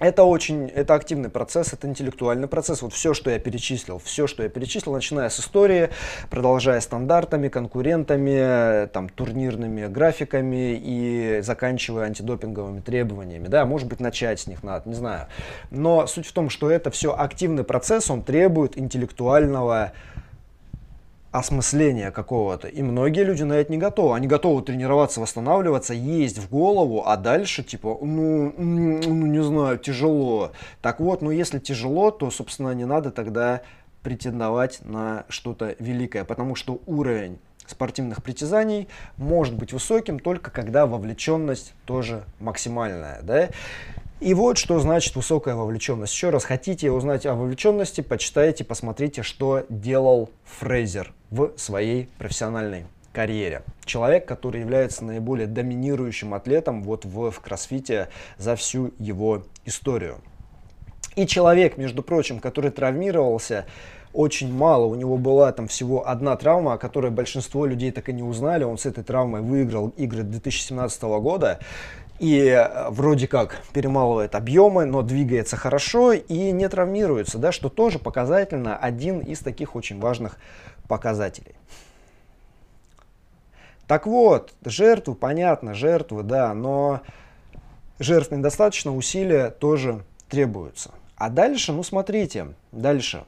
Это 0.00 0.22
очень, 0.22 0.68
это 0.68 0.94
активный 0.94 1.28
процесс, 1.28 1.72
это 1.72 1.88
интеллектуальный 1.88 2.46
процесс. 2.46 2.82
Вот 2.82 2.92
все, 2.92 3.14
что 3.14 3.30
я 3.30 3.40
перечислил, 3.40 3.98
все, 3.98 4.28
что 4.28 4.44
я 4.44 4.48
перечислил, 4.48 4.92
начиная 4.92 5.28
с 5.28 5.40
истории, 5.40 5.90
продолжая 6.30 6.80
стандартами, 6.80 7.48
конкурентами, 7.48 8.86
там, 8.86 9.08
турнирными 9.08 9.86
графиками 9.88 10.80
и 10.80 11.40
заканчивая 11.42 12.04
антидопинговыми 12.04 12.80
требованиями. 12.80 13.48
Да, 13.48 13.66
может 13.66 13.88
быть, 13.88 13.98
начать 13.98 14.38
с 14.38 14.46
них 14.46 14.62
надо, 14.62 14.88
не 14.88 14.94
знаю. 14.94 15.26
Но 15.72 16.06
суть 16.06 16.26
в 16.26 16.32
том, 16.32 16.48
что 16.48 16.70
это 16.70 16.92
все 16.92 17.12
активный 17.12 17.64
процесс, 17.64 18.08
он 18.08 18.22
требует 18.22 18.78
интеллектуального 18.78 19.92
осмысления 21.38 22.10
какого-то. 22.10 22.68
И 22.68 22.82
многие 22.82 23.24
люди 23.24 23.42
на 23.42 23.54
это 23.54 23.70
не 23.70 23.78
готовы. 23.78 24.16
Они 24.16 24.26
готовы 24.26 24.62
тренироваться, 24.62 25.20
восстанавливаться, 25.20 25.94
есть 25.94 26.38
в 26.38 26.48
голову, 26.50 27.02
а 27.06 27.16
дальше 27.16 27.62
типа, 27.62 27.98
ну, 28.00 28.52
ну 28.56 29.26
не 29.26 29.42
знаю, 29.42 29.78
тяжело. 29.78 30.52
Так 30.82 31.00
вот, 31.00 31.22
ну 31.22 31.30
если 31.30 31.58
тяжело, 31.58 32.10
то, 32.10 32.30
собственно, 32.30 32.72
не 32.72 32.84
надо 32.84 33.10
тогда 33.10 33.62
претендовать 34.02 34.80
на 34.84 35.24
что-то 35.28 35.76
великое, 35.78 36.24
потому 36.24 36.54
что 36.54 36.80
уровень 36.86 37.38
спортивных 37.66 38.22
притязаний 38.22 38.88
может 39.16 39.54
быть 39.54 39.72
высоким 39.72 40.18
только 40.18 40.50
когда 40.50 40.86
вовлеченность 40.86 41.74
тоже 41.84 42.24
максимальная. 42.40 43.20
Да? 43.22 43.50
И 44.20 44.34
вот 44.34 44.58
что 44.58 44.80
значит 44.80 45.14
высокая 45.14 45.54
вовлеченность. 45.54 46.12
Еще 46.12 46.30
раз, 46.30 46.44
хотите 46.44 46.90
узнать 46.90 47.24
о 47.24 47.34
вовлеченности, 47.34 48.00
почитайте, 48.00 48.64
посмотрите, 48.64 49.22
что 49.22 49.64
делал 49.68 50.28
Фрейзер 50.58 51.12
в 51.30 51.52
своей 51.56 52.08
профессиональной 52.18 52.86
карьере. 53.12 53.62
Человек, 53.84 54.26
который 54.26 54.60
является 54.60 55.04
наиболее 55.04 55.46
доминирующим 55.46 56.34
атлетом 56.34 56.82
вот 56.82 57.04
в, 57.04 57.30
в 57.30 57.40
кроссфите 57.40 58.08
за 58.38 58.56
всю 58.56 58.92
его 58.98 59.44
историю. 59.64 60.16
И 61.14 61.24
человек, 61.24 61.76
между 61.76 62.02
прочим, 62.02 62.40
который 62.40 62.72
травмировался 62.72 63.66
очень 64.12 64.52
мало. 64.52 64.86
У 64.86 64.94
него 64.96 65.16
была 65.16 65.52
там 65.52 65.68
всего 65.68 66.08
одна 66.08 66.36
травма, 66.36 66.74
о 66.74 66.78
которой 66.78 67.10
большинство 67.10 67.66
людей 67.66 67.92
так 67.92 68.08
и 68.08 68.12
не 68.12 68.22
узнали. 68.22 68.64
Он 68.64 68.78
с 68.78 68.86
этой 68.86 69.04
травмой 69.04 69.42
выиграл 69.42 69.88
игры 69.96 70.22
2017 70.22 71.02
года. 71.02 71.60
И 72.18 72.38
э, 72.48 72.90
вроде 72.90 73.28
как 73.28 73.62
перемалывает 73.72 74.34
объемы, 74.34 74.84
но 74.84 75.02
двигается 75.02 75.56
хорошо 75.56 76.12
и 76.12 76.50
не 76.50 76.68
травмируется, 76.68 77.38
да, 77.38 77.52
что 77.52 77.68
тоже 77.68 77.98
показательно 77.98 78.76
один 78.76 79.20
из 79.20 79.40
таких 79.40 79.76
очень 79.76 80.00
важных 80.00 80.38
показателей. 80.88 81.54
Так 83.86 84.06
вот, 84.06 84.52
жертвы, 84.64 85.14
понятно, 85.14 85.74
жертвы, 85.74 86.22
да, 86.22 86.52
но 86.52 87.00
жертв 87.98 88.30
недостаточно, 88.32 88.94
усилия 88.94 89.50
тоже 89.50 90.04
требуются. 90.28 90.90
А 91.16 91.30
дальше, 91.30 91.72
ну 91.72 91.82
смотрите, 91.82 92.48
дальше. 92.70 93.24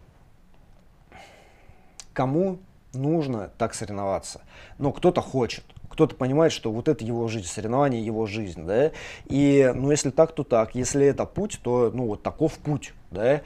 Кому 2.13 2.59
нужно 2.93 3.51
так 3.57 3.75
соревноваться? 3.75 4.43
Но 4.79 4.93
кто-то 4.93 5.23
хочет, 5.23 5.65
кто-то 5.91 6.15
понимает, 6.15 6.53
что 6.53 6.73
вот 6.73 6.89
это 6.89 7.05
его 7.05 7.29
жизнь, 7.29 7.47
соревнование 7.47 8.03
его 8.03 8.25
жизнь, 8.27 8.65
да, 8.65 8.93
и, 9.27 9.71
ну, 9.75 9.91
если 9.91 10.11
так, 10.11 10.33
то 10.33 10.45
так, 10.45 10.75
если 10.75 11.05
это 11.07 11.27
путь, 11.27 11.61
то, 11.63 11.91
ну, 11.93 12.07
вот 12.07 12.23
таков 12.23 12.55
путь, 12.55 12.95
да. 13.11 13.43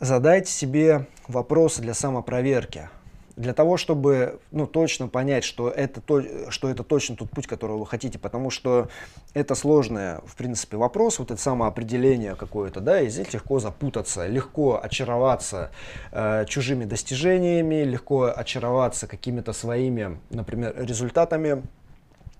Задайте 0.00 0.50
себе 0.50 1.06
вопросы 1.28 1.82
для 1.82 1.94
самопроверки, 1.94 2.88
для 3.36 3.52
того, 3.52 3.76
чтобы 3.76 4.38
ну, 4.52 4.66
точно 4.66 5.08
понять, 5.08 5.44
что 5.44 5.68
это, 5.68 6.00
то, 6.00 6.22
что 6.50 6.68
это 6.68 6.82
точно 6.82 7.16
тот 7.16 7.30
путь, 7.30 7.46
который 7.46 7.76
вы 7.76 7.86
хотите, 7.86 8.18
потому 8.18 8.50
что 8.50 8.88
это 9.32 9.54
сложный, 9.54 10.18
в 10.24 10.36
принципе, 10.36 10.76
вопрос, 10.76 11.18
вот 11.18 11.30
это 11.30 11.40
самоопределение 11.40 12.36
какое-то, 12.36 12.80
да, 12.80 13.00
и 13.00 13.08
здесь 13.08 13.32
легко 13.32 13.58
запутаться, 13.58 14.26
легко 14.26 14.80
очароваться 14.82 15.70
э, 16.12 16.44
чужими 16.48 16.84
достижениями, 16.84 17.82
легко 17.82 18.32
очароваться 18.34 19.06
какими-то 19.06 19.52
своими, 19.52 20.18
например, 20.30 20.74
результатами, 20.76 21.64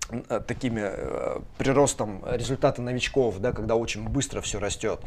э, 0.09 0.39
такими 0.47 0.81
э, 0.83 1.39
приростом 1.57 2.23
результата 2.25 2.81
новичков, 2.81 3.39
да, 3.39 3.51
когда 3.51 3.75
очень 3.75 4.07
быстро 4.07 4.39
все 4.39 4.59
растет. 4.59 5.01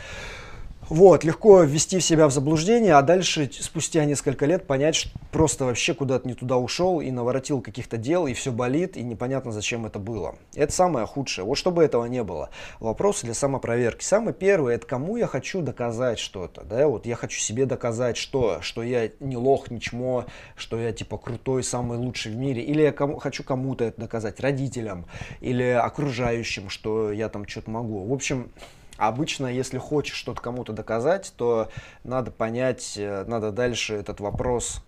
Вот, 0.89 1.23
легко 1.23 1.63
ввести 1.65 2.01
себя 2.01 2.29
в 2.29 2.33
заблуждение, 2.33 2.95
а 2.95 3.03
дальше 3.03 3.51
спустя 3.53 4.07
несколько 4.07 4.47
лет 4.47 4.67
понять, 4.67 4.95
что 4.95 5.11
просто 5.31 5.67
вообще 5.67 5.93
куда-то 5.93 6.27
не 6.27 6.33
туда 6.33 6.57
ушел 6.57 7.01
и 7.01 7.11
наворотил 7.11 7.61
каких-то 7.61 7.99
дел, 7.99 8.27
и 8.27 8.33
все 8.33 8.53
болит, 8.53 8.97
и 8.97 9.03
непонятно, 9.03 9.53
зачем 9.53 9.85
это 9.85 9.99
было. 9.99 10.37
Это 10.55 10.73
самое 10.73 11.07
худшее. 11.07 11.45
Вот 11.45 11.57
чтобы 11.57 11.85
этого 11.85 12.07
не 12.07 12.25
было. 12.25 12.49
Вопросы 12.81 13.27
для 13.27 13.35
самопроверки. 13.35 14.03
Самый 14.03 14.33
первый, 14.33 14.77
это 14.77 14.87
кому 14.87 15.17
я 15.19 15.27
хочу 15.27 15.61
доказать 15.61 16.19
что-то. 16.19 16.65
Да? 16.65 16.89
Вот 16.89 17.05
я 17.05 17.17
хочу 17.17 17.39
себе 17.39 17.67
доказать, 17.67 18.17
что, 18.17 18.63
что 18.63 18.83
я 18.83 19.11
не 19.21 19.37
лох, 19.37 19.71
не 19.71 19.83
чмо, 19.83 20.25
что 20.57 20.79
я 20.79 20.93
типа 20.93 21.19
крутой, 21.19 21.65
самый 21.65 21.99
лучший 21.99 22.33
в 22.33 22.37
мире. 22.37 22.63
Или 22.63 22.81
я 22.81 22.93
кому, 22.93 23.19
хочу 23.19 23.45
кому-то 23.45 23.85
это 23.85 24.01
доказать, 24.01 24.41
родителям 24.41 25.05
или 25.41 25.65
окружающим, 25.65 26.71
что 26.71 27.13
я 27.13 27.29
там 27.29 27.47
что-то 27.47 27.71
могу. 27.71 28.05
В 28.07 28.13
общем, 28.15 28.51
Обычно, 28.99 29.47
если 29.47 29.79
хочешь 29.79 30.17
что-то 30.17 30.43
кому-то 30.43 30.73
доказать, 30.75 31.33
то 31.37 31.71
надо 32.05 32.31
понять, 32.31 32.95
э, 32.97 33.25
надо 33.27 33.53
дальше 33.53 33.95
этот 33.95 34.21
вопрос 34.21 34.85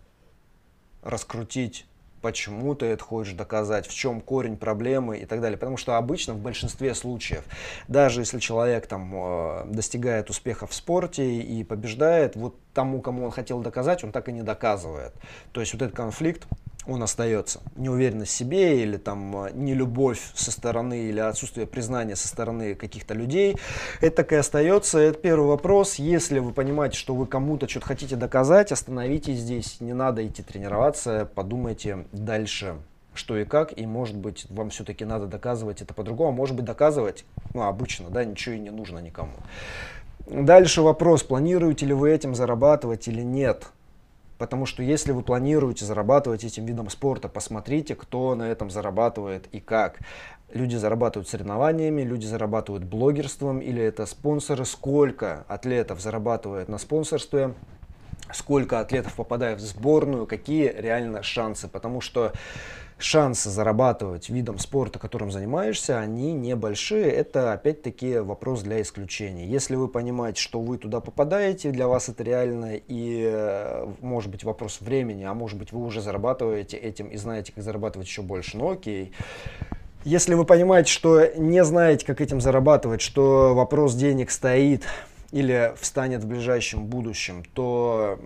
раскрутить 1.02 1.86
почему 2.20 2.74
ты 2.74 2.86
это 2.86 3.02
хочешь 3.02 3.32
доказать, 3.32 3.86
в 3.86 3.94
чем 3.94 4.20
корень 4.20 4.56
проблемы 4.56 5.18
и 5.18 5.24
так 5.24 5.40
далее. 5.40 5.58
Потому 5.58 5.76
что 5.76 5.96
обычно 5.96 6.34
в 6.34 6.38
большинстве 6.38 6.94
случаев, 6.94 7.44
даже 7.88 8.20
если 8.20 8.38
человек 8.38 8.86
там 8.86 9.10
э, 9.14 9.64
достигает 9.66 10.30
успеха 10.30 10.66
в 10.66 10.74
спорте 10.74 11.40
и 11.40 11.64
побеждает, 11.64 12.36
вот 12.36 12.56
тому, 12.74 13.00
кому 13.00 13.24
он 13.24 13.30
хотел 13.30 13.60
доказать, 13.60 14.04
он 14.04 14.12
так 14.12 14.28
и 14.28 14.32
не 14.32 14.42
доказывает. 14.42 15.12
То 15.52 15.60
есть 15.60 15.72
вот 15.72 15.82
этот 15.82 15.96
конфликт 15.96 16.46
он 16.86 17.02
остается. 17.02 17.60
Неуверенность 17.76 18.32
в 18.32 18.34
себе 18.34 18.82
или 18.82 18.96
там 18.96 19.44
э, 19.44 19.50
нелюбовь 19.52 20.20
со 20.34 20.50
стороны 20.50 21.04
или 21.04 21.20
отсутствие 21.20 21.66
признания 21.66 22.16
со 22.16 22.28
стороны 22.28 22.74
каких-то 22.74 23.14
людей, 23.14 23.56
это 24.00 24.16
так 24.16 24.32
и 24.32 24.36
остается. 24.36 24.98
Это 24.98 25.18
первый 25.18 25.46
вопрос. 25.46 25.96
Если 25.96 26.38
вы 26.38 26.52
понимаете, 26.52 26.96
что 26.96 27.14
вы 27.14 27.26
кому-то 27.26 27.68
что-то 27.68 27.86
хотите 27.86 28.16
доказать, 28.16 28.72
остановитесь 28.72 29.38
здесь, 29.38 29.80
не 29.80 29.92
надо 29.92 30.26
идти 30.26 30.42
тренироваться, 30.42 31.28
подумайте 31.34 32.06
дальше, 32.12 32.76
что 33.14 33.36
и 33.36 33.44
как, 33.44 33.78
и 33.78 33.86
может 33.86 34.16
быть 34.16 34.46
вам 34.50 34.70
все-таки 34.70 35.04
надо 35.04 35.26
доказывать 35.26 35.82
это 35.82 35.94
по-другому, 35.94 36.32
может 36.32 36.56
быть 36.56 36.64
доказывать, 36.64 37.24
ну 37.54 37.62
обычно, 37.62 38.08
да, 38.10 38.24
ничего 38.24 38.54
и 38.54 38.58
не 38.58 38.70
нужно 38.70 38.98
никому. 38.98 39.32
Дальше 40.26 40.82
вопрос, 40.82 41.22
планируете 41.24 41.86
ли 41.86 41.92
вы 41.92 42.10
этим 42.12 42.34
зарабатывать 42.34 43.08
или 43.08 43.22
нет. 43.22 43.66
Потому 44.40 44.64
что 44.64 44.82
если 44.82 45.12
вы 45.12 45.22
планируете 45.22 45.84
зарабатывать 45.84 46.44
этим 46.44 46.64
видом 46.64 46.88
спорта, 46.88 47.28
посмотрите, 47.28 47.94
кто 47.94 48.34
на 48.34 48.44
этом 48.44 48.70
зарабатывает 48.70 49.46
и 49.52 49.60
как. 49.60 49.98
Люди 50.50 50.76
зарабатывают 50.76 51.28
соревнованиями, 51.28 52.00
люди 52.00 52.24
зарабатывают 52.24 52.84
блогерством 52.84 53.58
или 53.58 53.82
это 53.82 54.06
спонсоры. 54.06 54.64
Сколько 54.64 55.44
атлетов 55.46 56.00
зарабатывает 56.00 56.70
на 56.70 56.78
спонсорстве, 56.78 57.52
сколько 58.32 58.80
атлетов 58.80 59.14
попадает 59.14 59.58
в 59.58 59.62
сборную, 59.62 60.26
какие 60.26 60.74
реально 60.74 61.22
шансы. 61.22 61.68
Потому 61.68 62.00
что 62.00 62.32
шансы 63.02 63.50
зарабатывать 63.50 64.28
видом 64.28 64.58
спорта, 64.58 64.98
которым 64.98 65.30
занимаешься, 65.30 65.98
они 65.98 66.32
небольшие. 66.32 67.10
Это 67.10 67.52
опять-таки 67.52 68.18
вопрос 68.18 68.62
для 68.62 68.80
исключения. 68.82 69.46
Если 69.46 69.76
вы 69.76 69.88
понимаете, 69.88 70.40
что 70.40 70.60
вы 70.60 70.78
туда 70.78 71.00
попадаете, 71.00 71.70
для 71.70 71.88
вас 71.88 72.08
это 72.08 72.22
реально 72.22 72.76
и 72.76 73.28
э, 73.30 73.86
может 74.00 74.30
быть 74.30 74.44
вопрос 74.44 74.80
времени, 74.80 75.24
а 75.24 75.34
может 75.34 75.58
быть 75.58 75.72
вы 75.72 75.84
уже 75.84 76.00
зарабатываете 76.00 76.76
этим 76.76 77.08
и 77.08 77.16
знаете, 77.16 77.52
как 77.52 77.64
зарабатывать 77.64 78.08
еще 78.08 78.22
больше, 78.22 78.56
ну 78.56 78.70
окей. 78.70 79.12
Если 80.04 80.34
вы 80.34 80.44
понимаете, 80.46 80.90
что 80.90 81.26
не 81.36 81.62
знаете, 81.62 82.06
как 82.06 82.20
этим 82.20 82.40
зарабатывать, 82.40 83.02
что 83.02 83.54
вопрос 83.54 83.94
денег 83.94 84.30
стоит 84.30 84.84
или 85.30 85.74
встанет 85.78 86.24
в 86.24 86.26
ближайшем 86.26 86.86
будущем, 86.86 87.44
то 87.54 88.18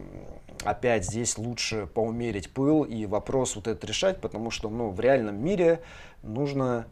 опять 0.65 1.05
здесь 1.05 1.39
лучше 1.39 1.87
поумерить 1.87 2.51
пыл 2.51 2.83
и 2.83 3.07
вопрос 3.07 3.57
вот 3.57 3.69
этот 3.69 3.85
решать, 3.85 4.21
потому 4.21 4.51
что 4.51 4.69
ну, 4.71 4.91
в 4.91 5.01
реальном 5.01 5.43
мире 5.43 5.81
нужно 6.23 6.87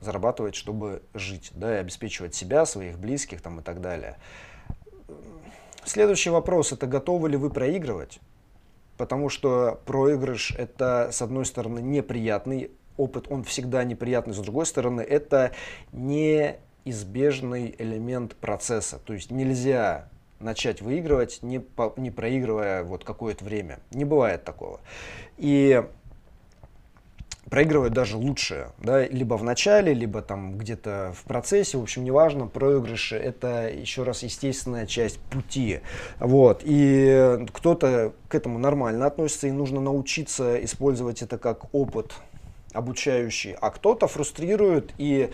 зарабатывать, 0.00 0.54
чтобы 0.54 1.02
жить, 1.14 1.50
да, 1.54 1.76
и 1.76 1.80
обеспечивать 1.80 2.34
себя, 2.34 2.66
своих 2.66 2.98
близких 2.98 3.40
там 3.40 3.60
и 3.60 3.62
так 3.62 3.80
далее. 3.80 4.16
Следующий 5.84 6.30
вопрос, 6.30 6.72
это 6.72 6.86
готовы 6.86 7.30
ли 7.30 7.36
вы 7.36 7.50
проигрывать? 7.50 8.20
Потому 8.96 9.28
что 9.28 9.80
проигрыш 9.86 10.54
это, 10.56 11.10
с 11.12 11.22
одной 11.22 11.46
стороны, 11.46 11.80
неприятный 11.80 12.70
опыт, 12.96 13.26
он 13.30 13.44
всегда 13.44 13.84
неприятный, 13.84 14.34
с 14.34 14.38
другой 14.38 14.66
стороны, 14.66 15.00
это 15.00 15.52
неизбежный 15.92 17.74
элемент 17.78 18.34
процесса. 18.36 18.98
То 18.98 19.14
есть 19.14 19.30
нельзя 19.30 20.10
начать 20.40 20.82
выигрывать, 20.82 21.40
не, 21.42 21.58
по, 21.58 21.92
не 21.96 22.10
проигрывая 22.10 22.84
вот 22.84 23.04
какое-то 23.04 23.44
время. 23.44 23.80
Не 23.90 24.04
бывает 24.04 24.44
такого. 24.44 24.80
И 25.36 25.82
проигрывают 27.48 27.94
даже 27.94 28.16
лучше, 28.16 28.68
да, 28.78 29.06
либо 29.06 29.34
в 29.34 29.44
начале, 29.44 29.94
либо 29.94 30.22
там 30.22 30.58
где-то 30.58 31.14
в 31.16 31.24
процессе, 31.24 31.78
в 31.78 31.82
общем, 31.82 32.04
неважно, 32.04 32.46
проигрыши 32.46 33.16
это 33.16 33.68
еще 33.68 34.02
раз 34.02 34.22
естественная 34.22 34.86
часть 34.86 35.18
пути, 35.18 35.80
вот, 36.18 36.62
и 36.64 37.46
кто-то 37.52 38.12
к 38.28 38.34
этому 38.34 38.58
нормально 38.58 39.06
относится, 39.06 39.48
и 39.48 39.50
нужно 39.50 39.80
научиться 39.80 40.62
использовать 40.62 41.22
это 41.22 41.38
как 41.38 41.74
опыт 41.74 42.12
обучающий, 42.72 43.52
а 43.52 43.70
кто-то 43.70 44.08
фрустрирует 44.08 44.92
и 44.98 45.30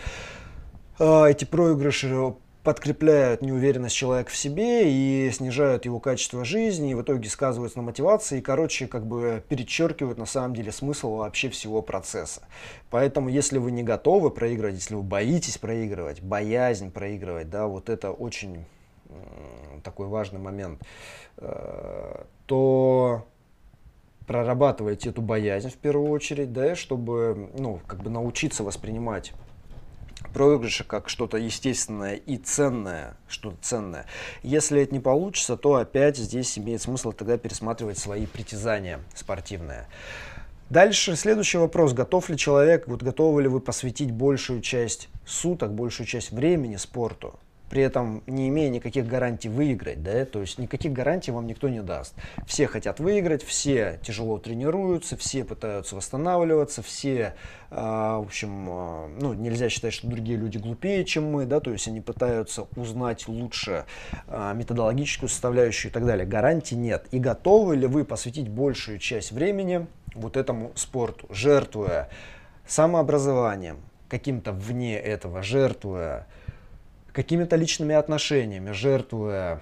э, 0.99 1.25
эти 1.29 1.43
проигрыши 1.43 2.33
подкрепляют 2.65 3.43
неуверенность 3.43 3.95
человека 3.95 4.31
в 4.31 4.35
себе 4.35 4.91
и 4.91 5.31
снижают 5.31 5.85
его 5.85 5.99
качество 5.99 6.43
жизни, 6.43 6.91
и 6.91 6.93
в 6.95 7.03
итоге 7.03 7.29
сказываются 7.29 7.77
на 7.77 7.83
мотивации, 7.83 8.39
и, 8.39 8.41
короче, 8.41 8.87
как 8.87 9.05
бы 9.05 9.43
перечеркивают 9.47 10.17
на 10.17 10.25
самом 10.25 10.55
деле 10.55 10.71
смысл 10.71 11.15
вообще 11.15 11.49
всего 11.49 11.81
процесса. 11.83 12.41
Поэтому, 12.89 13.29
если 13.29 13.59
вы 13.59 13.71
не 13.71 13.83
готовы 13.83 14.31
проигрывать, 14.31 14.75
если 14.75 14.95
вы 14.95 15.03
боитесь 15.03 15.59
проигрывать, 15.59 16.21
боязнь 16.21 16.91
проигрывать, 16.91 17.49
да, 17.49 17.67
вот 17.67 17.89
это 17.89 18.11
очень 18.11 18.65
такой 19.83 20.07
важный 20.07 20.39
момент, 20.39 20.81
э, 21.37 22.23
то 22.47 23.25
прорабатывайте 24.25 25.09
эту 25.09 25.21
боязнь 25.21 25.69
в 25.69 25.77
первую 25.77 26.09
очередь, 26.09 26.51
да, 26.51 26.75
чтобы, 26.75 27.51
ну, 27.57 27.79
как 27.85 28.01
бы 28.01 28.09
научиться 28.09 28.63
воспринимать 28.63 29.33
проигрыша 30.35 30.83
как 30.83 31.07
что-то 31.07 31.37
естественное 31.37 32.15
и 32.15 32.35
ценное, 32.35 33.15
что-то 33.29 33.55
ценное. 33.61 34.05
Если 34.43 34.81
это 34.81 34.93
не 34.93 34.99
получится, 34.99 35.55
то 35.55 35.75
опять 35.75 36.17
здесь 36.17 36.59
имеет 36.59 36.81
смысл 36.81 37.13
тогда 37.13 37.37
пересматривать 37.37 37.97
свои 37.97 38.25
притязания 38.25 38.99
спортивные. 39.13 39.87
Дальше 40.69 41.15
следующий 41.15 41.57
вопрос. 41.57 41.93
Готов 41.93 42.27
ли 42.27 42.37
человек, 42.37 42.85
вот 42.87 43.01
готовы 43.01 43.43
ли 43.43 43.47
вы 43.47 43.61
посвятить 43.61 44.11
большую 44.11 44.59
часть 44.59 45.07
суток, 45.25 45.73
большую 45.73 46.05
часть 46.05 46.31
времени 46.31 46.75
спорту? 46.75 47.39
При 47.69 47.81
этом 47.81 48.23
не 48.27 48.49
имея 48.49 48.69
никаких 48.69 49.07
гарантий 49.07 49.49
выиграть, 49.49 50.03
да, 50.03 50.25
то 50.25 50.41
есть 50.41 50.59
никаких 50.59 50.93
гарантий 50.93 51.31
вам 51.31 51.47
никто 51.47 51.69
не 51.69 51.81
даст. 51.81 52.13
Все 52.45 52.67
хотят 52.67 52.99
выиграть, 52.99 53.43
все 53.43 53.99
тяжело 54.03 54.37
тренируются, 54.37 55.17
все 55.17 55.43
пытаются 55.43 55.95
восстанавливаться, 55.95 56.81
все, 56.81 57.35
э, 57.71 57.75
в 57.75 58.25
общем, 58.25 58.67
э, 58.69 59.07
ну, 59.19 59.33
нельзя 59.33 59.69
считать, 59.69 59.93
что 59.93 60.07
другие 60.07 60.37
люди 60.37 60.57
глупее, 60.57 61.05
чем 61.05 61.31
мы, 61.31 61.45
да, 61.45 61.59
то 61.59 61.71
есть 61.71 61.87
они 61.87 62.01
пытаются 62.01 62.67
узнать 62.75 63.27
лучше 63.27 63.85
э, 64.27 64.53
методологическую 64.55 65.29
составляющую 65.29 65.91
и 65.91 65.93
так 65.93 66.05
далее. 66.05 66.25
Гарантий 66.25 66.75
нет. 66.75 67.07
И 67.11 67.19
готовы 67.19 67.75
ли 67.75 67.87
вы 67.87 68.05
посвятить 68.05 68.49
большую 68.49 68.99
часть 68.99 69.31
времени 69.31 69.87
вот 70.13 70.37
этому 70.37 70.71
спорту, 70.75 71.27
жертвуя 71.29 72.09
самообразованием, 72.67 73.77
каким-то 74.09 74.51
вне 74.51 74.97
этого, 74.97 75.43
жертвуя 75.43 76.27
какими-то 77.15 77.55
личными 77.55 77.95
отношениями, 77.95 78.71
жертвуя 78.71 79.61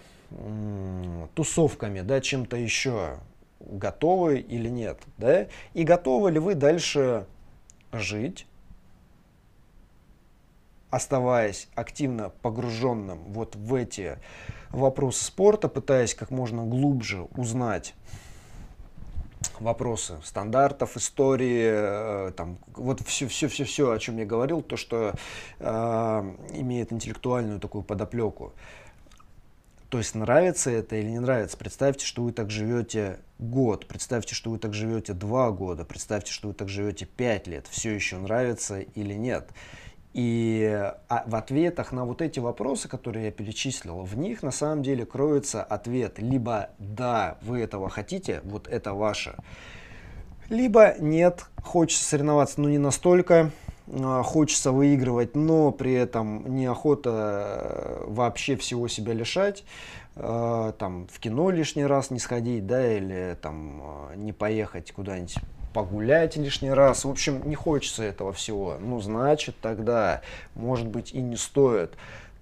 тусовками, 1.36 2.02
да, 2.02 2.20
чем-то 2.20 2.58
еще, 2.58 3.20
готовы 3.60 4.40
или 4.40 4.68
нет, 4.70 5.00
да, 5.20 5.46
и 5.76 5.84
готовы 5.84 6.32
ли 6.32 6.40
вы 6.40 6.56
дальше 6.56 7.28
жить, 7.92 8.48
оставаясь 10.90 11.68
активно 11.76 12.32
погруженным 12.42 13.20
вот 13.28 13.56
в 13.56 13.76
эти 13.76 14.18
вопросы 14.72 15.24
спорта, 15.24 15.70
пытаясь 15.70 16.16
как 16.16 16.32
можно 16.32 16.66
глубже 16.66 17.28
узнать 17.38 17.94
вопросы 19.62 20.20
стандартов, 20.24 20.98
истории, 20.98 22.28
э, 22.30 22.32
там, 22.36 22.58
вот 22.76 23.02
все, 23.02 23.28
все, 23.28 23.48
все, 23.48 23.64
все, 23.64 23.92
о 23.92 24.00
чем 24.00 24.18
я 24.18 24.26
говорил, 24.26 24.62
то, 24.62 24.78
что 24.78 25.14
э, 25.60 25.66
имеет 26.54 26.92
интеллектуальную 26.92 27.60
такую 27.60 27.84
подоплеку. 27.84 28.54
То 29.90 30.00
есть 30.00 30.16
нравится 30.16 30.72
это 30.72 30.96
или 30.96 31.08
не 31.08 31.20
нравится. 31.20 31.56
Представьте, 31.56 32.04
что 32.04 32.24
вы 32.24 32.32
так 32.32 32.50
живете 32.50 33.20
год, 33.38 33.86
представьте, 33.86 34.34
что 34.34 34.50
вы 34.50 34.58
так 34.58 34.74
живете 34.74 35.14
два 35.14 35.52
года, 35.52 35.86
представьте, 35.86 36.32
что 36.32 36.48
вы 36.48 36.56
так 36.56 36.68
живете 36.68 37.06
пять 37.06 37.46
лет. 37.46 37.68
Все 37.70 37.92
еще 37.92 38.18
нравится 38.18 38.80
или 38.80 39.14
нет. 39.14 39.50
И 40.14 40.64
а, 41.10 41.24
в 41.26 41.36
ответах 41.36 41.92
на 41.92 42.06
вот 42.06 42.22
эти 42.22 42.40
вопросы, 42.40 42.88
которые 42.88 43.26
я 43.26 43.32
перечислил, 43.32 44.02
в 44.04 44.16
них 44.16 44.44
на 44.44 44.52
самом 44.52 44.84
деле 44.84 45.06
кроется 45.06 45.64
ответ. 45.64 46.20
Либо 46.20 46.70
да, 46.78 47.38
вы 47.42 47.62
этого 47.62 47.90
хотите, 47.90 48.42
вот 48.44 48.68
это 48.68 48.94
ваше. 48.94 49.36
Либо 50.50 50.96
нет, 51.00 51.46
хочется 51.64 52.04
соревноваться, 52.04 52.62
но 52.62 52.70
не 52.70 52.78
настолько, 52.78 53.52
а, 53.88 54.22
хочется 54.24 54.72
выигрывать, 54.72 55.36
но 55.36 55.72
при 55.72 55.94
этом 55.94 56.56
неохота 56.56 57.10
э, 57.10 58.04
вообще 58.08 58.56
всего 58.56 58.88
себя 58.88 59.14
лишать, 59.14 59.64
э, 60.16 60.74
там 60.78 61.08
в 61.08 61.20
кино 61.20 61.50
лишний 61.50 61.86
раз 61.86 62.12
не 62.12 62.20
сходить, 62.20 62.66
да, 62.68 62.94
или 62.94 63.38
там 63.42 63.82
э, 64.12 64.16
не 64.18 64.32
поехать 64.32 64.92
куда-нибудь 64.92 65.38
погулять 65.74 66.38
лишний 66.38 66.72
раз. 66.72 67.06
В 67.06 67.10
общем, 67.10 67.48
не 67.48 67.56
хочется 67.56 68.04
этого 68.04 68.32
всего. 68.34 68.78
Ну, 68.80 69.02
значит, 69.02 69.56
тогда, 69.62 70.22
может 70.56 70.88
быть, 70.88 71.14
и 71.14 71.22
не 71.22 71.36
стоит 71.36 71.92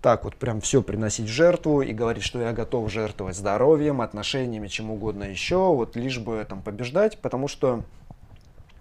так 0.01 0.23
вот 0.23 0.35
прям 0.35 0.61
все 0.61 0.81
приносить 0.81 1.27
в 1.27 1.31
жертву 1.31 1.81
и 1.81 1.93
говорить, 1.93 2.23
что 2.23 2.41
я 2.41 2.53
готов 2.53 2.91
жертвовать 2.91 3.35
здоровьем, 3.35 4.01
отношениями, 4.01 4.67
чем 4.67 4.89
угодно 4.89 5.25
еще, 5.25 5.57
вот 5.57 5.95
лишь 5.95 6.17
бы 6.17 6.43
там 6.47 6.61
побеждать, 6.61 7.19
потому 7.19 7.47
что 7.47 7.83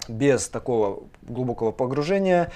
без 0.08 0.48
такого 0.48 1.02
глубокого 1.22 1.72
погружения 1.72 2.50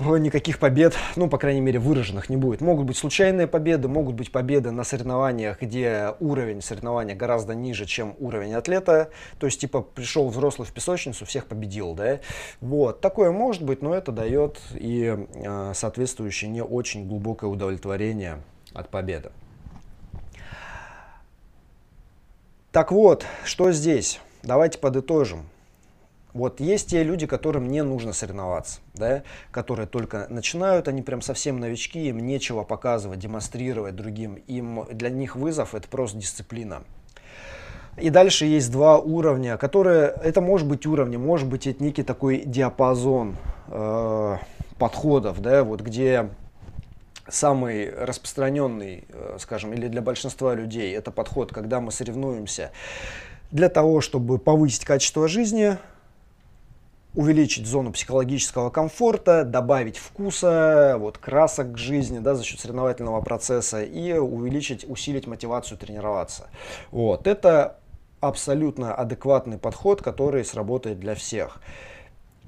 никаких 0.00 0.58
побед, 0.58 0.94
ну, 1.16 1.28
по 1.28 1.38
крайней 1.38 1.60
мере, 1.60 1.78
выраженных 1.78 2.28
не 2.28 2.36
будет. 2.36 2.60
Могут 2.60 2.86
быть 2.86 2.96
случайные 2.96 3.46
победы, 3.46 3.88
могут 3.88 4.14
быть 4.14 4.32
победы 4.32 4.70
на 4.70 4.84
соревнованиях, 4.84 5.60
где 5.60 6.14
уровень 6.20 6.62
соревнования 6.62 7.14
гораздо 7.14 7.54
ниже, 7.54 7.86
чем 7.86 8.14
уровень 8.18 8.54
атлета. 8.54 9.10
То 9.38 9.46
есть, 9.46 9.60
типа, 9.60 9.82
пришел 9.82 10.28
взрослый 10.28 10.66
в 10.66 10.72
песочницу, 10.72 11.24
всех 11.26 11.46
победил, 11.46 11.94
да? 11.94 12.20
Вот, 12.60 13.00
такое 13.00 13.30
может 13.30 13.62
быть, 13.62 13.82
но 13.82 13.94
это 13.94 14.12
дает 14.12 14.60
и 14.74 15.16
э, 15.34 15.72
соответствующее 15.74 16.50
не 16.50 16.62
очень 16.62 17.06
глубокое 17.06 17.50
удовлетворение 17.50 18.38
от 18.72 18.88
победы. 18.88 19.30
Так 22.72 22.92
вот, 22.92 23.26
что 23.44 23.72
здесь? 23.72 24.20
Давайте 24.42 24.78
подытожим. 24.78 25.44
Вот 26.32 26.60
есть 26.60 26.90
те 26.90 27.02
люди, 27.02 27.26
которым 27.26 27.68
не 27.68 27.82
нужно 27.82 28.12
соревноваться, 28.12 28.80
да, 28.94 29.22
которые 29.50 29.86
только 29.86 30.26
начинают, 30.30 30.88
они 30.88 31.02
прям 31.02 31.22
совсем 31.22 31.58
новички, 31.58 32.08
им 32.08 32.18
нечего 32.18 32.62
показывать, 32.62 33.18
демонстрировать 33.18 33.96
другим. 33.96 34.34
Им, 34.46 34.86
для 34.90 35.10
них 35.10 35.36
вызов 35.36 35.74
это 35.74 35.88
просто 35.88 36.18
дисциплина. 36.18 36.82
И 37.96 38.10
дальше 38.10 38.46
есть 38.46 38.70
два 38.70 38.98
уровня, 38.98 39.56
которые, 39.56 40.14
это 40.22 40.40
может 40.40 40.66
быть 40.66 40.86
уровни, 40.86 41.16
может 41.16 41.48
быть 41.48 41.66
это 41.66 41.82
некий 41.82 42.02
такой 42.02 42.42
диапазон 42.46 43.36
э, 43.68 44.36
подходов, 44.78 45.40
да, 45.42 45.64
вот 45.64 45.80
где 45.80 46.30
самый 47.28 47.90
распространенный, 47.90 49.04
э, 49.08 49.36
скажем, 49.40 49.72
или 49.72 49.88
для 49.88 50.02
большинства 50.02 50.54
людей, 50.54 50.94
это 50.94 51.10
подход, 51.10 51.52
когда 51.52 51.80
мы 51.80 51.90
соревнуемся 51.90 52.70
для 53.50 53.68
того, 53.68 54.00
чтобы 54.00 54.38
повысить 54.38 54.84
качество 54.84 55.26
жизни, 55.28 55.76
увеличить 57.14 57.66
зону 57.66 57.92
психологического 57.92 58.70
комфорта, 58.70 59.44
добавить 59.44 59.98
вкуса, 59.98 60.96
вот, 60.98 61.18
красок 61.18 61.72
к 61.72 61.78
жизни 61.78 62.18
да, 62.18 62.34
за 62.34 62.44
счет 62.44 62.60
соревновательного 62.60 63.20
процесса 63.20 63.82
и 63.82 64.12
увеличить, 64.12 64.88
усилить 64.88 65.26
мотивацию 65.26 65.78
тренироваться. 65.78 66.48
Вот. 66.90 67.26
Это 67.26 67.78
абсолютно 68.20 68.94
адекватный 68.94 69.58
подход, 69.58 70.02
который 70.02 70.44
сработает 70.44 71.00
для 71.00 71.14
всех. 71.14 71.60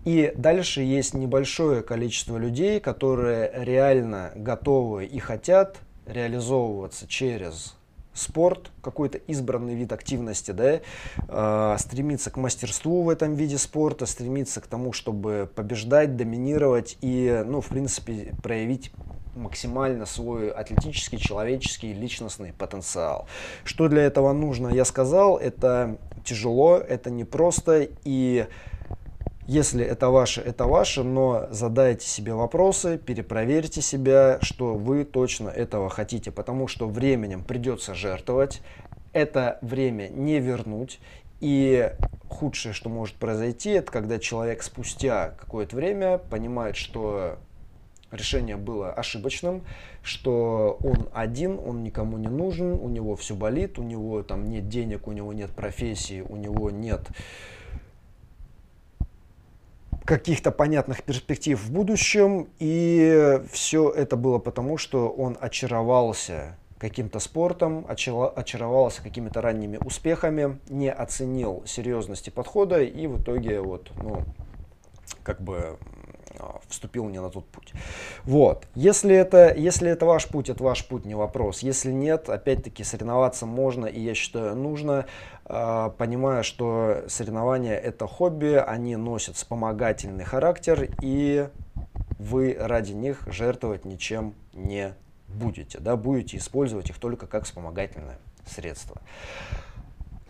И 0.04 0.32
дальше 0.36 0.82
есть 0.82 1.14
небольшое 1.14 1.82
количество 1.82 2.36
людей, 2.36 2.80
которые 2.80 3.52
реально 3.54 4.32
готовы 4.34 5.06
и 5.06 5.18
хотят 5.18 5.78
реализовываться 6.06 7.06
через 7.06 7.76
спорт, 8.14 8.70
какой-то 8.82 9.18
избранный 9.18 9.74
вид 9.74 9.92
активности, 9.92 10.50
да, 10.50 10.80
э, 11.28 11.76
стремиться 11.78 12.30
к 12.30 12.36
мастерству 12.36 13.02
в 13.02 13.08
этом 13.08 13.34
виде 13.34 13.58
спорта, 13.58 14.06
стремиться 14.06 14.60
к 14.60 14.66
тому, 14.66 14.92
чтобы 14.92 15.48
побеждать, 15.54 16.16
доминировать 16.16 16.98
и, 17.00 17.42
ну, 17.46 17.60
в 17.60 17.68
принципе, 17.68 18.34
проявить 18.42 18.92
максимально 19.34 20.06
свой 20.06 20.50
атлетический, 20.50 21.18
человеческий, 21.18 21.92
личностный 21.92 22.52
потенциал. 22.52 23.26
Что 23.64 23.88
для 23.88 24.02
этого 24.02 24.32
нужно, 24.32 24.68
я 24.68 24.84
сказал, 24.84 25.38
это 25.38 25.96
тяжело, 26.24 26.76
это 26.76 27.10
непросто 27.10 27.88
и 28.04 28.46
если 29.52 29.84
это 29.84 30.08
ваше, 30.08 30.40
это 30.40 30.66
ваше, 30.66 31.02
но 31.02 31.46
задайте 31.50 32.06
себе 32.06 32.32
вопросы, 32.32 32.96
перепроверьте 32.96 33.82
себя, 33.82 34.38
что 34.40 34.74
вы 34.74 35.04
точно 35.04 35.50
этого 35.50 35.90
хотите, 35.90 36.30
потому 36.30 36.68
что 36.68 36.88
временем 36.88 37.44
придется 37.44 37.94
жертвовать, 37.94 38.62
это 39.12 39.58
время 39.60 40.08
не 40.08 40.40
вернуть, 40.40 41.00
и 41.40 41.92
худшее, 42.30 42.72
что 42.72 42.88
может 42.88 43.16
произойти, 43.16 43.70
это 43.70 43.92
когда 43.92 44.18
человек 44.18 44.62
спустя 44.62 45.34
какое-то 45.38 45.76
время 45.76 46.16
понимает, 46.16 46.76
что 46.76 47.36
решение 48.10 48.56
было 48.56 48.90
ошибочным, 48.90 49.62
что 50.02 50.78
он 50.82 51.10
один, 51.12 51.58
он 51.58 51.82
никому 51.82 52.16
не 52.16 52.28
нужен, 52.28 52.72
у 52.72 52.88
него 52.88 53.16
все 53.16 53.34
болит, 53.34 53.78
у 53.78 53.82
него 53.82 54.22
там 54.22 54.48
нет 54.48 54.68
денег, 54.70 55.08
у 55.08 55.12
него 55.12 55.34
нет 55.34 55.50
профессии, 55.50 56.22
у 56.26 56.36
него 56.36 56.70
нет 56.70 57.02
каких-то 60.04 60.50
понятных 60.50 61.02
перспектив 61.02 61.60
в 61.60 61.72
будущем, 61.72 62.48
и 62.58 63.40
все 63.50 63.90
это 63.90 64.16
было 64.16 64.38
потому, 64.38 64.78
что 64.78 65.08
он 65.08 65.36
очаровался 65.40 66.56
каким-то 66.78 67.20
спортом, 67.20 67.86
очаровался 67.88 69.02
какими-то 69.02 69.40
ранними 69.40 69.78
успехами, 69.84 70.58
не 70.68 70.90
оценил 70.90 71.62
серьезности 71.64 72.30
подхода 72.30 72.82
и 72.82 73.06
в 73.06 73.22
итоге 73.22 73.60
вот, 73.60 73.92
ну, 74.02 74.24
как 75.22 75.40
бы 75.40 75.78
а, 76.38 76.60
вступил 76.68 77.08
не 77.08 77.20
на 77.20 77.30
тот 77.30 77.46
путь. 77.46 77.72
Вот. 78.24 78.66
Если 78.74 79.14
это, 79.14 79.54
если 79.54 79.90
это 79.90 80.06
ваш 80.06 80.26
путь, 80.26 80.48
это 80.48 80.62
ваш 80.64 80.84
путь, 80.86 81.04
не 81.04 81.14
вопрос. 81.14 81.60
Если 81.60 81.92
нет, 81.92 82.28
опять-таки 82.28 82.82
соревноваться 82.82 83.46
можно 83.46 83.86
и 83.86 84.00
я 84.00 84.14
считаю 84.14 84.56
нужно, 84.56 85.06
понимая, 85.98 86.42
что 86.42 87.04
соревнования 87.08 87.76
это 87.76 88.06
хобби, 88.06 88.54
они 88.54 88.96
носят 88.96 89.36
вспомогательный 89.36 90.24
характер 90.24 90.88
и 91.02 91.48
вы 92.18 92.56
ради 92.58 92.92
них 92.92 93.22
жертвовать 93.26 93.84
ничем 93.84 94.34
не 94.54 94.94
будете. 95.28 95.78
Да, 95.78 95.96
будете 95.96 96.38
использовать 96.38 96.88
их 96.88 96.98
только 96.98 97.26
как 97.26 97.44
вспомогательное 97.44 98.18
средство. 98.46 99.00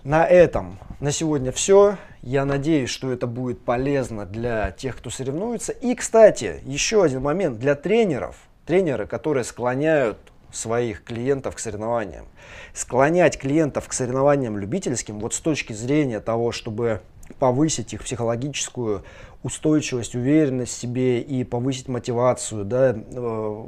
На 0.02 0.26
этом 0.26 0.78
на 1.00 1.12
сегодня 1.12 1.52
все. 1.52 1.96
Я 2.22 2.44
надеюсь, 2.44 2.90
что 2.90 3.12
это 3.12 3.26
будет 3.26 3.64
полезно 3.64 4.26
для 4.26 4.72
тех, 4.72 4.96
кто 4.96 5.10
соревнуется. 5.10 5.72
И, 5.72 5.94
кстати, 5.94 6.60
еще 6.64 7.04
один 7.04 7.22
момент 7.22 7.58
для 7.58 7.74
тренеров. 7.76 8.36
Тренеры, 8.66 9.06
которые 9.06 9.44
склоняют 9.44 10.18
своих 10.52 11.02
клиентов 11.02 11.56
к 11.56 11.58
соревнованиям. 11.58 12.26
Склонять 12.74 13.38
клиентов 13.38 13.88
к 13.88 13.92
соревнованиям 13.92 14.58
любительским, 14.58 15.18
вот 15.18 15.34
с 15.34 15.40
точки 15.40 15.72
зрения 15.72 16.20
того, 16.20 16.52
чтобы 16.52 17.00
повысить 17.38 17.94
их 17.94 18.02
психологическую 18.02 19.04
устойчивость, 19.42 20.14
уверенность 20.14 20.72
в 20.72 20.80
себе 20.80 21.20
и 21.20 21.44
повысить 21.44 21.88
мотивацию, 21.88 22.64
да, 22.64 22.94
э, 22.94 23.64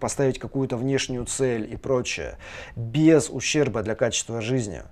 поставить 0.00 0.38
какую-то 0.38 0.76
внешнюю 0.76 1.26
цель 1.26 1.70
и 1.70 1.76
прочее, 1.76 2.38
без 2.76 3.28
ущерба 3.28 3.82
для 3.82 3.94
качества 3.94 4.40
жизни. 4.40 4.82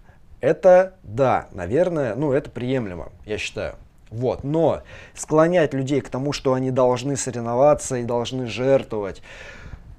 Это, 0.41 0.95
да, 1.03 1.49
наверное, 1.53 2.15
ну, 2.15 2.33
это 2.33 2.51
приемлемо, 2.51 3.13
я 3.25 3.39
считаю. 3.39 3.77
Вот. 4.11 4.45
Но 4.45 4.83
склонять 5.15 5.75
людей 5.75 6.01
к 6.01 6.09
тому, 6.09 6.33
что 6.33 6.53
они 6.53 6.71
должны 6.71 7.17
соревноваться 7.17 7.97
и 7.97 8.05
должны 8.05 8.47
жертвовать 8.47 9.23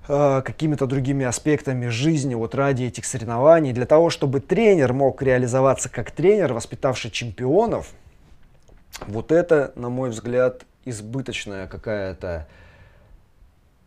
э, 0.08 0.42
какими-то 0.44 0.86
другими 0.86 1.26
аспектами 1.26 1.88
жизни 1.88 2.36
вот 2.36 2.56
ради 2.56 2.84
этих 2.84 3.06
соревнований, 3.06 3.74
для 3.74 3.86
того, 3.86 4.10
чтобы 4.10 4.40
тренер 4.40 4.94
мог 4.94 5.22
реализоваться 5.22 5.90
как 5.90 6.12
тренер, 6.12 6.54
воспитавший 6.54 7.12
чемпионов– 7.12 7.92
вот 9.06 9.32
это, 9.32 9.72
на 9.76 9.90
мой 9.90 10.10
взгляд, 10.10 10.64
избыточная 10.86 11.68
какая-то 11.68 12.48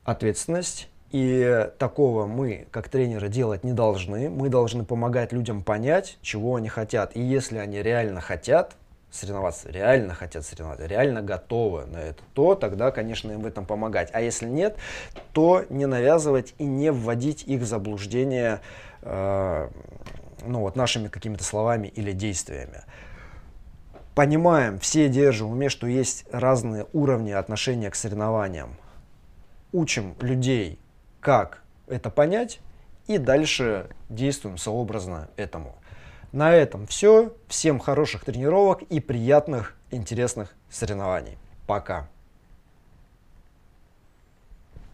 ответственность. 0.04 0.88
И 1.10 1.68
такого 1.78 2.26
мы, 2.26 2.68
как 2.70 2.88
тренеры, 2.88 3.28
делать 3.28 3.64
не 3.64 3.72
должны. 3.72 4.30
Мы 4.30 4.48
должны 4.48 4.84
помогать 4.84 5.32
людям 5.32 5.64
понять, 5.64 6.18
чего 6.22 6.54
они 6.54 6.68
хотят. 6.68 7.16
И 7.16 7.20
если 7.20 7.58
они 7.58 7.82
реально 7.82 8.20
хотят 8.20 8.76
соревноваться, 9.10 9.70
реально 9.70 10.14
хотят 10.14 10.44
соревноваться, 10.44 10.86
реально 10.86 11.22
готовы 11.22 11.86
на 11.86 11.98
это, 11.98 12.22
то 12.34 12.54
тогда, 12.54 12.90
конечно, 12.90 13.32
им 13.32 13.40
в 13.40 13.46
этом 13.46 13.66
помогать. 13.66 14.10
А 14.12 14.20
если 14.20 14.46
нет, 14.46 14.76
то 15.32 15.64
не 15.68 15.86
навязывать 15.86 16.54
и 16.58 16.64
не 16.64 16.92
вводить 16.92 17.42
их 17.44 17.60
в 17.60 17.66
заблуждение 17.66 18.60
э, 19.02 19.68
ну, 20.46 20.60
вот 20.60 20.76
нашими 20.76 21.08
какими-то 21.08 21.44
словами 21.44 21.88
или 21.88 22.12
действиями 22.12 22.82
понимаем, 24.20 24.78
все 24.78 25.08
держим 25.08 25.48
в 25.48 25.52
уме, 25.52 25.70
что 25.70 25.86
есть 25.86 26.26
разные 26.30 26.86
уровни 26.92 27.30
отношения 27.30 27.90
к 27.90 27.94
соревнованиям. 27.94 28.76
Учим 29.72 30.14
людей, 30.20 30.78
как 31.20 31.62
это 31.86 32.10
понять, 32.10 32.60
и 33.06 33.16
дальше 33.18 33.88
действуем 34.08 34.58
сообразно 34.58 35.30
этому. 35.36 35.76
На 36.32 36.54
этом 36.54 36.86
все. 36.86 37.34
Всем 37.48 37.80
хороших 37.80 38.24
тренировок 38.24 38.82
и 38.82 39.00
приятных, 39.00 39.76
интересных 39.90 40.54
соревнований. 40.70 41.38
Пока. 41.66 42.08